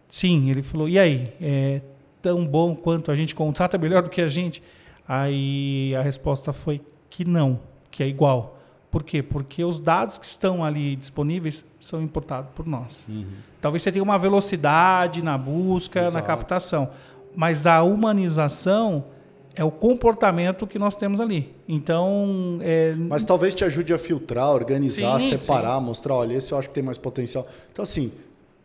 Sim, 0.08 0.49
ele 0.49 0.64
falou, 0.64 0.88
e 0.88 0.97
aí, 0.97 1.34
é 1.41 1.82
tão 2.22 2.45
bom 2.45 2.74
quanto 2.74 3.12
a 3.12 3.16
gente 3.16 3.36
contrata 3.36 3.78
melhor 3.78 4.01
do 4.01 4.10
que 4.10 4.22
a 4.22 4.30
gente? 4.30 4.64
Aí 5.05 5.93
a 5.97 6.01
resposta 6.01 6.53
foi 6.53 6.82
que 7.10 7.26
não, 7.26 7.60
que 7.91 8.01
é 8.01 8.08
igual. 8.08 8.57
Por 8.97 9.03
quê? 9.03 9.21
Porque 9.21 9.63
os 9.63 9.79
dados 9.79 10.17
que 10.17 10.25
estão 10.25 10.65
ali 10.65 10.95
disponíveis 10.95 11.63
são 11.79 12.01
importados 12.01 12.49
por 12.55 12.65
nós. 12.65 13.03
Uhum. 13.07 13.27
Talvez 13.61 13.83
você 13.83 13.91
tenha 13.91 14.01
uma 14.01 14.17
velocidade 14.17 15.23
na 15.23 15.37
busca, 15.37 15.99
Exato. 15.99 16.15
na 16.15 16.23
captação, 16.23 16.89
mas 17.35 17.67
a 17.67 17.83
humanização 17.83 19.05
é 19.53 19.63
o 19.63 19.69
comportamento 19.69 20.65
que 20.65 20.79
nós 20.79 20.95
temos 20.95 21.21
ali. 21.21 21.53
Então, 21.67 22.57
é... 22.61 22.95
mas 22.95 23.23
talvez 23.23 23.53
te 23.53 23.63
ajude 23.63 23.93
a 23.93 23.99
filtrar, 23.99 24.49
organizar, 24.49 25.19
sim, 25.19 25.37
separar, 25.37 25.77
sim. 25.77 25.85
mostrar, 25.85 26.15
olha, 26.15 26.33
esse 26.33 26.51
eu 26.51 26.57
acho 26.57 26.67
que 26.67 26.73
tem 26.73 26.83
mais 26.83 26.97
potencial. 26.97 27.45
Então, 27.71 27.83
assim, 27.83 28.11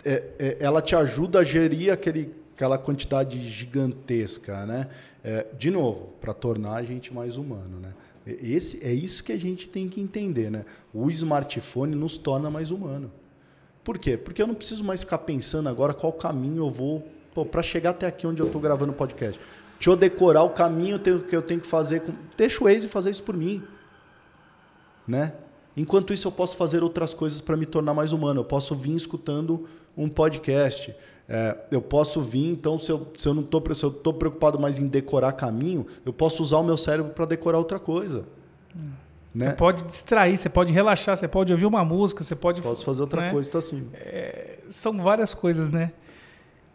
é, 0.02 0.22
é, 0.38 0.56
ela 0.60 0.80
te 0.80 0.96
ajuda 0.96 1.40
a 1.40 1.44
gerir 1.44 1.92
aquele, 1.92 2.34
aquela 2.56 2.78
quantidade 2.78 3.38
gigantesca, 3.50 4.64
né? 4.64 4.88
É, 5.22 5.44
de 5.58 5.70
novo, 5.70 6.14
para 6.22 6.32
tornar 6.32 6.76
a 6.76 6.82
gente 6.82 7.12
mais 7.12 7.36
humano, 7.36 7.78
né? 7.78 7.92
Esse, 8.26 8.84
é 8.84 8.92
isso 8.92 9.24
que 9.24 9.32
a 9.32 9.38
gente 9.38 9.68
tem 9.68 9.88
que 9.88 10.00
entender, 10.00 10.50
né? 10.50 10.64
O 10.94 11.10
smartphone 11.10 11.94
nos 11.94 12.16
torna 12.16 12.50
mais 12.50 12.70
humano. 12.70 13.10
Por 13.82 13.98
quê? 13.98 14.16
Porque 14.16 14.40
eu 14.40 14.46
não 14.46 14.54
preciso 14.54 14.84
mais 14.84 15.00
ficar 15.00 15.18
pensando 15.18 15.68
agora 15.68 15.92
qual 15.92 16.12
caminho 16.12 16.64
eu 16.64 16.70
vou 16.70 17.04
para 17.50 17.62
chegar 17.62 17.90
até 17.90 18.06
aqui 18.06 18.26
onde 18.26 18.40
eu 18.40 18.46
estou 18.46 18.60
gravando 18.60 18.92
o 18.92 18.94
podcast. 18.94 19.40
Deixa 19.74 19.90
eu 19.90 19.96
decorar 19.96 20.44
o 20.44 20.50
caminho 20.50 21.00
que 21.00 21.34
eu 21.34 21.42
tenho 21.42 21.60
que 21.60 21.66
fazer. 21.66 22.00
Com... 22.00 22.12
Deixa 22.36 22.62
o 22.62 22.68
Waze 22.68 22.86
fazer 22.86 23.10
isso 23.10 23.24
por 23.24 23.36
mim. 23.36 23.62
Né? 25.08 25.32
Enquanto 25.76 26.12
isso, 26.12 26.28
eu 26.28 26.32
posso 26.32 26.56
fazer 26.56 26.84
outras 26.84 27.12
coisas 27.12 27.40
para 27.40 27.56
me 27.56 27.66
tornar 27.66 27.92
mais 27.92 28.12
humano. 28.12 28.40
Eu 28.40 28.44
posso 28.44 28.74
vir 28.76 28.94
escutando 28.94 29.66
um 29.96 30.08
podcast. 30.08 30.94
É, 31.34 31.56
eu 31.70 31.80
posso 31.80 32.20
vir, 32.20 32.46
então, 32.50 32.78
se 32.78 32.92
eu, 32.92 33.06
se 33.16 33.26
eu 33.26 33.32
não 33.32 33.42
estou 33.42 33.62
se 33.74 33.82
eu 33.82 33.90
tô 33.90 34.12
preocupado 34.12 34.58
mais 34.58 34.78
em 34.78 34.86
decorar 34.86 35.32
caminho, 35.32 35.86
eu 36.04 36.12
posso 36.12 36.42
usar 36.42 36.58
o 36.58 36.62
meu 36.62 36.76
cérebro 36.76 37.12
para 37.12 37.24
decorar 37.24 37.56
outra 37.56 37.78
coisa. 37.78 38.26
Hum. 38.76 38.90
Né? 39.34 39.46
Você 39.46 39.52
pode 39.52 39.84
distrair, 39.84 40.36
você 40.36 40.50
pode 40.50 40.70
relaxar, 40.74 41.16
você 41.16 41.26
pode 41.26 41.50
ouvir 41.50 41.64
uma 41.64 41.82
música, 41.82 42.22
você 42.22 42.36
pode. 42.36 42.60
Posso 42.60 42.84
fazer 42.84 43.00
outra 43.00 43.22
né? 43.22 43.30
coisa, 43.30 43.50
tá 43.50 43.58
assim. 43.58 43.88
É, 43.94 44.58
são 44.68 44.92
várias 45.02 45.32
coisas, 45.32 45.70
né? 45.70 45.92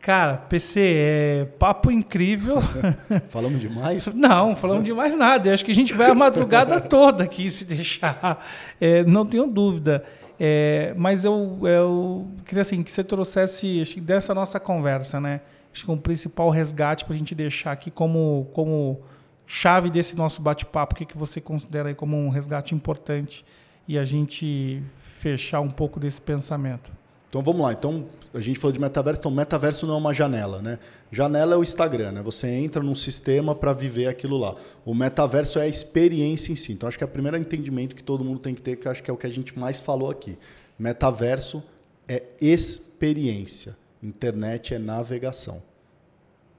Cara, 0.01 0.37
PC, 0.37 0.79
é 0.81 1.45
papo 1.59 1.91
incrível. 1.91 2.57
falamos 3.29 3.59
demais? 3.59 4.11
Não, 4.11 4.55
falamos 4.55 4.85
demais 4.85 5.15
nada. 5.15 5.49
Eu 5.49 5.53
acho 5.53 5.63
que 5.63 5.71
a 5.71 5.75
gente 5.75 5.93
vai 5.93 6.09
a 6.09 6.15
madrugada 6.15 6.81
toda 6.81 7.23
aqui 7.23 7.51
se 7.51 7.63
deixar. 7.63 8.43
É, 8.81 9.03
não 9.03 9.23
tenho 9.23 9.45
dúvida. 9.45 10.03
É, 10.39 10.93
mas 10.95 11.25
eu, 11.25 11.59
eu 11.63 12.27
queria 12.45 12.61
assim, 12.61 12.83
que 12.83 12.91
você 12.91 13.03
trouxesse 13.03 13.81
acho, 13.81 13.99
dessa 14.01 14.33
nossa 14.35 14.59
conversa, 14.59 15.19
né? 15.19 15.41
Acho 15.73 15.85
que 15.85 15.91
um 15.91 15.97
principal 15.97 16.49
resgate 16.49 17.05
para 17.05 17.15
a 17.15 17.17
gente 17.17 17.33
deixar 17.33 17.71
aqui 17.71 17.89
como, 17.89 18.47
como 18.53 19.01
chave 19.45 19.89
desse 19.89 20.15
nosso 20.15 20.41
bate-papo, 20.41 20.93
o 20.93 20.97
que, 20.97 21.05
que 21.05 21.17
você 21.17 21.39
considera 21.41 21.89
aí 21.89 21.95
como 21.95 22.17
um 22.17 22.29
resgate 22.29 22.75
importante 22.75 23.45
e 23.87 23.97
a 23.97 24.03
gente 24.03 24.83
fechar 25.19 25.61
um 25.61 25.69
pouco 25.69 25.99
desse 25.99 26.21
pensamento. 26.21 26.91
Então 27.29 27.41
vamos 27.41 27.61
lá. 27.61 27.73
Então 27.73 28.05
a 28.33 28.39
gente 28.39 28.59
falou 28.59 28.71
de 28.71 28.79
metaverso. 28.79 29.19
Então 29.19 29.31
metaverso 29.31 29.85
não 29.85 29.95
é 29.95 29.97
uma 29.97 30.13
janela, 30.13 30.61
né? 30.61 30.79
Janela 31.11 31.55
é 31.55 31.57
o 31.57 31.63
Instagram, 31.63 32.13
né? 32.13 32.21
Você 32.21 32.47
entra 32.47 32.81
num 32.81 32.95
sistema 32.95 33.53
para 33.53 33.73
viver 33.73 34.07
aquilo 34.07 34.37
lá. 34.37 34.55
O 34.85 34.93
metaverso 34.93 35.59
é 35.59 35.63
a 35.63 35.67
experiência 35.67 36.51
em 36.51 36.55
si. 36.55 36.73
Então 36.73 36.87
acho 36.87 36.97
que 36.97 37.03
é 37.03 37.07
o 37.07 37.09
primeiro 37.09 37.37
entendimento 37.37 37.95
que 37.95 38.03
todo 38.03 38.23
mundo 38.23 38.39
tem 38.39 38.55
que 38.55 38.61
ter, 38.61 38.77
que 38.77 38.87
acho 38.87 39.03
que 39.03 39.11
é 39.11 39.13
o 39.13 39.17
que 39.17 39.27
a 39.27 39.31
gente 39.31 39.57
mais 39.57 39.79
falou 39.79 40.09
aqui. 40.09 40.37
Metaverso 40.79 41.63
é 42.07 42.23
experiência. 42.39 43.75
Internet 44.01 44.73
é 44.73 44.79
navegação. 44.79 45.61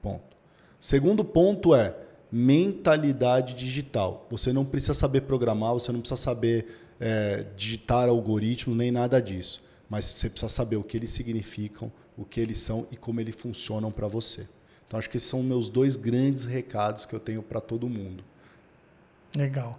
Ponto. 0.03 0.37
Segundo 0.81 1.25
ponto 1.25 1.75
é 1.75 1.95
mentalidade 2.31 3.55
digital. 3.55 4.27
Você 4.31 4.53
não 4.53 4.65
precisa 4.65 4.93
saber 4.93 5.23
programar, 5.23 5.73
você 5.73 5.91
não 5.91 6.01
precisa 6.01 6.21
saber 6.21 6.67
é, 7.01 7.47
digitar 7.57 8.09
algoritmos, 8.09 8.77
nem 8.77 8.91
nada 8.91 9.21
disso 9.21 9.67
mas 9.89 10.05
você 10.05 10.29
precisa 10.29 10.49
saber 10.49 10.77
o 10.77 10.83
que 10.83 10.97
eles 10.97 11.11
significam, 11.11 11.91
o 12.17 12.25
que 12.25 12.41
eles 12.41 12.61
são 12.61 12.87
e 12.91 12.97
como 12.97 13.21
eles 13.21 13.35
funcionam 13.35 13.91
para 13.91 14.07
você. 14.07 14.47
Então, 14.87 14.99
acho 14.99 15.09
que 15.09 15.17
esses 15.17 15.29
são 15.29 15.43
meus 15.43 15.69
dois 15.69 15.97
grandes 15.97 16.45
recados 16.45 17.07
que 17.07 17.15
eu 17.15 17.21
tenho 17.21 17.43
para 17.43 17.61
todo 17.61 17.89
mundo. 17.89 18.25
Legal. 19.37 19.79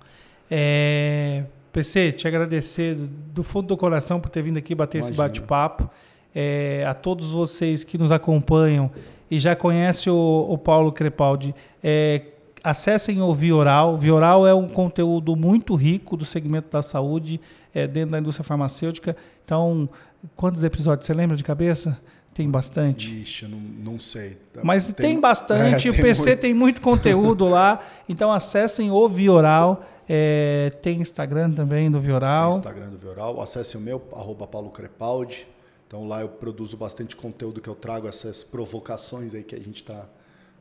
É, 0.49 1.43
PC, 1.71 2.11
te 2.11 2.27
agradecer 2.27 2.95
do 2.95 3.43
fundo 3.43 3.67
do 3.67 3.77
coração 3.77 4.19
por 4.19 4.29
ter 4.29 4.41
vindo 4.41 4.57
aqui 4.57 4.73
bater 4.75 4.99
Imagina. 4.99 5.11
esse 5.11 5.17
bate-papo. 5.17 5.89
É, 6.33 6.85
a 6.87 6.93
todos 6.93 7.31
vocês 7.31 7.83
que 7.83 7.97
nos 7.97 8.11
acompanham 8.11 8.91
e 9.31 9.39
já 9.39 9.55
conhecem 9.55 10.13
o, 10.13 10.47
o 10.49 10.57
Paulo 10.59 10.91
Crepaldi, 10.91 11.55
é, 11.83 12.21
acessem 12.63 13.21
o 13.21 13.33
Vioral. 13.33 13.97
Vioral 13.97 14.45
é 14.45 14.53
um 14.53 14.67
conteúdo 14.67 15.35
muito 15.35 15.75
rico 15.75 16.15
do 16.15 16.25
segmento 16.25 16.69
da 16.71 16.81
saúde 16.81 17.39
é, 17.73 17.87
dentro 17.87 18.11
da 18.11 18.19
indústria 18.19 18.43
farmacêutica. 18.43 19.15
Então, 19.43 19.89
quantos 20.35 20.63
episódios 20.63 21.05
você 21.05 21.13
lembra 21.13 21.35
de 21.35 21.43
cabeça? 21.43 21.99
Tem 22.33 22.49
bastante. 22.49 23.21
Ixi, 23.21 23.43
eu 23.43 23.49
não, 23.49 23.59
não 23.59 23.99
sei. 23.99 24.37
Mas 24.63 24.85
tem, 24.85 24.93
tem 24.93 25.19
bastante. 25.19 25.87
É, 25.89 25.91
tem 25.91 25.99
o 25.99 26.03
PC 26.03 26.21
muito. 26.21 26.39
tem 26.39 26.53
muito 26.53 26.81
conteúdo 26.81 27.45
lá. 27.45 27.83
Então 28.07 28.31
acessem 28.31 28.91
o 28.91 29.07
Vioral. 29.07 29.83
É, 30.07 30.71
tem 30.81 31.01
Instagram 31.01 31.51
também 31.51 31.91
do 31.91 31.99
Vioral. 31.99 32.51
Tem 32.51 32.59
Instagram 32.59 32.89
do 32.89 32.97
Vioral. 32.97 33.41
Acessem 33.41 33.79
o 33.79 33.83
meu, 33.83 34.01
arroba 34.13 34.47
Paulo 34.47 34.69
Crepaldi. 34.69 35.47
Então 35.87 36.07
lá 36.07 36.21
eu 36.21 36.29
produzo 36.29 36.77
bastante 36.77 37.15
conteúdo 37.15 37.59
que 37.59 37.67
eu 37.67 37.75
trago 37.75 38.07
essas 38.07 38.43
provocações 38.43 39.33
aí 39.33 39.43
que 39.43 39.55
a 39.55 39.59
gente 39.59 39.81
está 39.81 40.07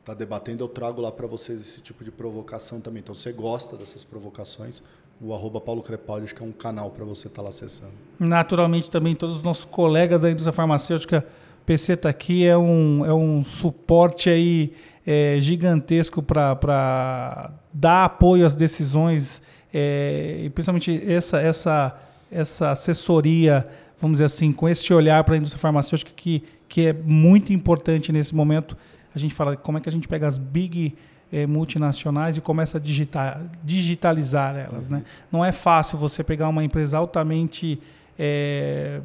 tá 0.03 0.13
debatendo. 0.13 0.63
Eu 0.63 0.67
trago 0.67 1.01
lá 1.01 1.11
para 1.11 1.27
vocês 1.27 1.59
esse 1.61 1.81
tipo 1.81 2.03
de 2.03 2.11
provocação 2.11 2.81
também. 2.81 2.99
Então 2.99 3.15
você 3.15 3.31
gosta 3.31 3.77
dessas 3.77 4.03
provocações, 4.03 4.81
o 5.21 5.33
arroba 5.33 5.59
Paulo 5.59 5.81
Crepaldi, 5.81 6.25
acho 6.25 6.35
que 6.35 6.41
é 6.41 6.45
um 6.45 6.51
canal 6.51 6.91
para 6.91 7.03
você 7.03 7.27
estar 7.27 7.37
tá 7.37 7.43
lá 7.43 7.49
acessando. 7.49 7.91
Naturalmente 8.19 8.89
também 8.89 9.15
todos 9.15 9.37
os 9.37 9.41
nossos 9.41 9.65
colegas 9.65 10.21
da 10.21 10.29
indústria 10.29 10.53
farmacêutica, 10.53 11.25
PC 11.65 11.93
está 11.93 12.09
aqui, 12.09 12.45
é 12.45 12.57
um, 12.57 13.05
é 13.05 13.13
um 13.13 13.41
suporte 13.41 14.29
aí 14.29 14.73
é, 15.05 15.37
gigantesco 15.39 16.21
para 16.23 17.51
dar 17.73 18.05
apoio 18.05 18.45
às 18.45 18.55
decisões 18.55 19.41
é, 19.73 20.41
e 20.43 20.49
principalmente 20.49 21.03
essa, 21.11 21.39
essa, 21.41 21.99
essa 22.31 22.71
assessoria, 22.71 23.67
vamos 23.99 24.15
dizer 24.15 24.25
assim, 24.25 24.51
com 24.51 24.67
esse 24.67 24.93
olhar 24.93 25.23
para 25.23 25.35
a 25.35 25.37
indústria 25.37 25.59
farmacêutica 25.59 26.11
que, 26.15 26.43
que 26.67 26.87
é 26.87 26.93
muito 26.93 27.53
importante 27.53 28.11
nesse 28.11 28.33
momento. 28.33 28.75
A 29.13 29.19
gente 29.19 29.33
fala 29.33 29.57
como 29.57 29.77
é 29.77 29.81
que 29.81 29.89
a 29.89 29.91
gente 29.91 30.07
pega 30.07 30.27
as 30.27 30.37
big 30.37 30.95
é, 31.31 31.45
multinacionais 31.45 32.37
e 32.37 32.41
começa 32.41 32.77
a 32.77 32.81
digitar, 32.81 33.41
digitalizar 33.63 34.55
elas. 34.55 34.87
Uhum. 34.87 34.97
Né? 34.97 35.03
Não 35.31 35.45
é 35.45 35.51
fácil 35.51 35.97
você 35.97 36.23
pegar 36.23 36.49
uma 36.49 36.63
empresa 36.63 36.97
altamente 36.97 37.79
é, 38.17 39.01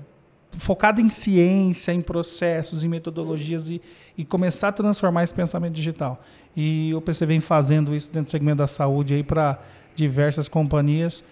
focada 0.52 1.00
em 1.00 1.10
ciência, 1.10 1.92
em 1.92 2.00
processos, 2.00 2.84
em 2.84 2.88
metodologias 2.88 3.68
e, 3.68 3.80
e 4.16 4.24
começar 4.24 4.68
a 4.68 4.72
transformar 4.72 5.24
esse 5.24 5.34
pensamento 5.34 5.74
digital. 5.74 6.22
E 6.56 6.94
o 6.94 7.00
PC 7.00 7.26
vem 7.26 7.40
fazendo 7.40 7.94
isso 7.94 8.08
dentro 8.08 8.28
do 8.28 8.30
segmento 8.30 8.58
da 8.58 8.66
saúde 8.66 9.22
para 9.22 9.58
diversas 9.94 10.48
companhias. 10.48 11.22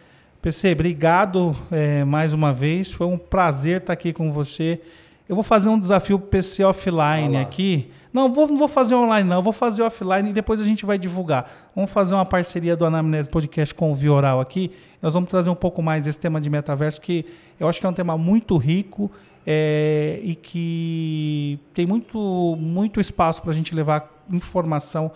PC, 0.40 0.72
obrigado 0.72 1.56
é, 1.70 2.04
mais 2.04 2.32
uma 2.32 2.52
vez. 2.52 2.92
Foi 2.92 3.06
um 3.06 3.16
prazer 3.16 3.80
estar 3.80 3.92
aqui 3.92 4.12
com 4.12 4.32
você. 4.32 4.80
Eu 5.28 5.34
vou 5.34 5.42
fazer 5.42 5.68
um 5.68 5.78
desafio 5.78 6.18
PC 6.18 6.64
offline 6.64 7.36
aqui. 7.36 7.90
Não, 8.12 8.30
vou, 8.30 8.46
não 8.46 8.58
vou 8.58 8.68
fazer 8.68 8.94
online, 8.94 9.28
não. 9.28 9.42
vou 9.42 9.52
fazer 9.52 9.82
offline 9.82 10.30
e 10.30 10.32
depois 10.32 10.60
a 10.60 10.64
gente 10.64 10.84
vai 10.84 10.98
divulgar. 10.98 11.70
Vamos 11.74 11.90
fazer 11.90 12.14
uma 12.14 12.26
parceria 12.26 12.76
do 12.76 12.84
Anamnese 12.84 13.28
Podcast 13.28 13.74
com 13.74 13.90
o 13.90 13.94
Vioral 13.94 14.40
aqui. 14.40 14.70
Nós 15.00 15.14
vamos 15.14 15.30
trazer 15.30 15.48
um 15.48 15.54
pouco 15.54 15.80
mais 15.80 16.06
esse 16.06 16.18
tema 16.18 16.40
de 16.40 16.50
metaverso, 16.50 17.00
que 17.00 17.24
eu 17.58 17.68
acho 17.68 17.80
que 17.80 17.86
é 17.86 17.88
um 17.88 17.94
tema 17.94 18.18
muito 18.18 18.56
rico 18.58 19.10
é, 19.46 20.20
e 20.22 20.34
que 20.34 21.58
tem 21.72 21.86
muito, 21.86 22.56
muito 22.58 23.00
espaço 23.00 23.40
para 23.40 23.52
a 23.52 23.54
gente 23.54 23.74
levar 23.74 24.10
informação, 24.30 25.10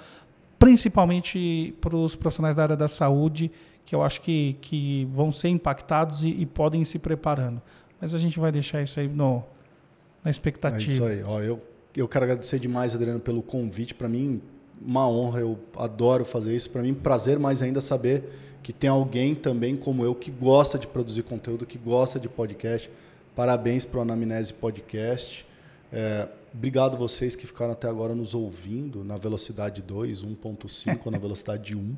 principalmente 0.59 1.74
para 1.80 1.94
os 1.94 2.16
profissionais 2.16 2.57
da 2.57 2.62
área 2.62 2.76
da 2.76 2.88
saúde, 2.88 3.50
que 3.84 3.94
eu 3.94 4.02
acho 4.02 4.20
que, 4.20 4.57
que 4.62 5.07
vão 5.12 5.30
ser 5.30 5.48
impactados 5.48 6.24
e, 6.24 6.28
e 6.28 6.46
podem 6.46 6.82
ir 6.82 6.86
se 6.86 6.98
preparando. 6.98 7.61
Mas 8.00 8.14
a 8.14 8.18
gente 8.18 8.40
vai 8.40 8.50
deixar 8.50 8.82
isso 8.82 8.98
aí 8.98 9.09
no, 9.09 9.44
na 10.27 10.31
expectativa. 10.31 10.83
É 10.83 10.85
isso 10.85 11.05
aí. 11.05 11.22
Ó, 11.22 11.41
eu, 11.41 11.62
eu 11.97 12.09
quero 12.09 12.24
agradecer 12.24 12.59
demais, 12.59 12.97
Adriano, 12.97 13.20
pelo 13.20 13.43
convite. 13.43 13.95
Para 13.95 14.09
mim, 14.09 14.43
uma 14.85 15.09
honra. 15.09 15.41
Eu 15.41 15.57
adoro 15.77 16.24
fazer 16.24 16.55
isso. 16.55 16.68
Para 16.68 16.83
mim, 16.83 16.93
prazer 16.93 17.39
mais 17.39 17.62
ainda 17.62 17.81
saber 17.81 18.24
que 18.61 18.72
tem 18.72 18.91
alguém 18.91 19.37
também 19.37 19.77
como 19.77 20.05
eu 20.05 20.16
que 20.16 20.33
gosta 20.33 20.77
de 20.77 20.87
produzir 20.89 21.22
conteúdo, 21.22 21.64
que 21.64 21.79
gosta 21.79 22.18
de 22.18 22.29
podcast. 22.29 22.91
Parabéns 23.37 23.85
para 23.85 23.99
o 24.01 24.03
Anamnese 24.03 24.53
Podcast. 24.53 25.47
É, 25.93 26.27
obrigado 26.53 26.97
vocês 26.97 27.37
que 27.37 27.47
ficaram 27.47 27.72
até 27.72 27.89
agora 27.89 28.12
nos 28.12 28.35
ouvindo 28.35 29.05
na 29.05 29.16
velocidade 29.16 29.81
2, 29.81 30.24
1.5 30.24 31.01
ou 31.05 31.12
na 31.12 31.18
velocidade 31.18 31.77
1. 31.77 31.97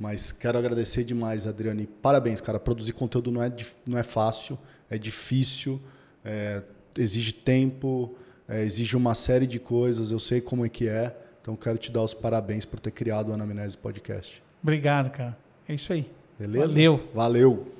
Mas 0.00 0.32
quero 0.32 0.56
agradecer 0.56 1.04
demais, 1.04 1.46
Adriane. 1.46 1.86
Parabéns, 1.86 2.40
cara. 2.40 2.58
Produzir 2.58 2.92
conteúdo 2.92 3.30
não 3.30 3.42
é, 3.42 3.52
não 3.84 3.98
é 3.98 4.02
fácil, 4.02 4.58
é 4.88 4.96
difícil, 4.96 5.78
é, 6.24 6.62
exige 6.98 7.32
tempo, 7.32 8.14
é, 8.48 8.62
exige 8.62 8.96
uma 8.96 9.14
série 9.14 9.46
de 9.46 9.58
coisas. 9.58 10.12
Eu 10.12 10.18
sei 10.18 10.40
como 10.40 10.66
é 10.66 10.68
que 10.68 10.88
é. 10.88 11.16
Então 11.40 11.56
quero 11.56 11.78
te 11.78 11.90
dar 11.90 12.02
os 12.02 12.12
parabéns 12.12 12.64
por 12.64 12.78
ter 12.80 12.90
criado 12.90 13.30
o 13.30 13.32
Anamnese 13.32 13.76
Podcast. 13.76 14.42
Obrigado, 14.62 15.10
cara. 15.10 15.36
É 15.68 15.74
isso 15.74 15.92
aí. 15.92 16.10
Beleza? 16.38 16.74
Valeu. 16.74 17.08
Valeu. 17.14 17.77